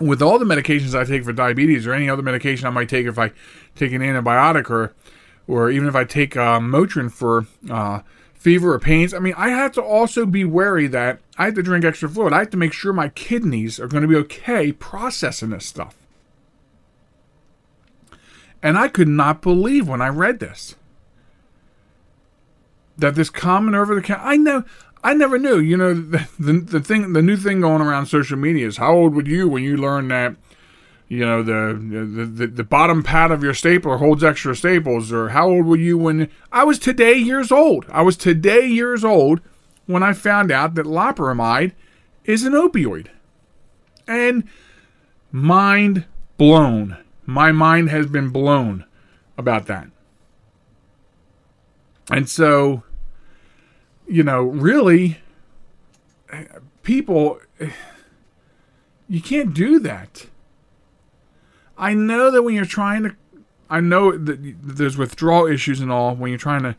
with 0.00 0.20
all 0.20 0.38
the 0.38 0.44
medications 0.44 0.98
I 0.98 1.04
take 1.04 1.24
for 1.24 1.32
diabetes 1.32 1.86
or 1.86 1.92
any 1.92 2.08
other 2.08 2.22
medication 2.22 2.66
I 2.66 2.70
might 2.70 2.88
take 2.88 3.06
if 3.06 3.18
I 3.18 3.32
take 3.74 3.92
an 3.92 4.02
antibiotic 4.02 4.70
or 4.70 4.94
or 5.48 5.70
even 5.70 5.88
if 5.88 5.94
I 5.94 6.04
take 6.04 6.36
uh, 6.36 6.58
Motrin 6.58 7.10
for 7.10 7.46
uh, 7.70 8.00
fever 8.34 8.74
or 8.74 8.78
pains. 8.80 9.14
I 9.14 9.20
mean, 9.20 9.34
I 9.36 9.50
have 9.50 9.72
to 9.72 9.82
also 9.82 10.26
be 10.26 10.44
wary 10.44 10.88
that 10.88 11.20
I 11.38 11.44
have 11.46 11.54
to 11.54 11.62
drink 11.62 11.84
extra 11.84 12.08
fluid. 12.08 12.32
I 12.32 12.40
have 12.40 12.50
to 12.50 12.56
make 12.56 12.72
sure 12.72 12.92
my 12.92 13.08
kidneys 13.10 13.78
are 13.78 13.86
going 13.86 14.02
to 14.02 14.08
be 14.08 14.16
okay 14.16 14.72
processing 14.72 15.50
this 15.50 15.66
stuff. 15.66 15.94
And 18.62 18.76
I 18.76 18.88
could 18.88 19.08
not 19.08 19.40
believe 19.40 19.88
when 19.88 20.02
I 20.02 20.08
read 20.08 20.40
this 20.40 20.74
that 22.98 23.14
this 23.14 23.30
common 23.30 23.74
over 23.74 23.94
the 23.94 24.02
counter. 24.02 24.24
I 24.24 24.36
know. 24.36 24.64
I 25.06 25.14
never 25.14 25.38
knew. 25.38 25.60
You 25.60 25.76
know, 25.76 25.94
the, 25.94 26.26
the, 26.36 26.80
thing, 26.80 27.12
the 27.12 27.22
new 27.22 27.36
thing 27.36 27.60
going 27.60 27.80
around 27.80 28.06
social 28.06 28.36
media 28.36 28.66
is 28.66 28.78
how 28.78 28.92
old 28.92 29.14
were 29.14 29.24
you 29.24 29.46
when 29.46 29.62
you 29.62 29.76
learned 29.76 30.10
that, 30.10 30.34
you 31.06 31.24
know, 31.24 31.44
the 31.44 31.78
the, 31.78 32.24
the, 32.24 32.46
the 32.48 32.64
bottom 32.64 33.04
pad 33.04 33.30
of 33.30 33.40
your 33.40 33.54
stapler 33.54 33.98
holds 33.98 34.24
extra 34.24 34.56
staples, 34.56 35.12
or 35.12 35.28
how 35.28 35.48
old 35.48 35.64
were 35.64 35.76
you 35.76 35.96
when 35.96 36.28
I 36.50 36.64
was 36.64 36.80
today 36.80 37.14
years 37.14 37.52
old? 37.52 37.86
I 37.88 38.02
was 38.02 38.16
today 38.16 38.66
years 38.66 39.04
old 39.04 39.40
when 39.86 40.02
I 40.02 40.12
found 40.12 40.50
out 40.50 40.74
that 40.74 40.86
loperamide 40.86 41.70
is 42.24 42.42
an 42.42 42.54
opioid, 42.54 43.06
and 44.08 44.42
mind 45.30 46.04
blown. 46.36 46.96
My 47.24 47.52
mind 47.52 47.90
has 47.90 48.06
been 48.06 48.30
blown 48.30 48.84
about 49.38 49.66
that. 49.66 49.86
And 52.10 52.28
so, 52.28 52.82
you 54.06 54.22
know, 54.22 54.42
really, 54.42 55.18
people, 56.82 57.40
you 59.08 59.20
can't 59.20 59.54
do 59.54 59.78
that. 59.80 60.26
I 61.78 61.94
know 61.94 62.30
that 62.30 62.42
when 62.42 62.54
you're 62.54 62.64
trying 62.64 63.02
to, 63.04 63.16
I 63.68 63.80
know 63.80 64.16
that 64.16 64.56
there's 64.62 64.96
withdrawal 64.96 65.46
issues 65.46 65.80
and 65.80 65.90
all 65.90 66.14
when 66.14 66.30
you're 66.30 66.38
trying 66.38 66.62
to 66.62 66.76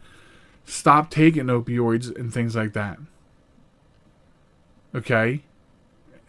stop 0.65 1.09
taking 1.09 1.45
opioids 1.45 2.15
and 2.15 2.33
things 2.33 2.55
like 2.55 2.73
that. 2.73 2.97
Okay? 4.95 5.43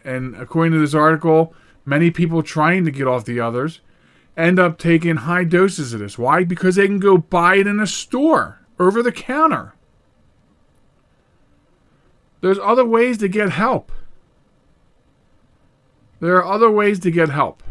And 0.03 0.35
according 0.35 0.73
to 0.73 0.79
this 0.79 0.93
article, 0.93 1.53
many 1.85 2.11
people 2.11 2.43
trying 2.43 2.85
to 2.85 2.91
get 2.91 3.07
off 3.07 3.25
the 3.25 3.39
others 3.39 3.81
end 4.37 4.59
up 4.59 4.77
taking 4.77 5.17
high 5.17 5.43
doses 5.43 5.93
of 5.93 5.99
this. 5.99 6.17
Why? 6.17 6.43
Because 6.43 6.75
they 6.75 6.87
can 6.87 6.99
go 6.99 7.17
buy 7.17 7.55
it 7.55 7.67
in 7.67 7.79
a 7.79 7.87
store 7.87 8.59
over 8.79 9.03
the 9.03 9.11
counter. 9.11 9.73
There's 12.41 12.59
other 12.59 12.85
ways 12.85 13.17
to 13.19 13.27
get 13.27 13.51
help. 13.51 13.91
There 16.19 16.35
are 16.37 16.45
other 16.45 16.69
ways 16.69 16.99
to 17.01 17.11
get 17.11 17.29
help. 17.29 17.63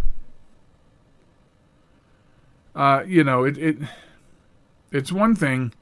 Uh, 2.75 3.03
you 3.07 3.25
know, 3.25 3.45
it, 3.45 3.59
it 3.59 3.79
it's 4.93 5.13
one 5.13 5.35
thing. 5.35 5.73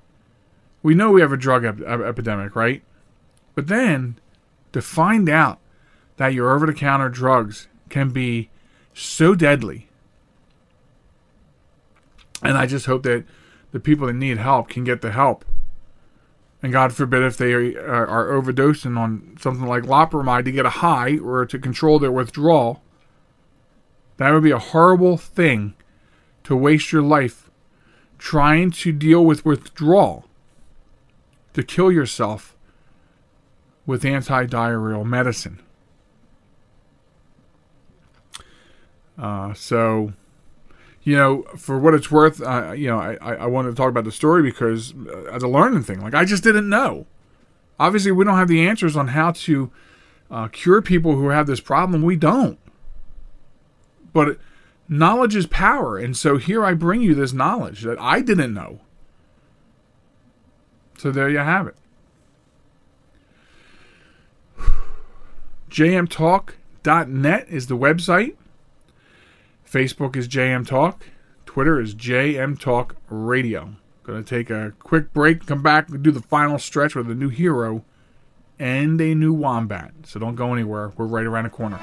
We 0.82 0.94
know 0.94 1.10
we 1.10 1.20
have 1.20 1.32
a 1.32 1.36
drug 1.36 1.64
ep- 1.64 1.80
epidemic, 1.80 2.56
right? 2.56 2.82
But 3.54 3.68
then 3.68 4.18
to 4.72 4.80
find 4.80 5.28
out 5.28 5.58
that 6.16 6.32
your 6.34 6.54
over 6.54 6.66
the 6.66 6.74
counter 6.74 7.08
drugs 7.08 7.68
can 7.88 8.10
be 8.10 8.50
so 8.94 9.34
deadly. 9.34 9.88
And 12.42 12.56
I 12.56 12.66
just 12.66 12.86
hope 12.86 13.02
that 13.04 13.24
the 13.72 13.80
people 13.80 14.06
that 14.06 14.14
need 14.14 14.38
help 14.38 14.68
can 14.68 14.84
get 14.84 15.02
the 15.02 15.12
help. 15.12 15.44
And 16.66 16.72
God 16.72 16.92
forbid 16.92 17.22
if 17.22 17.36
they 17.36 17.52
are, 17.52 18.08
are 18.08 18.26
overdosing 18.26 18.98
on 18.98 19.36
something 19.38 19.68
like 19.68 19.84
loperamide 19.84 20.46
to 20.46 20.50
get 20.50 20.66
a 20.66 20.70
high 20.70 21.16
or 21.16 21.46
to 21.46 21.60
control 21.60 22.00
their 22.00 22.10
withdrawal. 22.10 22.82
That 24.16 24.32
would 24.32 24.42
be 24.42 24.50
a 24.50 24.58
horrible 24.58 25.16
thing 25.16 25.74
to 26.42 26.56
waste 26.56 26.90
your 26.90 27.02
life 27.02 27.52
trying 28.18 28.72
to 28.72 28.90
deal 28.90 29.24
with 29.24 29.44
withdrawal, 29.44 30.24
to 31.54 31.62
kill 31.62 31.92
yourself 31.92 32.56
with 33.86 34.04
anti 34.04 34.46
diarrheal 34.46 35.06
medicine. 35.06 35.60
Uh, 39.16 39.54
so, 39.54 40.14
you 41.06 41.14
know, 41.14 41.44
for 41.56 41.78
what 41.78 41.94
it's 41.94 42.10
worth, 42.10 42.42
uh, 42.42 42.72
you 42.72 42.88
know, 42.88 42.98
I, 42.98 43.34
I 43.36 43.46
wanted 43.46 43.70
to 43.70 43.76
talk 43.76 43.88
about 43.88 44.02
the 44.02 44.10
story 44.10 44.42
because 44.42 44.92
uh, 44.92 45.30
as 45.32 45.44
a 45.44 45.48
learning 45.48 45.84
thing, 45.84 46.00
like 46.00 46.14
I 46.14 46.24
just 46.24 46.42
didn't 46.42 46.68
know. 46.68 47.06
Obviously, 47.78 48.10
we 48.10 48.24
don't 48.24 48.36
have 48.36 48.48
the 48.48 48.66
answers 48.66 48.96
on 48.96 49.08
how 49.08 49.30
to 49.30 49.70
uh, 50.32 50.48
cure 50.48 50.82
people 50.82 51.14
who 51.14 51.28
have 51.28 51.46
this 51.46 51.60
problem. 51.60 52.02
We 52.02 52.16
don't. 52.16 52.58
But 54.12 54.38
knowledge 54.88 55.36
is 55.36 55.46
power. 55.46 55.96
And 55.96 56.16
so 56.16 56.38
here 56.38 56.64
I 56.64 56.74
bring 56.74 57.02
you 57.02 57.14
this 57.14 57.32
knowledge 57.32 57.82
that 57.82 58.00
I 58.00 58.20
didn't 58.20 58.52
know. 58.52 58.80
So 60.98 61.12
there 61.12 61.28
you 61.28 61.38
have 61.38 61.68
it. 61.68 61.76
jmtalk.net 65.70 67.46
is 67.48 67.68
the 67.68 67.76
website. 67.76 68.34
Facebook 69.70 70.16
is 70.16 70.28
JM 70.28 70.66
Talk. 70.66 71.06
Twitter 71.44 71.80
is 71.80 71.94
JM 71.94 72.58
Talk 72.58 72.96
Radio. 73.08 73.74
Going 74.04 74.22
to 74.22 74.28
take 74.28 74.50
a 74.50 74.72
quick 74.78 75.12
break, 75.12 75.46
come 75.46 75.62
back 75.62 75.88
and 75.88 76.02
do 76.02 76.12
the 76.12 76.22
final 76.22 76.58
stretch 76.58 76.94
with 76.94 77.10
a 77.10 77.14
new 77.14 77.28
hero 77.28 77.84
and 78.58 79.00
a 79.00 79.14
new 79.14 79.32
wombat. 79.32 79.92
So 80.04 80.20
don't 80.20 80.36
go 80.36 80.52
anywhere. 80.52 80.92
We're 80.96 81.06
right 81.06 81.26
around 81.26 81.44
the 81.44 81.50
corner. 81.50 81.80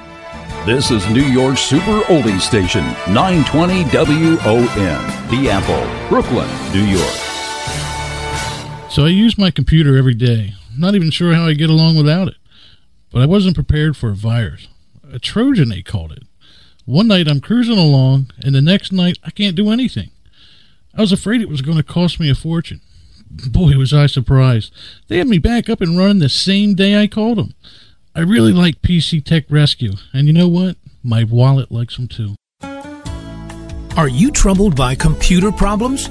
This 0.64 0.90
is 0.90 1.06
New 1.10 1.24
York's 1.24 1.60
Super 1.60 2.00
Oldie 2.04 2.40
Station, 2.40 2.84
920 3.12 3.84
WON, 3.84 5.28
The 5.28 5.50
Apple, 5.50 6.08
Brooklyn, 6.08 6.48
New 6.72 6.84
York. 6.84 7.14
So 8.90 9.04
I 9.04 9.08
use 9.08 9.36
my 9.36 9.50
computer 9.50 9.98
every 9.98 10.14
day. 10.14 10.54
Not 10.76 10.94
even 10.94 11.10
sure 11.10 11.34
how 11.34 11.46
I 11.46 11.52
get 11.52 11.68
along 11.68 11.96
without 11.96 12.28
it. 12.28 12.36
But 13.10 13.20
I 13.20 13.26
wasn't 13.26 13.54
prepared 13.54 13.96
for 13.96 14.10
a 14.10 14.14
virus. 14.14 14.68
A 15.12 15.18
Trojan, 15.18 15.68
they 15.68 15.82
called 15.82 16.12
it. 16.12 16.22
One 16.86 17.08
night 17.08 17.28
I'm 17.28 17.40
cruising 17.40 17.78
along, 17.78 18.30
and 18.44 18.54
the 18.54 18.60
next 18.60 18.92
night 18.92 19.18
I 19.24 19.30
can't 19.30 19.56
do 19.56 19.70
anything. 19.70 20.10
I 20.94 21.00
was 21.00 21.12
afraid 21.12 21.40
it 21.40 21.48
was 21.48 21.62
going 21.62 21.78
to 21.78 21.82
cost 21.82 22.20
me 22.20 22.28
a 22.28 22.34
fortune. 22.34 22.82
Boy, 23.48 23.72
was 23.78 23.94
I 23.94 24.06
surprised. 24.06 24.72
They 25.08 25.18
had 25.18 25.26
me 25.26 25.38
back 25.38 25.68
up 25.70 25.80
and 25.80 25.96
running 25.96 26.18
the 26.18 26.28
same 26.28 26.74
day 26.74 27.00
I 27.00 27.06
called 27.06 27.38
them. 27.38 27.54
I 28.14 28.20
really 28.20 28.52
like 28.52 28.82
PC 28.82 29.24
Tech 29.24 29.44
Rescue, 29.48 29.94
and 30.12 30.26
you 30.26 30.32
know 30.32 30.46
what? 30.46 30.76
My 31.02 31.24
wallet 31.24 31.72
likes 31.72 31.96
them 31.96 32.06
too. 32.06 32.36
Are 33.96 34.08
you 34.08 34.30
troubled 34.30 34.76
by 34.76 34.94
computer 34.94 35.50
problems? 35.50 36.10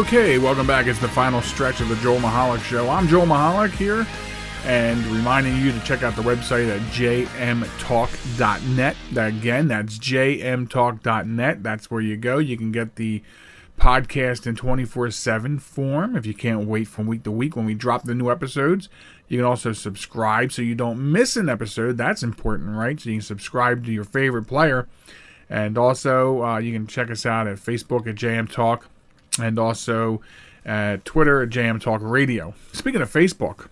Okay, 0.00 0.38
welcome 0.38 0.66
back. 0.66 0.86
It's 0.86 0.98
the 0.98 1.08
final 1.08 1.42
stretch 1.42 1.82
of 1.82 1.90
the 1.90 1.96
Joel 1.96 2.20
Michalec 2.20 2.62
Show. 2.62 2.88
I'm 2.88 3.06
Joel 3.06 3.26
Michalec 3.26 3.72
here, 3.72 4.06
and 4.64 5.04
reminding 5.08 5.58
you 5.58 5.72
to 5.72 5.80
check 5.80 6.02
out 6.02 6.16
the 6.16 6.22
website 6.22 6.74
at 6.74 6.80
jmtalk.net. 6.92 8.96
Again, 9.14 9.68
that's 9.68 9.98
jmtalk.net. 9.98 11.62
That's 11.62 11.90
where 11.90 12.00
you 12.00 12.16
go. 12.16 12.38
You 12.38 12.56
can 12.56 12.72
get 12.72 12.96
the 12.96 13.22
podcast 13.78 14.46
in 14.46 14.56
24 14.56 15.10
7 15.10 15.58
form 15.58 16.16
if 16.16 16.24
you 16.24 16.32
can't 16.32 16.66
wait 16.66 16.88
from 16.88 17.06
week 17.06 17.24
to 17.24 17.30
week 17.30 17.54
when 17.54 17.66
we 17.66 17.74
drop 17.74 18.04
the 18.04 18.14
new 18.14 18.30
episodes. 18.30 18.88
You 19.28 19.36
can 19.36 19.44
also 19.44 19.74
subscribe 19.74 20.50
so 20.50 20.62
you 20.62 20.74
don't 20.74 21.12
miss 21.12 21.36
an 21.36 21.50
episode. 21.50 21.98
That's 21.98 22.22
important, 22.22 22.74
right? 22.74 22.98
So 22.98 23.10
you 23.10 23.16
can 23.16 23.22
subscribe 23.22 23.84
to 23.84 23.92
your 23.92 24.04
favorite 24.04 24.44
player. 24.44 24.88
And 25.50 25.76
also, 25.76 26.42
uh, 26.42 26.58
you 26.58 26.72
can 26.72 26.86
check 26.86 27.10
us 27.10 27.26
out 27.26 27.46
at 27.46 27.58
Facebook 27.58 28.06
at 28.06 28.14
JM 28.14 28.50
Talk 28.50 28.88
and 29.42 29.58
also 29.58 30.20
at 30.64 31.04
Twitter 31.04 31.42
at 31.42 31.50
JM 31.50 31.80
Talk 31.80 32.00
Radio. 32.02 32.54
Speaking 32.72 33.00
of 33.00 33.12
Facebook, 33.12 33.68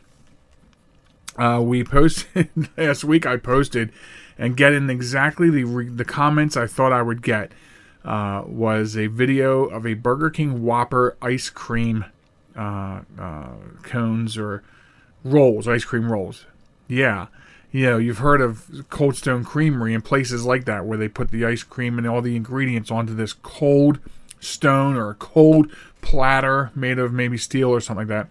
uh, 1.37 1.61
we 1.63 1.85
posted 1.85 2.49
last 2.77 3.05
week. 3.05 3.27
I 3.27 3.37
posted 3.37 3.93
and 4.39 4.57
getting 4.57 4.91
exactly 4.91 5.51
the 5.51 5.91
the 5.95 6.05
comments 6.05 6.57
I 6.57 6.67
thought 6.67 6.93
I 6.93 7.03
would 7.03 7.23
get 7.23 7.53
uh, 8.05 8.43
was 8.47 8.97
a 8.97 9.07
video 9.07 9.65
of 9.65 9.87
a 9.87 9.95
Burger 9.95 10.31
King 10.31 10.63
Whopper 10.63 11.17
ice 11.21 11.51
cream 11.51 12.05
uh, 12.57 13.03
uh 13.19 13.49
cones 13.83 14.37
or 14.37 14.63
rolls, 15.25 15.69
ice 15.69 15.85
cream 15.85 16.11
rolls. 16.11 16.47
Yeah, 16.89 17.27
you 17.71 17.85
know, 17.85 17.99
you've 17.99 18.19
heard 18.19 18.41
of 18.41 18.87
Cold 18.89 19.17
Stone 19.17 19.45
Creamery 19.45 19.95
and 19.95 20.05
places 20.05 20.45
like 20.45 20.65
that 20.65 20.87
where 20.87 20.97
they 20.97 21.09
put 21.09 21.31
the 21.31 21.45
ice 21.45 21.63
cream 21.63 21.99
and 21.99 22.07
all 22.07 22.23
the 22.23 22.35
ingredients 22.35 22.91
onto 22.91 23.15
this 23.15 23.33
cold 23.35 23.99
stone 24.41 24.97
or 24.97 25.11
a 25.11 25.15
cold 25.15 25.71
platter 26.01 26.71
made 26.75 26.99
of 26.99 27.13
maybe 27.13 27.37
steel 27.37 27.71
or 27.71 27.81
something 27.81 28.09
like 28.09 28.27
that. 28.27 28.31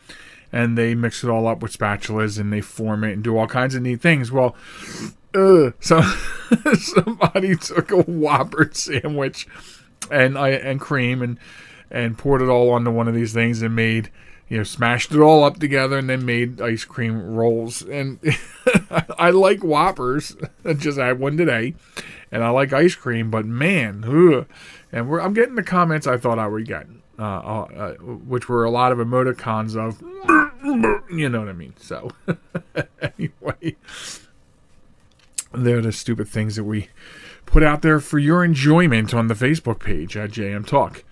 And 0.51 0.77
they 0.77 0.95
mix 0.95 1.23
it 1.23 1.29
all 1.29 1.47
up 1.47 1.61
with 1.61 1.77
spatulas 1.77 2.39
and 2.39 2.51
they 2.51 2.61
form 2.61 3.03
it 3.03 3.13
and 3.13 3.23
do 3.23 3.37
all 3.37 3.47
kinds 3.47 3.75
of 3.75 3.81
neat 3.81 4.01
things. 4.01 4.31
Well, 4.31 4.55
uh, 5.35 5.71
so 5.79 6.01
somebody 6.73 7.55
took 7.55 7.91
a 7.91 8.01
Whopper 8.03 8.69
sandwich 8.73 9.47
and 10.09 10.37
and 10.37 10.79
cream 10.79 11.21
and 11.21 11.37
and 11.91 12.17
poured 12.17 12.41
it 12.41 12.49
all 12.49 12.71
onto 12.71 12.91
one 12.91 13.07
of 13.07 13.13
these 13.13 13.33
things 13.33 13.61
and 13.61 13.75
made 13.75 14.09
you 14.49 14.57
know, 14.57 14.63
smashed 14.63 15.11
it 15.11 15.19
all 15.19 15.43
up 15.43 15.59
together 15.59 15.97
and 15.97 16.09
then 16.09 16.25
made 16.25 16.61
ice 16.61 16.85
cream 16.85 17.35
rolls. 17.35 17.81
And 17.81 18.19
I 19.17 19.31
like 19.31 19.63
Whoppers. 19.63 20.35
I 20.65 20.73
just 20.73 20.97
had 20.97 21.19
one 21.19 21.37
today, 21.37 21.75
and 22.31 22.43
I 22.43 22.49
like 22.49 22.73
ice 22.73 22.95
cream. 22.95 23.29
But 23.29 23.45
man, 23.45 24.03
ugh. 24.05 24.47
and 24.91 25.13
I'm 25.19 25.33
getting 25.33 25.55
the 25.55 25.63
comments 25.63 26.07
I 26.07 26.17
thought 26.17 26.39
I 26.39 26.47
would 26.47 26.65
get, 26.65 26.87
uh, 27.19 27.23
uh, 27.23 27.67
uh, 27.75 27.93
which 27.95 28.47
were 28.47 28.63
a 28.63 28.71
lot 28.71 28.91
of 28.91 28.99
emoticons 28.99 29.75
of, 29.75 30.01
you 31.11 31.29
know 31.29 31.39
what 31.39 31.49
I 31.49 31.53
mean. 31.53 31.73
So 31.77 32.11
anyway, 33.01 33.75
they're 35.53 35.81
the 35.81 35.91
stupid 35.91 36.29
things 36.29 36.55
that 36.55 36.63
we 36.63 36.89
put 37.45 37.63
out 37.63 37.81
there 37.81 37.99
for 37.99 38.19
your 38.19 38.45
enjoyment 38.45 39.13
on 39.13 39.27
the 39.27 39.33
Facebook 39.33 39.79
page 39.79 40.15
at 40.15 40.31
JM 40.31 40.65
Talk. 40.65 41.03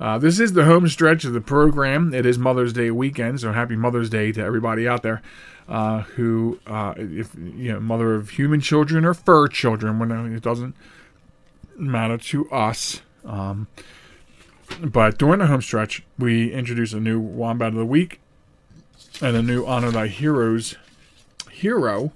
Uh, 0.00 0.16
this 0.16 0.40
is 0.40 0.54
the 0.54 0.64
home 0.64 0.88
stretch 0.88 1.24
of 1.26 1.34
the 1.34 1.42
program. 1.42 2.14
It 2.14 2.24
is 2.24 2.38
Mother's 2.38 2.72
Day 2.72 2.90
weekend, 2.90 3.40
so 3.40 3.52
happy 3.52 3.76
Mother's 3.76 4.08
Day 4.08 4.32
to 4.32 4.42
everybody 4.42 4.88
out 4.88 5.02
there 5.02 5.20
uh, 5.68 6.00
who, 6.00 6.58
uh, 6.66 6.94
if 6.96 7.34
you 7.34 7.72
know, 7.72 7.80
mother 7.80 8.14
of 8.14 8.30
human 8.30 8.62
children 8.62 9.04
or 9.04 9.12
fur 9.12 9.46
children, 9.46 9.98
when 9.98 10.10
it 10.34 10.42
doesn't 10.42 10.74
matter 11.76 12.16
to 12.16 12.50
us. 12.50 13.02
Um, 13.26 13.68
but 14.82 15.18
during 15.18 15.40
the 15.40 15.48
home 15.48 15.60
stretch, 15.60 16.02
we 16.18 16.50
introduce 16.50 16.94
a 16.94 17.00
new 17.00 17.20
Wombat 17.20 17.68
of 17.68 17.74
the 17.74 17.84
Week 17.84 18.20
and 19.20 19.36
a 19.36 19.42
new 19.42 19.66
Honor 19.66 19.90
Thy 19.90 20.06
Heroes 20.06 20.76
hero. 21.50 22.12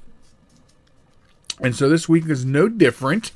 And 1.61 1.76
so 1.76 1.91
this 1.91 2.09
week 2.09 2.30
is 2.30 2.47
no 2.47 2.66
different. 2.68 3.32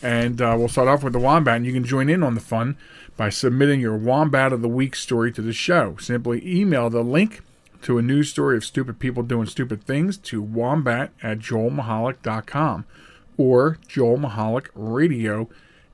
And 0.00 0.40
uh, 0.40 0.54
we'll 0.56 0.68
start 0.68 0.88
off 0.88 1.02
with 1.02 1.12
the 1.12 1.18
Wombat, 1.18 1.56
and 1.56 1.66
you 1.66 1.72
can 1.72 1.84
join 1.84 2.08
in 2.08 2.22
on 2.22 2.34
the 2.34 2.40
fun 2.40 2.78
by 3.18 3.28
submitting 3.28 3.80
your 3.80 3.96
Wombat 3.96 4.52
of 4.52 4.62
the 4.62 4.68
Week 4.68 4.94
story 4.94 5.32
to 5.32 5.42
the 5.42 5.52
show. 5.52 5.96
Simply 5.98 6.40
email 6.46 6.88
the 6.88 7.02
link 7.02 7.42
to 7.82 7.98
a 7.98 8.02
news 8.02 8.30
story 8.30 8.56
of 8.56 8.64
stupid 8.64 9.00
people 9.00 9.24
doing 9.24 9.46
stupid 9.46 9.82
things 9.82 10.16
to 10.16 10.40
wombat 10.40 11.10
at 11.20 11.40
joelmichalec.com 11.40 12.84
or 13.36 13.78
joelmichalecradio 13.88 15.48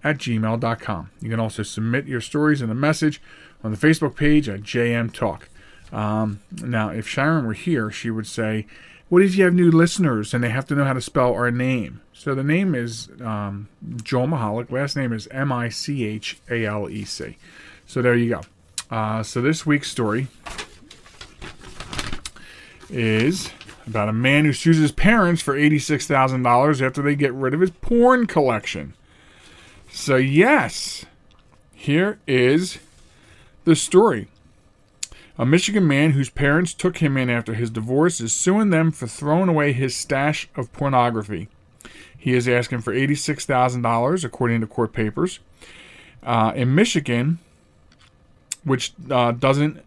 at 0.04 0.18
gmail.com. 0.18 1.10
You 1.20 1.30
can 1.30 1.40
also 1.40 1.62
submit 1.62 2.06
your 2.06 2.20
stories 2.20 2.60
in 2.60 2.68
a 2.68 2.74
message 2.74 3.22
on 3.64 3.70
the 3.70 3.78
Facebook 3.78 4.16
page 4.16 4.46
at 4.46 4.60
JM 4.60 5.10
Talk. 5.10 5.48
Um, 5.92 6.40
now, 6.62 6.90
if 6.90 7.08
Sharen 7.08 7.46
were 7.46 7.54
here, 7.54 7.90
she 7.90 8.10
would 8.10 8.26
say, 8.26 8.66
what 9.14 9.22
if 9.22 9.36
you 9.36 9.44
have 9.44 9.54
new 9.54 9.70
listeners 9.70 10.34
and 10.34 10.42
they 10.42 10.48
have 10.48 10.66
to 10.66 10.74
know 10.74 10.82
how 10.82 10.92
to 10.92 11.00
spell 11.00 11.34
our 11.34 11.48
name? 11.48 12.00
So 12.12 12.34
the 12.34 12.42
name 12.42 12.74
is 12.74 13.08
um, 13.20 13.68
Joel 14.02 14.26
Michalec. 14.26 14.72
Last 14.72 14.96
name 14.96 15.12
is 15.12 15.28
M 15.30 15.52
I 15.52 15.68
C 15.68 16.04
H 16.04 16.36
A 16.50 16.66
L 16.66 16.90
E 16.90 17.04
C. 17.04 17.36
So 17.86 18.02
there 18.02 18.16
you 18.16 18.30
go. 18.30 18.40
Uh, 18.90 19.22
so 19.22 19.40
this 19.40 19.64
week's 19.64 19.88
story 19.88 20.26
is 22.90 23.50
about 23.86 24.08
a 24.08 24.12
man 24.12 24.46
who 24.46 24.52
sues 24.52 24.78
his 24.78 24.90
parents 24.90 25.40
for 25.40 25.54
$86,000 25.54 26.82
after 26.84 27.00
they 27.00 27.14
get 27.14 27.32
rid 27.34 27.54
of 27.54 27.60
his 27.60 27.70
porn 27.70 28.26
collection. 28.26 28.94
So, 29.92 30.16
yes, 30.16 31.06
here 31.72 32.18
is 32.26 32.80
the 33.62 33.76
story. 33.76 34.26
A 35.36 35.44
Michigan 35.44 35.86
man 35.86 36.12
whose 36.12 36.30
parents 36.30 36.72
took 36.72 36.98
him 36.98 37.16
in 37.16 37.28
after 37.28 37.54
his 37.54 37.70
divorce 37.70 38.20
is 38.20 38.32
suing 38.32 38.70
them 38.70 38.92
for 38.92 39.08
throwing 39.08 39.48
away 39.48 39.72
his 39.72 39.96
stash 39.96 40.48
of 40.54 40.72
pornography. 40.72 41.48
He 42.16 42.34
is 42.34 42.48
asking 42.48 42.82
for 42.82 42.94
$86,000, 42.94 44.24
according 44.24 44.60
to 44.60 44.66
court 44.66 44.92
papers. 44.92 45.40
Uh, 46.22 46.52
in 46.54 46.74
Michigan, 46.74 47.38
which 48.62 48.92
uh, 49.10 49.32
doesn't 49.32 49.84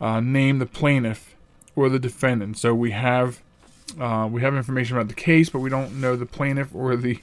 uh, 0.00 0.20
name 0.20 0.58
the 0.58 0.66
plaintiff 0.66 1.34
or 1.76 1.88
the 1.88 1.98
defendant. 1.98 2.58
So 2.58 2.74
we 2.74 2.90
have 2.90 3.40
uh, 3.98 4.28
we 4.30 4.42
have 4.42 4.54
information 4.54 4.98
about 4.98 5.08
the 5.08 5.14
case, 5.14 5.48
but 5.48 5.60
we 5.60 5.70
don't 5.70 5.98
know 5.98 6.14
the 6.14 6.26
plaintiff 6.26 6.74
or 6.74 6.94
the 6.94 7.20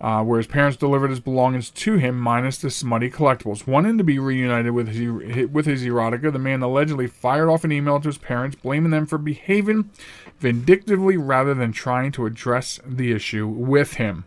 uh, 0.00 0.24
where 0.24 0.38
his 0.38 0.46
parents 0.46 0.78
delivered 0.78 1.10
his 1.10 1.20
belongings 1.20 1.68
to 1.70 1.98
him, 1.98 2.18
minus 2.18 2.56
the 2.56 2.70
smutty 2.70 3.10
collectibles. 3.10 3.66
Wanting 3.66 3.98
to 3.98 4.04
be 4.04 4.18
reunited 4.18 4.72
with 4.72 4.88
his, 4.88 5.50
with 5.50 5.66
his 5.66 5.84
erotica, 5.84 6.32
the 6.32 6.38
man 6.38 6.62
allegedly 6.62 7.06
fired 7.06 7.50
off 7.50 7.64
an 7.64 7.72
email 7.72 8.00
to 8.00 8.08
his 8.08 8.16
parents, 8.16 8.56
blaming 8.56 8.92
them 8.92 9.04
for 9.04 9.18
behaving 9.18 9.90
vindictively 10.38 11.18
rather 11.18 11.52
than 11.52 11.72
trying 11.72 12.12
to 12.12 12.24
address 12.24 12.80
the 12.86 13.12
issue 13.12 13.46
with 13.46 13.94
him. 13.94 14.24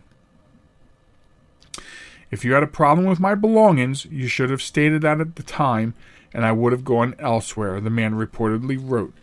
If 2.30 2.44
you 2.44 2.52
had 2.52 2.62
a 2.62 2.68
problem 2.68 3.06
with 3.06 3.20
my 3.20 3.34
belongings, 3.34 4.04
you 4.06 4.28
should 4.28 4.50
have 4.50 4.62
stated 4.62 5.02
that 5.02 5.20
at 5.20 5.36
the 5.36 5.42
time, 5.42 5.94
and 6.32 6.44
I 6.44 6.52
would 6.52 6.72
have 6.72 6.84
gone 6.84 7.14
elsewhere, 7.18 7.80
the 7.80 7.90
man 7.90 8.14
reportedly 8.14 8.78
wrote. 8.80 9.14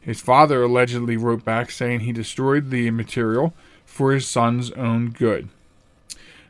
His 0.00 0.20
father 0.20 0.62
allegedly 0.62 1.16
wrote 1.16 1.44
back 1.44 1.70
saying 1.70 2.00
he 2.00 2.12
destroyed 2.12 2.70
the 2.70 2.90
material 2.90 3.54
for 3.84 4.12
his 4.12 4.26
son's 4.26 4.70
own 4.72 5.10
good. 5.10 5.48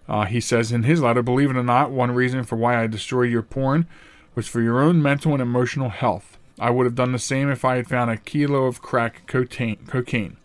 Uh, 0.09 0.25
he 0.25 0.41
says 0.41 0.73
in 0.73 0.83
his 0.83 1.01
letter, 1.01 1.23
Believe 1.23 1.51
it 1.51 1.57
or 1.57 1.62
not, 1.62 1.91
one 1.91 2.11
reason 2.11 2.45
for 2.45 2.57
why 2.57 2.83
I 2.83 2.87
destroyed 2.87 3.31
your 3.31 3.43
porn 3.43 3.87
was 4.35 4.49
for 4.49 4.61
your 4.61 4.81
own 4.81 5.01
mental 5.01 5.33
and 5.33 5.43
emotional 5.43 5.89
health. 5.89 6.37
I 6.59 6.71
would 6.71 6.85
have 6.85 6.95
done 6.95 7.12
the 7.12 7.19
same 7.19 7.51
if 7.51 7.65
I 7.65 7.77
had 7.77 7.89
found 7.89 8.11
a 8.11 8.17
kilo 8.17 8.65
of 8.65 8.83
crack 8.83 9.27
cocaine. 9.27 10.37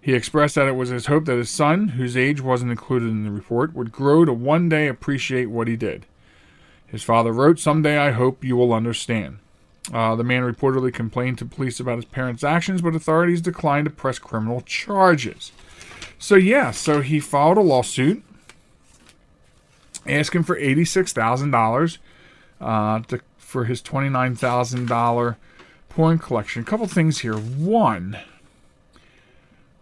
He 0.00 0.14
expressed 0.14 0.54
that 0.54 0.68
it 0.68 0.76
was 0.76 0.88
his 0.88 1.06
hope 1.06 1.26
that 1.26 1.36
his 1.36 1.50
son, 1.50 1.88
whose 1.88 2.16
age 2.16 2.40
wasn't 2.40 2.70
included 2.70 3.10
in 3.10 3.24
the 3.24 3.30
report, 3.30 3.74
would 3.74 3.92
grow 3.92 4.24
to 4.24 4.32
one 4.32 4.68
day 4.68 4.88
appreciate 4.88 5.46
what 5.46 5.68
he 5.68 5.76
did. 5.76 6.06
His 6.86 7.02
father 7.02 7.32
wrote, 7.32 7.58
Someday 7.58 7.98
I 7.98 8.12
hope 8.12 8.42
you 8.42 8.56
will 8.56 8.72
understand. 8.72 9.38
Uh, 9.92 10.14
the 10.14 10.24
man 10.24 10.42
reportedly 10.42 10.92
complained 10.92 11.38
to 11.38 11.44
police 11.44 11.80
about 11.80 11.96
his 11.96 12.04
parents' 12.04 12.44
actions, 12.44 12.82
but 12.82 12.94
authorities 12.94 13.40
declined 13.40 13.86
to 13.86 13.90
press 13.90 14.18
criminal 14.18 14.62
charges. 14.62 15.52
So, 16.18 16.34
yeah, 16.34 16.70
so 16.70 17.00
he 17.00 17.20
filed 17.20 17.58
a 17.58 17.62
lawsuit 17.62 18.22
asking 20.06 20.44
for 20.44 20.58
$86,000 20.58 21.98
uh, 22.60 23.18
for 23.38 23.64
his 23.64 23.82
$29,000 23.82 25.36
porn 25.88 26.18
collection. 26.18 26.62
A 26.62 26.64
couple 26.64 26.86
things 26.86 27.20
here. 27.20 27.36
One, 27.36 28.18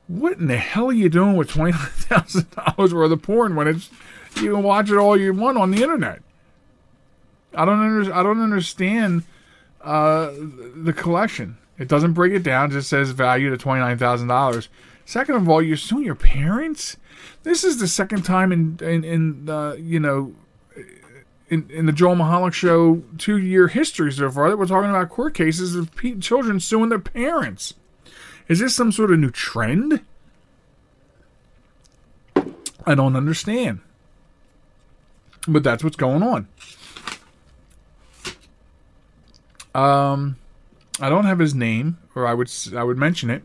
what 0.09 0.39
in 0.39 0.47
the 0.49 0.57
hell 0.57 0.89
are 0.89 0.93
you 0.93 1.09
doing 1.09 1.37
with 1.37 1.51
twenty 1.51 1.73
nine 1.73 1.81
thousand 1.81 2.51
dollars 2.51 2.93
worth 2.93 3.13
of 3.13 3.23
porn 3.23 3.55
when 3.55 3.69
it's 3.69 3.91
you 4.37 4.55
can 4.55 4.63
watch 4.63 4.91
it 4.91 4.97
all 4.97 5.17
you 5.17 5.33
want 5.33 5.59
on 5.59 5.71
the 5.71 5.83
internet? 5.83 6.23
I 7.55 7.65
don't 7.65 7.79
under, 7.79 8.13
I 8.13 8.23
don't 8.23 8.43
understand 8.43 9.23
uh, 9.83 10.33
the 10.75 10.93
collection. 10.93 11.59
It 11.79 11.89
doesn't 11.89 12.15
break 12.15 12.33
it 12.33 12.43
down; 12.43 12.71
it 12.71 12.73
just 12.73 12.89
says 12.89 13.11
value 13.11 13.51
to 13.51 13.57
twenty 13.57 13.81
nine 13.81 13.99
thousand 13.99 14.29
dollars. 14.29 14.69
Second 15.05 15.37
of 15.37 15.49
all, 15.49 15.63
you're 15.63 15.77
suing 15.77 16.05
your 16.05 16.15
parents. 16.15 16.97
This 17.43 17.65
is 17.65 17.79
the 17.79 17.89
second 17.89 18.25
time 18.25 18.51
in 18.51 18.79
in, 18.83 19.05
in 19.05 19.77
you 19.79 20.01
know 20.01 20.35
in, 21.51 21.69
in 21.71 21.87
the 21.87 21.93
Joel 21.93 22.17
Michalec 22.17 22.53
show 22.53 23.03
two 23.17 23.39
year 23.39 23.69
history 23.69 24.13
so 24.13 24.31
far 24.31 24.51
that 24.51 24.57
we're 24.57 24.67
talking 24.67 24.91
about 24.91 25.09
court 25.09 25.35
cases 25.35 25.75
of 25.75 25.91
children 26.21 26.61
suing 26.61 26.89
their 26.89 26.99
parents. 26.99 27.75
Is 28.49 28.59
this 28.61 28.75
some 28.75 28.93
sort 28.93 29.13
of 29.13 29.19
new 29.19 29.31
trend? 29.31 30.01
I 32.87 32.95
don't 32.95 33.17
understand. 33.17 33.81
But 35.47 35.63
that's 35.63 35.85
what's 35.85 35.97
going 35.97 36.23
on. 36.23 36.49
Um, 39.75 40.37
I 41.01 41.09
don't 41.09 41.27
have 41.27 41.39
his 41.39 41.55
name, 41.55 41.99
or 42.15 42.27
I 42.27 42.35
would 42.35 42.51
I 42.75 42.83
would 42.83 42.99
mention 42.99 43.31
it, 43.31 43.43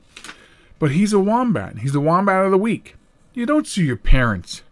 but 0.80 0.92
he's 0.92 1.14
a 1.14 1.20
wombat. 1.20 1.80
He's 1.80 1.94
the 1.94 2.00
wombat 2.00 2.46
of 2.46 2.52
the 2.52 2.58
week. 2.58 2.96
You 3.34 3.46
don't 3.46 3.68
sue 3.68 3.84
your 3.84 3.98
parents. 3.98 4.64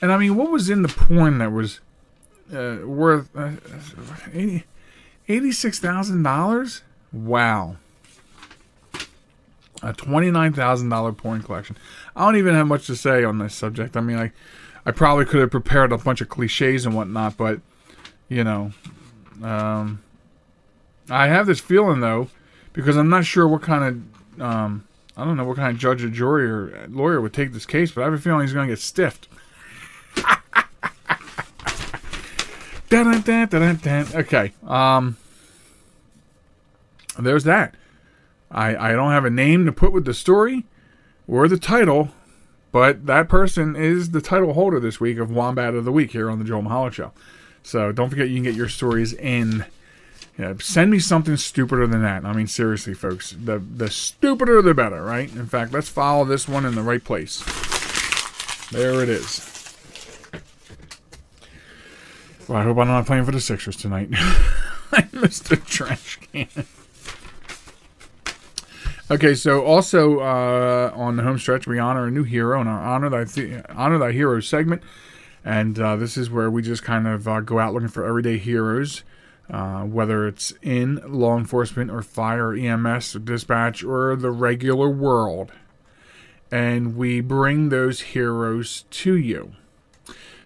And 0.00 0.10
I 0.10 0.16
mean, 0.16 0.36
what 0.36 0.50
was 0.50 0.70
in 0.70 0.82
the 0.82 0.88
porn 0.88 1.38
that 1.38 1.52
was 1.52 1.80
uh, 2.52 2.78
worth 2.84 3.28
uh, 3.36 3.52
eighty-six 5.28 5.78
thousand 5.78 6.22
dollars? 6.22 6.82
Wow, 7.12 7.76
a 9.82 9.92
twenty-nine 9.92 10.52
thousand 10.52 10.88
dollar 10.88 11.12
porn 11.12 11.42
collection. 11.42 11.76
I 12.14 12.24
don't 12.24 12.36
even 12.36 12.54
have 12.54 12.66
much 12.66 12.86
to 12.86 12.96
say 12.96 13.24
on 13.24 13.38
this 13.38 13.54
subject. 13.54 13.96
I 13.96 14.00
mean, 14.00 14.18
I, 14.18 14.32
I 14.84 14.90
probably 14.90 15.24
could 15.24 15.40
have 15.40 15.50
prepared 15.50 15.92
a 15.92 15.98
bunch 15.98 16.20
of 16.20 16.28
cliches 16.28 16.86
and 16.86 16.94
whatnot, 16.94 17.36
but 17.36 17.60
you 18.28 18.44
know, 18.44 18.72
um, 19.42 20.02
I 21.08 21.26
have 21.28 21.46
this 21.46 21.60
feeling 21.60 22.00
though, 22.00 22.28
because 22.72 22.96
I'm 22.96 23.08
not 23.08 23.24
sure 23.24 23.48
what 23.48 23.62
kind 23.62 23.84
of, 24.38 24.42
um, 24.42 24.86
I 25.16 25.24
don't 25.24 25.36
know 25.36 25.44
what 25.44 25.56
kind 25.56 25.74
of 25.74 25.80
judge 25.80 26.04
or 26.04 26.08
jury 26.08 26.48
or 26.48 26.86
lawyer 26.88 27.20
would 27.20 27.32
take 27.32 27.52
this 27.52 27.66
case, 27.66 27.90
but 27.90 28.02
I 28.02 28.04
have 28.04 28.14
a 28.14 28.18
feeling 28.18 28.42
he's 28.42 28.52
going 28.52 28.68
to 28.68 28.72
get 28.72 28.80
stiffed. 28.80 29.28
Okay. 34.14 34.52
Um, 34.66 35.16
there's 37.18 37.44
that. 37.44 37.74
I, 38.50 38.90
I 38.90 38.92
don't 38.92 39.12
have 39.12 39.24
a 39.24 39.30
name 39.30 39.64
to 39.66 39.72
put 39.72 39.92
with 39.92 40.04
the 40.04 40.14
story 40.14 40.64
or 41.28 41.46
the 41.46 41.58
title, 41.58 42.10
but 42.72 43.06
that 43.06 43.28
person 43.28 43.76
is 43.76 44.10
the 44.10 44.20
title 44.20 44.54
holder 44.54 44.80
this 44.80 45.00
week 45.00 45.18
of 45.18 45.30
Wombat 45.30 45.74
of 45.74 45.84
the 45.84 45.92
Week 45.92 46.10
here 46.12 46.30
on 46.30 46.38
the 46.38 46.44
Joel 46.44 46.62
Michalec 46.62 46.92
Show. 46.92 47.12
So 47.62 47.92
don't 47.92 48.10
forget 48.10 48.28
you 48.28 48.36
can 48.36 48.44
get 48.44 48.54
your 48.54 48.68
stories 48.68 49.12
in. 49.12 49.66
Yeah, 50.38 50.54
send 50.60 50.90
me 50.90 50.98
something 50.98 51.36
stupider 51.36 51.86
than 51.86 52.02
that. 52.02 52.24
I 52.24 52.32
mean, 52.32 52.46
seriously, 52.46 52.94
folks. 52.94 53.32
The 53.32 53.58
the 53.58 53.90
stupider 53.90 54.62
the 54.62 54.72
better, 54.72 55.02
right? 55.02 55.30
In 55.30 55.46
fact, 55.46 55.72
let's 55.72 55.88
follow 55.88 56.24
this 56.24 56.48
one 56.48 56.64
in 56.64 56.74
the 56.74 56.82
right 56.82 57.04
place. 57.04 57.42
There 58.70 59.02
it 59.02 59.08
is. 59.08 59.46
Well, 62.48 62.58
I 62.58 62.62
hope 62.62 62.78
I'm 62.78 62.88
not 62.88 63.06
playing 63.06 63.26
for 63.26 63.32
the 63.32 63.40
Sixers 63.40 63.76
tonight. 63.76 64.08
I 64.92 65.06
missed 65.12 65.50
the 65.50 65.56
trash 65.56 66.18
can. 66.32 66.48
Okay, 69.10 69.34
so 69.34 69.64
also 69.64 70.20
uh, 70.20 70.92
on 70.94 71.16
the 71.16 71.24
home 71.24 71.36
stretch, 71.36 71.66
we 71.66 71.80
honor 71.80 72.06
a 72.06 72.12
new 72.12 72.22
hero 72.22 72.60
in 72.60 72.68
our 72.68 72.80
honor 72.80 73.08
thy 73.08 73.24
th- 73.24 73.64
honor 73.70 73.98
thy 73.98 74.12
hero 74.12 74.38
segment, 74.38 74.84
and 75.44 75.80
uh, 75.80 75.96
this 75.96 76.16
is 76.16 76.30
where 76.30 76.48
we 76.48 76.62
just 76.62 76.84
kind 76.84 77.08
of 77.08 77.26
uh, 77.26 77.40
go 77.40 77.58
out 77.58 77.74
looking 77.74 77.88
for 77.88 78.06
everyday 78.06 78.38
heroes, 78.38 79.02
uh, 79.50 79.82
whether 79.82 80.28
it's 80.28 80.52
in 80.62 81.02
law 81.08 81.36
enforcement 81.36 81.90
or 81.90 82.02
fire, 82.02 82.50
or 82.50 82.54
EMS, 82.54 83.16
or 83.16 83.18
dispatch, 83.18 83.82
or 83.82 84.14
the 84.14 84.30
regular 84.30 84.88
world, 84.88 85.50
and 86.52 86.96
we 86.96 87.20
bring 87.20 87.70
those 87.70 88.00
heroes 88.00 88.84
to 88.90 89.16
you. 89.16 89.50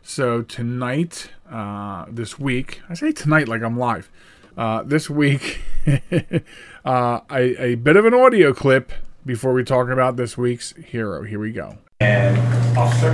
So 0.03 0.41
tonight, 0.41 1.29
uh, 1.51 2.07
this 2.09 2.39
week, 2.39 2.81
I 2.89 2.95
say 2.95 3.13
tonight 3.13 3.47
like 3.47 3.63
I'm 3.63 3.79
live. 3.79 4.11
Uh, 4.57 4.85
this 4.85 5.11
week, 5.11 5.61
uh, 6.85 7.21
a, 7.31 7.63
a 7.63 7.75
bit 7.77 7.97
of 7.97 8.05
an 8.05 8.15
audio 8.15 8.53
clip 8.53 8.93
before 9.25 9.53
we 9.53 9.65
talk 9.65 9.89
about 9.89 10.17
this 10.17 10.37
week's 10.37 10.73
hero. 10.73 11.23
Here 11.23 11.41
we 11.41 11.53
go. 11.53 11.79
And 12.01 12.37
officer, 12.77 13.13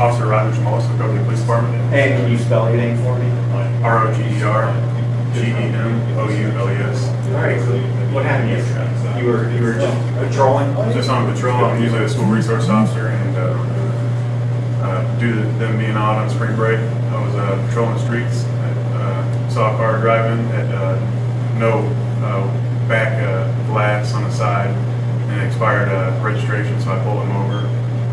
Officer 0.00 0.26
Roger 0.26 0.60
Moss 0.62 0.88
of 0.90 0.98
Government 0.98 1.24
Police 1.26 1.40
Department. 1.40 1.74
And 1.94 2.20
can 2.20 2.30
you 2.30 2.38
spell 2.38 2.68
your 2.68 2.78
name 2.78 2.96
for 2.98 3.18
me? 3.18 3.30
R 3.84 4.08
O 4.08 4.14
G 4.14 4.22
E 4.22 4.42
R 4.42 4.72
G 5.34 5.42
E 5.42 5.52
M 5.52 6.18
O 6.18 6.28
U 6.28 6.48
L 6.58 6.68
E 6.68 6.74
S. 6.90 7.08
All 7.28 7.34
right. 7.34 7.60
So 7.60 7.78
what 8.12 8.24
happened 8.24 8.50
yesterday? 8.50 9.20
You 9.20 9.30
were 9.30 9.50
you 9.52 9.62
were 9.62 9.74
just 9.74 10.14
patrolling. 10.18 10.74
Just 10.92 11.08
on 11.08 11.32
patrol. 11.32 11.64
I'm 11.64 11.80
usually 11.80 12.04
a 12.04 12.08
school 12.08 12.24
resource 12.24 12.68
officer, 12.68 13.08
and 13.08 13.36
uh, 13.36 13.40
uh, 14.82 15.18
due 15.20 15.34
to 15.34 15.42
them 15.58 15.78
being 15.78 15.92
out 15.92 16.16
on 16.16 16.28
spring 16.30 16.56
break, 16.56 16.78
I 16.78 17.24
was 17.24 17.34
uh, 17.36 17.66
patrolling 17.68 17.94
the 17.94 18.04
streets. 18.04 18.44
I 18.44 18.70
uh, 18.96 19.48
saw 19.48 19.74
a 19.74 19.76
car 19.76 20.00
driving, 20.00 20.44
at 20.48 20.74
uh, 20.74 20.98
no 21.58 21.86
uh, 22.22 22.46
back 22.88 23.22
uh, 23.22 23.46
glass 23.66 24.14
on 24.14 24.24
the 24.24 24.30
side, 24.30 24.70
and 25.30 25.42
expired 25.46 25.88
uh, 25.88 26.12
registration, 26.22 26.80
so 26.80 26.92
I 26.92 27.02
pulled 27.02 27.22
him 27.22 27.36
over. 27.36 27.66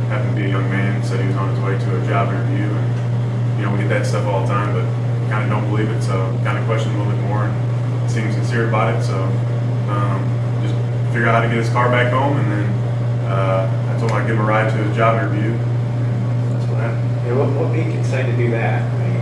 Happened 0.07 0.35
to 0.35 0.41
be 0.41 0.47
a 0.47 0.51
young 0.51 0.69
man, 0.69 1.03
said 1.03 1.19
he 1.21 1.27
was 1.27 1.35
on 1.37 1.49
his 1.55 1.59
way 1.63 1.77
to 1.77 2.01
a 2.01 2.05
job 2.05 2.29
interview, 2.29 2.67
and 2.67 3.59
you 3.59 3.65
know 3.65 3.71
we 3.71 3.79
get 3.79 3.89
that 3.89 4.05
stuff 4.05 4.25
all 4.25 4.41
the 4.41 4.47
time, 4.47 4.73
but 4.73 4.83
kind 5.31 5.43
of 5.43 5.49
don't 5.49 5.69
believe 5.69 5.89
it, 5.89 6.01
so 6.03 6.17
kind 6.43 6.57
of 6.57 6.65
question 6.65 6.91
a 6.91 6.97
little 6.97 7.13
bit 7.13 7.23
more 7.23 7.45
and 7.45 8.11
seem 8.11 8.31
sincere 8.33 8.67
about 8.67 8.93
it. 8.93 9.01
So 9.03 9.15
um, 9.87 10.19
just 10.61 10.75
figure 11.13 11.27
out 11.31 11.35
how 11.39 11.41
to 11.41 11.47
get 11.47 11.57
his 11.57 11.69
car 11.69 11.89
back 11.89 12.11
home, 12.11 12.35
and 12.35 12.51
then 12.51 12.67
uh, 13.31 13.71
I 13.87 13.97
told 13.99 14.11
him 14.11 14.17
I'd 14.17 14.27
give 14.27 14.35
him 14.35 14.43
a 14.43 14.47
ride 14.47 14.69
to 14.69 14.75
his 14.75 14.95
job 14.97 15.15
interview. 15.15 15.55
That's 15.55 16.67
what 16.67 16.83
happened. 16.83 17.07
Yeah, 17.23 17.39
what, 17.39 17.47
what 17.55 17.71
made 17.71 17.87
you 17.87 18.01
decide 18.01 18.25
to 18.27 18.35
do 18.35 18.51
that? 18.51 18.83
I 18.83 18.85
mean, 18.99 19.15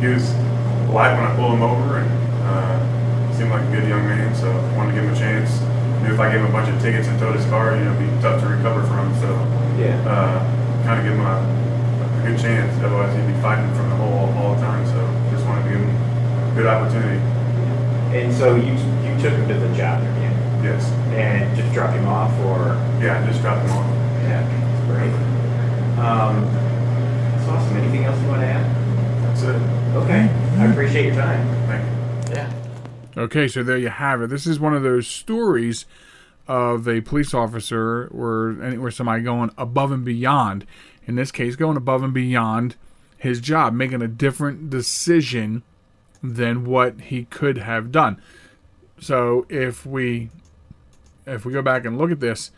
He 0.00 0.06
was 0.14 0.30
polite 0.86 1.18
when 1.18 1.26
I 1.26 1.34
pulled 1.34 1.54
him 1.54 1.62
over, 1.62 1.98
and 1.98 2.19
seemed 3.40 3.52
like 3.56 3.64
a 3.64 3.72
good 3.72 3.88
young 3.88 4.04
man, 4.04 4.34
so 4.36 4.52
I 4.52 4.76
wanted 4.76 4.92
to 4.92 5.00
give 5.00 5.08
him 5.08 5.16
a 5.16 5.18
chance. 5.18 5.48
Knew 6.04 6.12
if 6.12 6.20
I 6.20 6.28
gave 6.28 6.44
him 6.44 6.48
a 6.48 6.52
bunch 6.52 6.68
of 6.68 6.76
tickets 6.82 7.08
and 7.08 7.16
towed 7.18 7.34
his 7.36 7.46
car, 7.48 7.72
you 7.72 7.84
know, 7.88 7.96
it'd 7.96 8.04
be 8.04 8.12
tough 8.20 8.36
to 8.44 8.46
recover 8.52 8.84
from. 8.84 9.08
So 9.16 9.32
Yeah. 9.80 9.96
uh, 10.04 10.44
kind 10.84 11.00
of 11.00 11.04
give 11.08 11.16
him 11.16 11.24
a, 11.24 11.40
a 11.40 12.20
good 12.28 12.36
chance. 12.36 12.68
Otherwise, 12.84 13.16
he'd 13.16 13.24
be 13.32 13.40
fighting 13.40 13.64
from 13.72 13.88
the 13.88 13.96
hole 13.96 14.28
all 14.36 14.54
the 14.54 14.60
time. 14.60 14.84
So 14.92 15.00
just 15.32 15.40
wanted 15.48 15.64
to 15.64 15.68
give 15.72 15.80
him 15.80 15.88
a 15.88 16.52
good 16.54 16.66
opportunity. 16.68 17.16
and 18.12 18.28
so 18.34 18.56
you 18.60 18.76
you 19.08 19.12
took 19.24 19.32
him 19.32 19.48
to 19.48 19.54
the 19.54 19.72
job 19.72 20.02
interview 20.04 20.28
Yes. 20.60 20.84
and 21.16 21.48
just 21.56 21.72
dropped 21.72 21.96
him 21.96 22.04
off, 22.08 22.32
or 22.44 22.76
Yeah, 23.00 23.24
just 23.24 23.40
dropped 23.40 23.64
him 23.64 23.72
off. 23.72 23.88
yeah, 24.28 24.44
that's 24.44 24.84
great. 24.92 25.14
Um, 25.96 26.44
that's 26.44 27.48
awesome. 27.48 27.76
Anything 27.78 28.04
else 28.04 28.20
you 28.20 28.28
want 28.28 28.42
to 28.44 28.48
add? 28.52 28.66
That's 29.24 29.42
it. 29.48 29.56
Okay. 29.96 30.28
I 30.60 30.64
appreciate 30.66 31.06
your 31.06 31.14
time. 31.16 31.40
Okay, 33.16 33.48
so 33.48 33.62
there 33.62 33.76
you 33.76 33.88
have 33.88 34.22
it. 34.22 34.30
This 34.30 34.46
is 34.46 34.60
one 34.60 34.74
of 34.74 34.82
those 34.82 35.06
stories 35.06 35.84
of 36.46 36.88
a 36.88 37.00
police 37.00 37.34
officer 37.34 38.08
or 38.08 38.56
or 38.78 38.90
somebody 38.90 39.22
going 39.22 39.50
above 39.58 39.92
and 39.92 40.04
beyond. 40.04 40.66
In 41.06 41.16
this 41.16 41.32
case, 41.32 41.56
going 41.56 41.76
above 41.76 42.02
and 42.02 42.14
beyond 42.14 42.76
his 43.18 43.40
job, 43.40 43.74
making 43.74 44.02
a 44.02 44.08
different 44.08 44.70
decision 44.70 45.62
than 46.22 46.64
what 46.64 47.00
he 47.00 47.24
could 47.24 47.58
have 47.58 47.90
done. 47.90 48.20
So 49.00 49.46
if 49.48 49.84
we 49.84 50.30
if 51.26 51.44
we 51.44 51.52
go 51.52 51.62
back 51.62 51.84
and 51.84 51.98
look 51.98 52.10
at 52.10 52.20
this, 52.20 52.50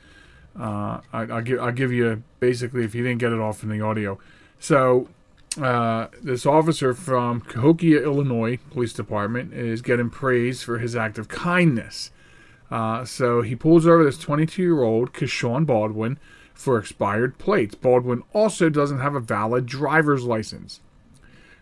uh, 0.59 1.01
I, 1.13 1.23
I'll 1.23 1.43
give 1.43 1.61
I'll 1.61 1.73
give 1.73 1.93
you 1.93 2.23
basically 2.41 2.85
if 2.85 2.95
you 2.95 3.03
didn't 3.03 3.21
get 3.21 3.33
it 3.33 3.41
off 3.41 3.63
in 3.63 3.69
the 3.69 3.81
audio. 3.81 4.19
So 4.59 5.09
uh, 5.61 6.09
this 6.23 6.47
officer 6.47 6.95
from 6.95 7.41
Cahokia, 7.43 8.03
Illinois 8.03 8.59
Police 8.71 8.93
Department 8.93 9.53
is 9.53 9.83
getting 9.83 10.11
praise 10.11 10.63
for 10.63 10.79
his 10.79 10.97
act 10.97 11.19
of 11.19 11.29
kindness. 11.29 12.11
Uh, 12.71 13.05
so 13.05 13.43
he 13.43 13.55
pulls 13.55 13.87
over 13.87 14.03
this 14.03 14.17
22 14.17 14.63
year 14.63 14.83
old 14.83 15.13
Keshawn 15.13 15.67
Baldwin 15.67 16.19
for 16.55 16.79
expired 16.79 17.39
plates. 17.39 17.75
Baldwin 17.75 18.23
also 18.33 18.71
doesn't 18.71 19.01
have 19.01 19.15
a 19.15 19.21
valid 19.21 19.67
driver's 19.67 20.25
license. 20.25 20.81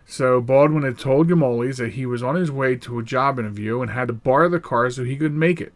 So 0.07 0.41
Baldwin 0.41 0.82
had 0.82 0.99
told 0.99 1.28
Gemoules 1.28 1.76
that 1.76 1.93
he 1.93 2.07
was 2.07 2.22
on 2.22 2.34
his 2.34 2.51
way 2.51 2.76
to 2.76 2.99
a 2.99 3.05
job 3.05 3.38
interview 3.38 3.80
and 3.80 3.91
had 3.91 4.09
to 4.09 4.14
borrow 4.14 4.49
the 4.49 4.61
car 4.61 4.91
so 4.91 5.05
he 5.05 5.16
could 5.16 5.34
make 5.34 5.61
it. 5.61 5.72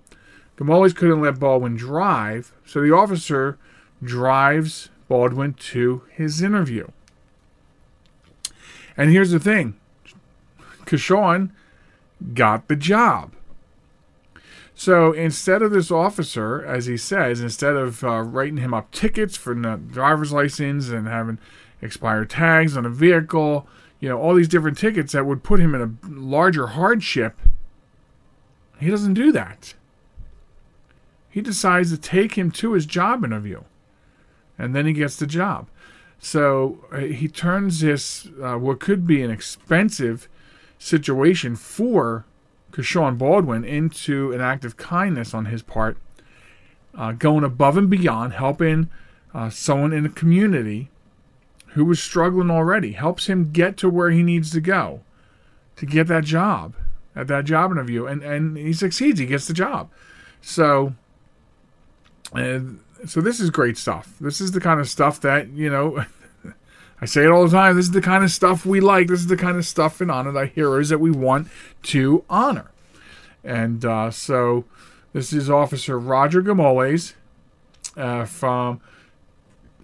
Gemoules 0.56 0.94
couldn't 0.94 1.20
let 1.20 1.40
Baldwin 1.40 1.76
drive, 1.76 2.52
so 2.64 2.80
the 2.80 2.94
officer 2.94 3.58
drives 4.02 4.90
Baldwin 5.08 5.54
to 5.54 6.02
his 6.10 6.42
interview. 6.42 6.88
And 8.96 9.10
here's 9.10 9.30
the 9.30 9.40
thing 9.40 9.78
Keshawn 10.84 11.50
got 12.32 12.68
the 12.68 12.76
job. 12.76 13.32
So 14.74 15.12
instead 15.12 15.62
of 15.62 15.70
this 15.70 15.90
officer, 15.90 16.64
as 16.64 16.86
he 16.86 16.96
says, 16.96 17.40
instead 17.40 17.76
of 17.76 18.02
uh, 18.02 18.22
writing 18.22 18.56
him 18.56 18.74
up 18.74 18.90
tickets 18.90 19.36
for 19.36 19.54
no 19.54 19.76
driver's 19.76 20.32
license 20.32 20.88
and 20.88 21.06
having 21.06 21.38
expired 21.80 22.30
tags 22.30 22.76
on 22.76 22.84
a 22.84 22.90
vehicle, 22.90 23.68
you 24.00 24.08
know, 24.08 24.20
all 24.20 24.34
these 24.34 24.48
different 24.48 24.76
tickets 24.76 25.12
that 25.12 25.26
would 25.26 25.44
put 25.44 25.60
him 25.60 25.74
in 25.74 25.80
a 25.80 26.08
larger 26.08 26.68
hardship, 26.68 27.38
he 28.80 28.90
doesn't 28.90 29.14
do 29.14 29.30
that. 29.30 29.74
He 31.30 31.40
decides 31.40 31.90
to 31.90 31.98
take 31.98 32.34
him 32.34 32.50
to 32.52 32.72
his 32.72 32.86
job 32.86 33.24
interview, 33.24 33.62
and 34.58 34.74
then 34.74 34.86
he 34.86 34.92
gets 34.92 35.16
the 35.16 35.26
job. 35.26 35.68
So 36.18 36.84
uh, 36.90 36.98
he 36.98 37.28
turns 37.28 37.80
this, 37.80 38.28
uh, 38.42 38.56
what 38.56 38.80
could 38.80 39.06
be 39.06 39.22
an 39.22 39.30
expensive 39.30 40.28
situation 40.78 41.56
for 41.56 42.24
Keshawn 42.72 43.16
Baldwin, 43.16 43.64
into 43.64 44.32
an 44.32 44.40
act 44.40 44.64
of 44.64 44.76
kindness 44.76 45.32
on 45.32 45.46
his 45.46 45.62
part, 45.62 45.96
uh, 46.96 47.12
going 47.12 47.44
above 47.44 47.76
and 47.76 47.88
beyond, 47.88 48.32
helping 48.32 48.90
uh, 49.32 49.48
someone 49.50 49.92
in 49.92 50.02
the 50.02 50.08
community 50.08 50.90
who 51.68 51.84
was 51.84 52.02
struggling 52.02 52.50
already, 52.50 52.92
helps 52.92 53.26
him 53.26 53.52
get 53.52 53.76
to 53.76 53.88
where 53.88 54.10
he 54.10 54.22
needs 54.22 54.50
to 54.50 54.60
go 54.60 55.00
to 55.76 55.86
get 55.86 56.06
that 56.06 56.24
job 56.24 56.74
at 57.16 57.28
that 57.28 57.44
job 57.44 57.70
interview, 57.70 58.06
and 58.06 58.22
and 58.22 58.56
he 58.56 58.72
succeeds. 58.72 59.20
He 59.20 59.26
gets 59.26 59.46
the 59.46 59.54
job. 59.54 59.90
So, 60.40 60.94
so 63.06 63.20
this 63.20 63.40
is 63.40 63.50
great 63.50 63.76
stuff. 63.76 64.14
This 64.20 64.40
is 64.40 64.52
the 64.52 64.60
kind 64.60 64.80
of 64.80 64.88
stuff 64.88 65.20
that 65.20 65.48
you 65.50 65.70
know. 65.70 66.04
I 67.00 67.06
say 67.06 67.24
it 67.24 67.30
all 67.30 67.44
the 67.44 67.50
time. 67.50 67.76
This 67.76 67.86
is 67.86 67.92
the 67.92 68.00
kind 68.00 68.24
of 68.24 68.30
stuff 68.30 68.64
we 68.64 68.80
like. 68.80 69.08
This 69.08 69.20
is 69.20 69.26
the 69.26 69.36
kind 69.36 69.56
of 69.56 69.66
stuff 69.66 70.00
in 70.00 70.10
honor 70.10 70.32
the 70.32 70.46
heroes 70.46 70.88
that 70.88 71.00
we 71.00 71.10
want 71.10 71.48
to 71.84 72.24
honor. 72.30 72.70
And 73.42 73.84
uh, 73.84 74.10
so, 74.10 74.64
this 75.12 75.32
is 75.32 75.50
Officer 75.50 75.98
Roger 75.98 76.40
Gemoules 76.40 77.14
uh, 77.96 78.24
from, 78.24 78.80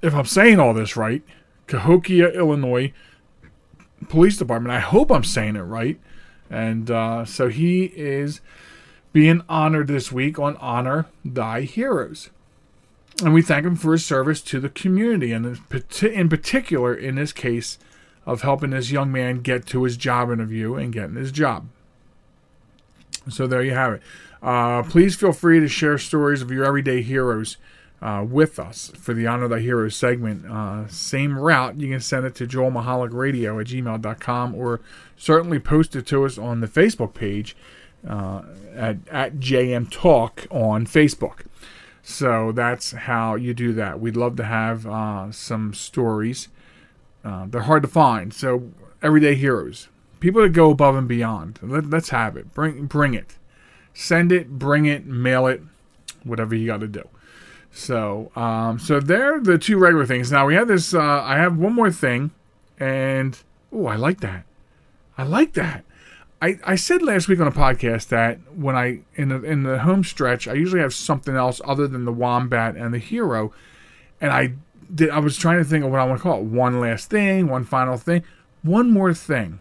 if 0.02 0.14
I'm 0.14 0.24
saying 0.24 0.58
all 0.58 0.72
this 0.72 0.96
right, 0.96 1.22
Cahokia, 1.66 2.30
Illinois 2.30 2.92
Police 4.08 4.38
Department. 4.38 4.74
I 4.74 4.80
hope 4.80 5.10
I'm 5.10 5.24
saying 5.24 5.56
it 5.56 5.60
right. 5.60 6.00
And 6.48 6.90
uh, 6.90 7.24
so 7.24 7.48
he 7.48 7.84
is 7.94 8.40
being 9.12 9.42
honored 9.48 9.88
this 9.88 10.10
week 10.10 10.38
on 10.38 10.56
Honor 10.56 11.06
Thy 11.24 11.62
Heroes. 11.62 12.30
And 13.22 13.34
we 13.34 13.42
thank 13.42 13.66
him 13.66 13.76
for 13.76 13.92
his 13.92 14.04
service 14.04 14.40
to 14.42 14.60
the 14.60 14.68
community, 14.68 15.32
and 15.32 15.58
in 16.02 16.28
particular, 16.28 16.94
in 16.94 17.16
this 17.16 17.32
case, 17.32 17.78
of 18.26 18.42
helping 18.42 18.70
this 18.70 18.90
young 18.90 19.12
man 19.12 19.40
get 19.40 19.66
to 19.66 19.84
his 19.84 19.96
job 19.96 20.30
interview 20.30 20.74
and 20.74 20.92
getting 20.92 21.16
his 21.16 21.32
job. 21.32 21.68
So 23.28 23.46
there 23.46 23.62
you 23.62 23.72
have 23.72 23.94
it. 23.94 24.02
Uh, 24.42 24.82
please 24.82 25.16
feel 25.16 25.32
free 25.32 25.60
to 25.60 25.68
share 25.68 25.98
stories 25.98 26.40
of 26.40 26.50
your 26.50 26.64
everyday 26.64 27.02
heroes 27.02 27.56
uh, 28.00 28.24
with 28.26 28.58
us 28.58 28.90
for 28.96 29.12
the 29.12 29.26
Honor 29.26 29.48
the 29.48 29.60
Heroes 29.60 29.94
segment. 29.94 30.46
Uh, 30.46 30.88
same 30.88 31.38
route, 31.38 31.78
you 31.78 31.90
can 31.90 32.00
send 32.00 32.24
it 32.24 32.34
to 32.36 32.46
joelmichalecradio 32.46 33.60
at 33.60 33.66
gmail.com 33.66 34.54
or 34.54 34.80
certainly 35.16 35.58
post 35.58 35.94
it 35.94 36.06
to 36.06 36.24
us 36.24 36.38
on 36.38 36.60
the 36.60 36.66
Facebook 36.66 37.12
page 37.12 37.54
uh, 38.08 38.42
at, 38.74 38.96
at 39.10 39.34
JM 39.36 39.90
Talk 39.90 40.46
on 40.50 40.86
Facebook. 40.86 41.44
So 42.02 42.52
that's 42.52 42.92
how 42.92 43.34
you 43.34 43.54
do 43.54 43.72
that. 43.74 44.00
We'd 44.00 44.16
love 44.16 44.36
to 44.36 44.44
have 44.44 44.86
uh, 44.86 45.32
some 45.32 45.74
stories. 45.74 46.48
Uh, 47.24 47.46
they're 47.48 47.62
hard 47.62 47.82
to 47.82 47.88
find. 47.88 48.32
So 48.32 48.70
everyday 49.02 49.34
heroes, 49.34 49.88
people 50.18 50.42
that 50.42 50.50
go 50.50 50.70
above 50.70 50.96
and 50.96 51.08
beyond. 51.08 51.58
Let, 51.62 51.92
us 51.92 52.08
have 52.10 52.36
it. 52.36 52.52
Bring 52.54 52.86
bring 52.86 53.14
it. 53.14 53.36
Send 53.92 54.32
it. 54.32 54.58
Bring 54.58 54.86
it. 54.86 55.06
Mail 55.06 55.46
it. 55.46 55.62
Whatever 56.24 56.54
you 56.54 56.66
got 56.66 56.80
to 56.80 56.88
do. 56.88 57.08
So 57.70 58.32
um, 58.34 58.78
so 58.78 59.00
they're 59.00 59.40
the 59.40 59.58
two 59.58 59.78
regular 59.78 60.06
things. 60.06 60.32
Now 60.32 60.46
we 60.46 60.54
have 60.54 60.68
this. 60.68 60.94
Uh, 60.94 61.00
I 61.00 61.36
have 61.36 61.56
one 61.56 61.74
more 61.74 61.90
thing, 61.90 62.30
and 62.78 63.38
oh, 63.72 63.86
I 63.86 63.96
like 63.96 64.20
that. 64.20 64.44
I 65.16 65.24
like 65.24 65.52
that. 65.52 65.84
I, 66.42 66.58
I 66.64 66.76
said 66.76 67.02
last 67.02 67.28
week 67.28 67.38
on 67.40 67.46
a 67.46 67.52
podcast 67.52 68.08
that 68.08 68.38
when 68.54 68.74
I 68.74 69.00
in 69.14 69.28
the 69.28 69.42
in 69.42 69.62
the 69.62 69.80
home 69.80 70.02
stretch 70.04 70.48
I 70.48 70.54
usually 70.54 70.80
have 70.80 70.94
something 70.94 71.36
else 71.36 71.60
other 71.64 71.86
than 71.86 72.06
the 72.06 72.12
wombat 72.12 72.76
and 72.76 72.94
the 72.94 72.98
hero, 72.98 73.52
and 74.20 74.32
I 74.32 74.54
did 74.94 75.10
I 75.10 75.18
was 75.18 75.36
trying 75.36 75.58
to 75.58 75.64
think 75.64 75.84
of 75.84 75.90
what 75.90 76.00
I 76.00 76.04
want 76.04 76.18
to 76.18 76.22
call 76.22 76.38
it. 76.38 76.44
One 76.44 76.80
last 76.80 77.10
thing 77.10 77.48
one 77.48 77.64
final 77.64 77.98
thing 77.98 78.24
one 78.62 78.90
more 78.90 79.12
thing. 79.12 79.60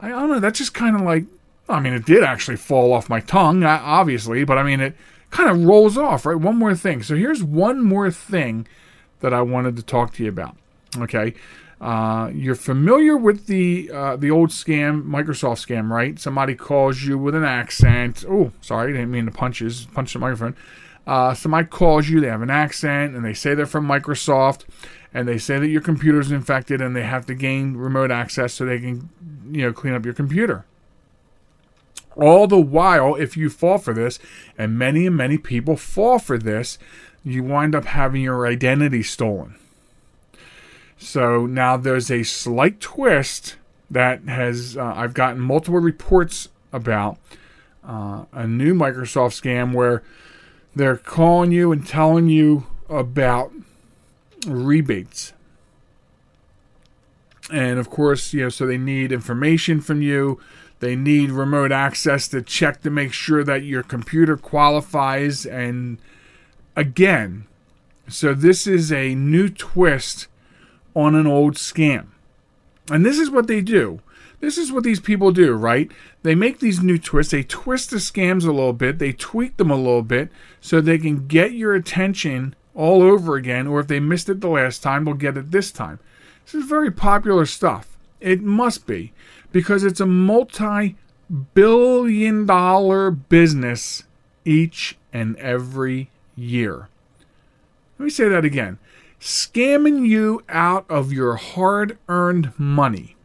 I 0.00 0.08
don't 0.08 0.30
know 0.30 0.40
that's 0.40 0.58
just 0.58 0.74
kind 0.74 0.96
of 0.96 1.02
like 1.02 1.26
I 1.68 1.78
mean 1.78 1.92
it 1.92 2.04
did 2.04 2.24
actually 2.24 2.56
fall 2.56 2.92
off 2.92 3.08
my 3.08 3.20
tongue 3.20 3.62
obviously 3.62 4.42
but 4.44 4.58
I 4.58 4.64
mean 4.64 4.80
it 4.80 4.96
kind 5.30 5.48
of 5.48 5.64
rolls 5.64 5.96
off 5.96 6.26
right? 6.26 6.36
One 6.36 6.56
more 6.56 6.74
thing. 6.74 7.04
So 7.04 7.14
here's 7.14 7.42
one 7.42 7.82
more 7.82 8.10
thing 8.10 8.66
that 9.20 9.32
I 9.32 9.42
wanted 9.42 9.76
to 9.76 9.82
talk 9.82 10.12
to 10.14 10.24
you 10.24 10.28
about 10.28 10.56
okay 10.98 11.34
uh, 11.80 12.30
you're 12.32 12.54
familiar 12.54 13.16
with 13.16 13.46
the 13.46 13.90
uh, 13.92 14.16
the 14.16 14.30
old 14.30 14.50
scam, 14.50 15.04
Microsoft 15.04 15.66
scam, 15.66 15.90
right? 15.90 16.18
Somebody 16.18 16.54
calls 16.54 17.02
you 17.02 17.18
with 17.18 17.34
an 17.34 17.44
accent. 17.44 18.24
Oh, 18.28 18.52
sorry, 18.60 18.92
didn't 18.92 19.10
mean 19.10 19.26
to 19.26 19.32
punches 19.32 19.86
punch 19.92 20.12
the 20.12 20.18
microphone. 20.18 20.56
Uh, 21.06 21.34
somebody 21.34 21.66
calls 21.66 22.08
you, 22.08 22.20
they 22.20 22.28
have 22.28 22.42
an 22.42 22.50
accent, 22.50 23.14
and 23.14 23.24
they 23.24 23.34
say 23.34 23.54
they're 23.54 23.66
from 23.66 23.86
Microsoft, 23.86 24.64
and 25.12 25.28
they 25.28 25.36
say 25.36 25.58
that 25.58 25.68
your 25.68 25.82
computer's 25.82 26.32
infected, 26.32 26.80
and 26.80 26.96
they 26.96 27.02
have 27.02 27.26
to 27.26 27.34
gain 27.34 27.76
remote 27.76 28.10
access 28.10 28.54
so 28.54 28.64
they 28.64 28.78
can, 28.78 29.10
you 29.50 29.62
know, 29.62 29.72
clean 29.72 29.92
up 29.92 30.04
your 30.04 30.14
computer. 30.14 30.64
All 32.16 32.46
the 32.46 32.60
while, 32.60 33.16
if 33.16 33.36
you 33.36 33.50
fall 33.50 33.76
for 33.76 33.92
this, 33.92 34.18
and 34.56 34.78
many 34.78 35.06
and 35.06 35.16
many 35.16 35.36
people 35.36 35.76
fall 35.76 36.18
for 36.18 36.38
this, 36.38 36.78
you 37.22 37.42
wind 37.42 37.74
up 37.74 37.84
having 37.84 38.22
your 38.22 38.46
identity 38.46 39.02
stolen. 39.02 39.56
So 40.98 41.46
now 41.46 41.76
there's 41.76 42.10
a 42.10 42.22
slight 42.22 42.80
twist 42.80 43.56
that 43.90 44.22
has 44.24 44.76
uh, 44.76 44.94
I've 44.96 45.14
gotten 45.14 45.40
multiple 45.40 45.80
reports 45.80 46.48
about 46.72 47.18
uh, 47.86 48.24
a 48.32 48.46
new 48.46 48.74
Microsoft 48.74 49.40
scam 49.40 49.72
where 49.74 50.02
they're 50.74 50.96
calling 50.96 51.52
you 51.52 51.70
and 51.72 51.86
telling 51.86 52.28
you 52.28 52.66
about 52.88 53.52
rebates. 54.46 55.32
And 57.52 57.78
of 57.78 57.90
course, 57.90 58.32
you 58.32 58.42
know, 58.42 58.48
so 58.48 58.66
they 58.66 58.78
need 58.78 59.12
information 59.12 59.80
from 59.80 60.02
you. 60.02 60.40
They 60.80 60.96
need 60.96 61.30
remote 61.30 61.72
access 61.72 62.26
to 62.28 62.42
check 62.42 62.82
to 62.82 62.90
make 62.90 63.12
sure 63.12 63.44
that 63.44 63.64
your 63.64 63.82
computer 63.82 64.36
qualifies. 64.36 65.46
And 65.46 65.98
again, 66.74 67.46
so 68.08 68.34
this 68.34 68.66
is 68.66 68.92
a 68.92 69.14
new 69.14 69.48
twist 69.48 70.26
on 70.94 71.14
an 71.14 71.26
old 71.26 71.54
scam. 71.54 72.06
And 72.90 73.04
this 73.04 73.18
is 73.18 73.30
what 73.30 73.46
they 73.46 73.60
do. 73.60 74.00
This 74.40 74.58
is 74.58 74.70
what 74.70 74.84
these 74.84 75.00
people 75.00 75.32
do, 75.32 75.54
right? 75.54 75.90
They 76.22 76.34
make 76.34 76.58
these 76.58 76.82
new 76.82 76.98
twists. 76.98 77.30
They 77.30 77.42
twist 77.42 77.90
the 77.90 77.96
scams 77.96 78.44
a 78.44 78.52
little 78.52 78.74
bit. 78.74 78.98
They 78.98 79.12
tweak 79.12 79.56
them 79.56 79.70
a 79.70 79.76
little 79.76 80.02
bit 80.02 80.30
so 80.60 80.80
they 80.80 80.98
can 80.98 81.26
get 81.26 81.52
your 81.52 81.74
attention 81.74 82.54
all 82.74 83.02
over 83.02 83.36
again. 83.36 83.66
Or 83.66 83.80
if 83.80 83.86
they 83.86 84.00
missed 84.00 84.28
it 84.28 84.40
the 84.40 84.48
last 84.48 84.82
time, 84.82 85.04
they'll 85.04 85.14
get 85.14 85.38
it 85.38 85.50
this 85.50 85.72
time. 85.72 85.98
This 86.44 86.54
is 86.54 86.66
very 86.66 86.90
popular 86.90 87.46
stuff. 87.46 87.96
It 88.20 88.42
must 88.42 88.86
be 88.86 89.12
because 89.50 89.82
it's 89.82 90.00
a 90.00 90.06
multi 90.06 90.96
billion 91.54 92.44
dollar 92.44 93.10
business 93.10 94.04
each 94.44 94.98
and 95.12 95.36
every 95.36 96.10
year. 96.36 96.88
Let 97.98 98.04
me 98.04 98.10
say 98.10 98.28
that 98.28 98.44
again 98.44 98.78
scamming 99.24 100.06
you 100.06 100.42
out 100.50 100.84
of 100.90 101.10
your 101.10 101.36
hard 101.36 101.96
earned 102.10 102.52
money 102.58 103.16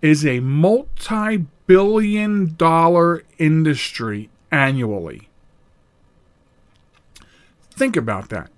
is 0.00 0.24
a 0.24 0.40
multi 0.40 1.44
billion 1.66 2.54
dollar 2.56 3.22
industry 3.36 4.30
annually. 4.50 5.28
Think 7.70 7.98
about 7.98 8.30
that. 8.30 8.50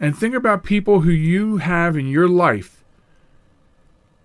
And 0.00 0.18
think 0.18 0.34
about 0.34 0.64
people 0.64 1.02
who 1.02 1.12
you 1.12 1.58
have 1.58 1.96
in 1.96 2.08
your 2.08 2.28
life 2.28 2.82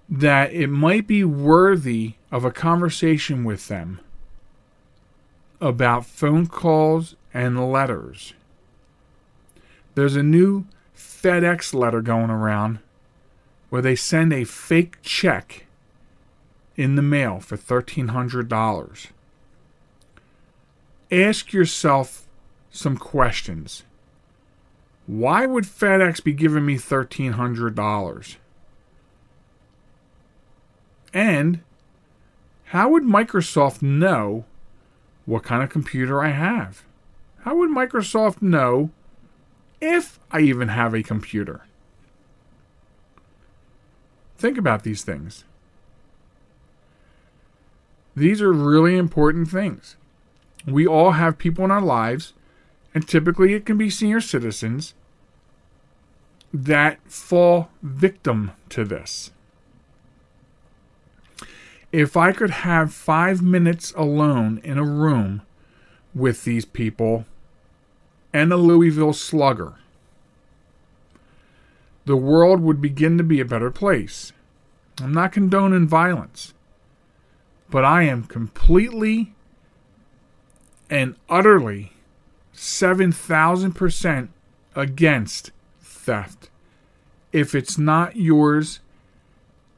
that 0.10 0.52
it 0.54 0.68
might 0.68 1.06
be 1.06 1.24
worthy 1.24 2.14
of 2.32 2.44
a 2.44 2.50
conversation 2.50 3.44
with 3.44 3.68
them 3.68 4.00
about 5.62 6.08
phone 6.08 6.48
calls 6.48 7.16
and 7.32 7.72
letters 7.72 8.34
there's 9.98 10.16
a 10.16 10.22
new 10.22 10.66
FedEx 10.96 11.74
letter 11.74 12.04
going 12.04 12.30
around 12.30 12.78
where 13.70 13.82
they 13.82 13.96
send 13.96 14.32
a 14.32 14.44
fake 14.44 15.02
check 15.02 15.66
in 16.76 16.96
the 16.96 17.02
mail 17.02 17.40
for 17.40 17.58
$1,300. 17.58 19.08
Ask 21.12 21.52
yourself 21.52 22.28
some 22.70 22.96
questions. 22.98 23.86
Why 25.08 25.48
would 25.48 25.64
FedEx 25.64 26.24
be 26.24 26.34
giving 26.34 26.68
me 26.68 26.76
$1,300? 26.76 28.36
And 31.12 31.62
how 32.66 32.90
would 32.90 33.04
Microsoft 33.04 33.82
know 33.82 34.46
what 35.28 35.44
kind 35.44 35.62
of 35.62 35.70
computer 35.70 36.24
I 36.24 36.30
have. 36.30 36.84
How 37.42 37.56
would 37.58 37.70
Microsoft 37.70 38.42
know 38.42 38.92
if 39.80 40.20
I 40.32 40.42
even 40.42 40.70
have 40.70 40.94
a 40.94 41.04
computer? 41.04 41.62
Think 44.38 44.58
about 44.58 44.84
these 44.84 45.04
things. 45.04 45.44
These 48.16 48.42
are 48.42 48.52
really 48.52 48.98
important 48.98 49.50
things. 49.50 49.96
We 50.66 50.88
all 50.88 51.12
have 51.12 51.38
people 51.38 51.64
in 51.66 51.72
our 51.72 51.82
lives, 51.82 52.34
and 52.94 53.08
typically 53.08 53.54
it 53.54 53.66
can 53.66 53.78
be 53.78 53.90
senior 53.90 54.22
citizens, 54.22 54.94
that 56.54 57.00
fall 57.12 57.70
victim 57.82 58.52
to 58.70 58.84
this. 58.84 59.32
If 61.92 62.18
I 62.18 62.32
could 62.32 62.50
have 62.50 62.94
five 62.94 63.42
minutes 63.42 63.94
alone 63.96 64.60
in 64.64 64.78
a 64.78 64.84
room 64.84 65.42
with 66.14 66.44
these 66.44 66.66
people 66.66 67.26
and 68.34 68.52
a 68.52 68.58
Louisville 68.58 69.14
slugger, 69.14 69.76
the 72.06 72.18
world 72.18 72.62
would 72.62 72.82
begin 72.82 73.18
to 73.18 73.24
be 73.24 73.40
a 73.40 73.46
better 73.46 73.72
place. 73.72 74.32
I'm 75.02 75.14
not 75.14 75.32
condoning 75.32 75.88
violence, 75.88 76.54
but 77.70 77.84
I 77.84 78.04
am 78.04 78.24
completely 78.24 79.34
and 80.90 81.16
utterly 81.30 81.92
7,000% 82.56 84.30
against 84.76 85.52
theft. 85.82 86.50
If 87.34 87.54
it's 87.54 87.78
not 87.78 88.16
yours, 88.16 88.80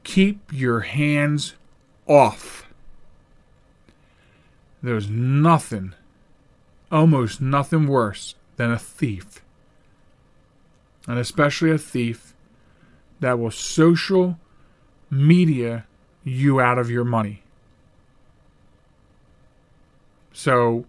keep 0.04 0.40
your 0.52 0.80
hands 0.80 1.54
off. 2.06 2.68
There's 4.82 5.10
nothing, 5.10 5.94
almost 6.90 7.40
nothing 7.40 7.86
worse 7.86 8.34
than 8.60 8.70
a 8.70 8.78
thief. 8.78 9.42
And 11.08 11.18
especially 11.18 11.70
a 11.70 11.78
thief 11.78 12.34
that 13.18 13.38
will 13.38 13.50
social 13.50 14.38
media 15.08 15.86
you 16.24 16.60
out 16.60 16.78
of 16.78 16.90
your 16.90 17.04
money. 17.04 17.42
So 20.34 20.84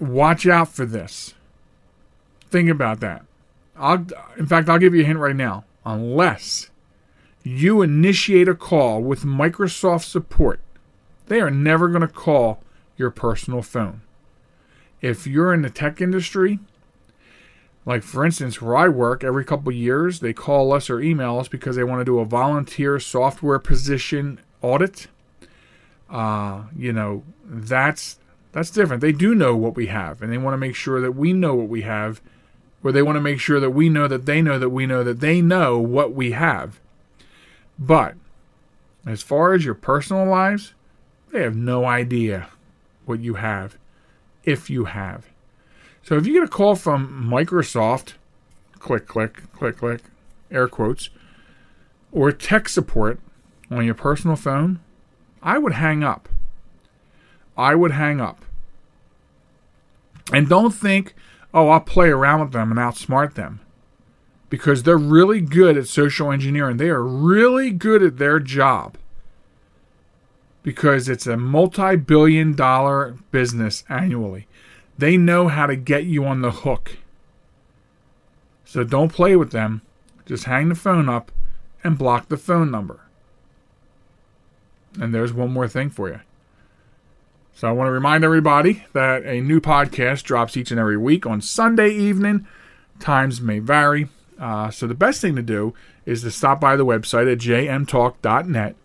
watch 0.00 0.46
out 0.46 0.68
for 0.68 0.86
this. 0.86 1.34
Think 2.46 2.70
about 2.70 3.00
that. 3.00 3.26
I'll, 3.76 4.06
in 4.38 4.46
fact, 4.46 4.70
I'll 4.70 4.78
give 4.78 4.94
you 4.94 5.02
a 5.02 5.06
hint 5.06 5.18
right 5.18 5.36
now. 5.36 5.64
Unless 5.84 6.70
you 7.42 7.82
initiate 7.82 8.48
a 8.48 8.54
call 8.54 9.02
with 9.02 9.22
Microsoft 9.22 10.04
support, 10.04 10.60
they 11.26 11.42
are 11.42 11.50
never 11.50 11.88
going 11.88 12.00
to 12.00 12.08
call 12.08 12.62
your 12.96 13.10
personal 13.10 13.60
phone. 13.60 14.00
If 15.00 15.26
you're 15.26 15.54
in 15.54 15.62
the 15.62 15.70
tech 15.70 16.00
industry, 16.00 16.58
like 17.86 18.02
for 18.02 18.24
instance, 18.24 18.60
where 18.60 18.76
I 18.76 18.88
work, 18.88 19.24
every 19.24 19.44
couple 19.44 19.72
years 19.72 20.20
they 20.20 20.32
call 20.32 20.72
us 20.72 20.90
or 20.90 21.00
email 21.00 21.38
us 21.38 21.48
because 21.48 21.76
they 21.76 21.84
want 21.84 22.00
to 22.00 22.04
do 22.04 22.18
a 22.18 22.24
volunteer 22.24 23.00
software 23.00 23.58
position 23.58 24.40
audit. 24.60 25.06
Uh, 26.10 26.64
you 26.76 26.92
know, 26.92 27.22
that's 27.44 28.18
that's 28.52 28.70
different. 28.70 29.00
They 29.00 29.12
do 29.12 29.34
know 29.34 29.56
what 29.56 29.76
we 29.76 29.86
have, 29.86 30.22
and 30.22 30.32
they 30.32 30.38
want 30.38 30.54
to 30.54 30.58
make 30.58 30.74
sure 30.74 31.00
that 31.00 31.12
we 31.12 31.32
know 31.32 31.54
what 31.54 31.68
we 31.68 31.82
have, 31.82 32.20
or 32.82 32.92
they 32.92 33.02
want 33.02 33.16
to 33.16 33.20
make 33.20 33.40
sure 33.40 33.60
that 33.60 33.70
we 33.70 33.88
know 33.88 34.08
that 34.08 34.26
they 34.26 34.42
know 34.42 34.58
that 34.58 34.70
we 34.70 34.86
know 34.86 35.04
that 35.04 35.20
they 35.20 35.40
know 35.40 35.78
what 35.78 36.12
we 36.12 36.32
have. 36.32 36.80
But 37.78 38.14
as 39.06 39.22
far 39.22 39.54
as 39.54 39.64
your 39.64 39.74
personal 39.74 40.26
lives, 40.26 40.74
they 41.30 41.42
have 41.42 41.56
no 41.56 41.84
idea 41.84 42.48
what 43.04 43.20
you 43.20 43.34
have, 43.34 43.78
if 44.44 44.70
you 44.70 44.86
have. 44.86 45.26
So 46.02 46.16
if 46.16 46.26
you 46.26 46.32
get 46.32 46.44
a 46.44 46.48
call 46.48 46.74
from 46.74 47.28
Microsoft, 47.30 48.14
click, 48.78 49.06
click, 49.06 49.52
click, 49.52 49.76
click, 49.78 50.02
air 50.50 50.68
quotes, 50.68 51.10
or 52.12 52.32
tech 52.32 52.68
support 52.68 53.20
on 53.70 53.84
your 53.84 53.94
personal 53.94 54.36
phone, 54.36 54.80
I 55.42 55.58
would 55.58 55.74
hang 55.74 56.02
up. 56.02 56.28
I 57.56 57.74
would 57.74 57.92
hang 57.92 58.20
up. 58.20 58.44
And 60.32 60.48
don't 60.48 60.70
think, 60.70 61.14
oh, 61.52 61.68
I'll 61.68 61.80
play 61.80 62.08
around 62.08 62.40
with 62.40 62.52
them 62.52 62.70
and 62.70 62.78
outsmart 62.78 63.34
them. 63.34 63.60
Because 64.50 64.82
they're 64.82 64.96
really 64.96 65.40
good 65.40 65.76
at 65.76 65.88
social 65.88 66.32
engineering. 66.32 66.78
They 66.78 66.88
are 66.88 67.04
really 67.04 67.70
good 67.70 68.02
at 68.02 68.16
their 68.16 68.40
job. 68.40 68.96
Because 70.68 71.08
it's 71.08 71.26
a 71.26 71.38
multi 71.38 71.96
billion 71.96 72.54
dollar 72.54 73.16
business 73.30 73.84
annually. 73.88 74.46
They 74.98 75.16
know 75.16 75.48
how 75.48 75.64
to 75.64 75.74
get 75.74 76.04
you 76.04 76.26
on 76.26 76.42
the 76.42 76.50
hook. 76.50 76.98
So 78.66 78.84
don't 78.84 79.10
play 79.10 79.34
with 79.34 79.50
them. 79.50 79.80
Just 80.26 80.44
hang 80.44 80.68
the 80.68 80.74
phone 80.74 81.08
up 81.08 81.32
and 81.82 81.96
block 81.96 82.28
the 82.28 82.36
phone 82.36 82.70
number. 82.70 83.00
And 85.00 85.14
there's 85.14 85.32
one 85.32 85.54
more 85.54 85.68
thing 85.68 85.88
for 85.88 86.10
you. 86.10 86.20
So 87.54 87.66
I 87.66 87.72
want 87.72 87.88
to 87.88 87.92
remind 87.92 88.22
everybody 88.22 88.84
that 88.92 89.24
a 89.24 89.40
new 89.40 89.62
podcast 89.62 90.24
drops 90.24 90.54
each 90.54 90.70
and 90.70 90.78
every 90.78 90.98
week 90.98 91.24
on 91.24 91.40
Sunday 91.40 91.88
evening. 91.94 92.46
Times 93.00 93.40
may 93.40 93.58
vary. 93.58 94.08
Uh, 94.38 94.68
so 94.70 94.86
the 94.86 94.92
best 94.92 95.22
thing 95.22 95.34
to 95.36 95.42
do 95.42 95.72
is 96.04 96.20
to 96.24 96.30
stop 96.30 96.60
by 96.60 96.76
the 96.76 96.84
website 96.84 97.32
at 97.32 97.38
jmtalk.net 97.38 98.76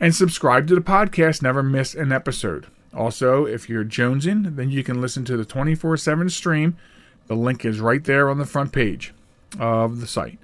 and 0.00 0.14
subscribe 0.14 0.66
to 0.68 0.74
the 0.74 0.80
podcast. 0.80 1.42
Never 1.42 1.62
miss 1.62 1.94
an 1.94 2.12
episode. 2.12 2.66
Also, 2.94 3.44
if 3.44 3.68
you're 3.68 3.84
jonesing, 3.84 4.56
then 4.56 4.70
you 4.70 4.82
can 4.82 5.00
listen 5.00 5.24
to 5.26 5.36
the 5.36 5.44
24 5.44 5.96
7 5.96 6.30
stream. 6.30 6.76
The 7.26 7.34
link 7.34 7.64
is 7.64 7.80
right 7.80 8.02
there 8.02 8.30
on 8.30 8.38
the 8.38 8.46
front 8.46 8.72
page 8.72 9.12
of 9.58 10.00
the 10.00 10.06
site. 10.06 10.38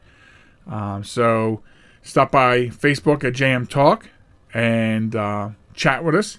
Um, 0.67 1.05
so 1.05 1.63
stop 2.03 2.31
by 2.31 2.67
Facebook 2.69 3.25
at 3.25 3.35
JM 3.35 3.69
Talk 3.69 4.09
and 4.53 5.17
uh, 5.17 5.51
chat 5.75 6.05
with 6.05 6.15
us, 6.15 6.39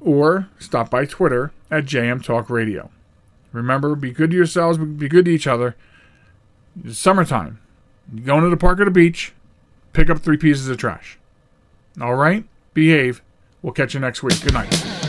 or 0.00 0.48
stop 0.58 0.90
by 0.90 1.06
Twitter 1.06 1.52
at 1.70 1.84
JM 1.84 2.22
Talk 2.22 2.50
Radio. 2.50 2.90
Remember, 3.52 3.94
be 3.94 4.10
good 4.10 4.30
to 4.30 4.36
yourselves, 4.36 4.78
be 4.78 5.08
good 5.08 5.26
to 5.26 5.30
each 5.30 5.46
other. 5.46 5.76
It's 6.84 6.98
summertime. 6.98 7.60
You 8.12 8.22
go 8.22 8.38
into 8.38 8.50
the 8.50 8.56
park 8.56 8.80
or 8.80 8.84
the 8.84 8.90
beach, 8.90 9.32
pick 9.92 10.10
up 10.10 10.18
three 10.18 10.36
pieces 10.36 10.68
of 10.68 10.78
trash. 10.78 11.18
All 12.00 12.14
right? 12.14 12.44
Behave. 12.74 13.22
We'll 13.60 13.72
catch 13.72 13.94
you 13.94 14.00
next 14.00 14.22
week. 14.22 14.42
Good 14.42 14.54
night. 14.54 15.01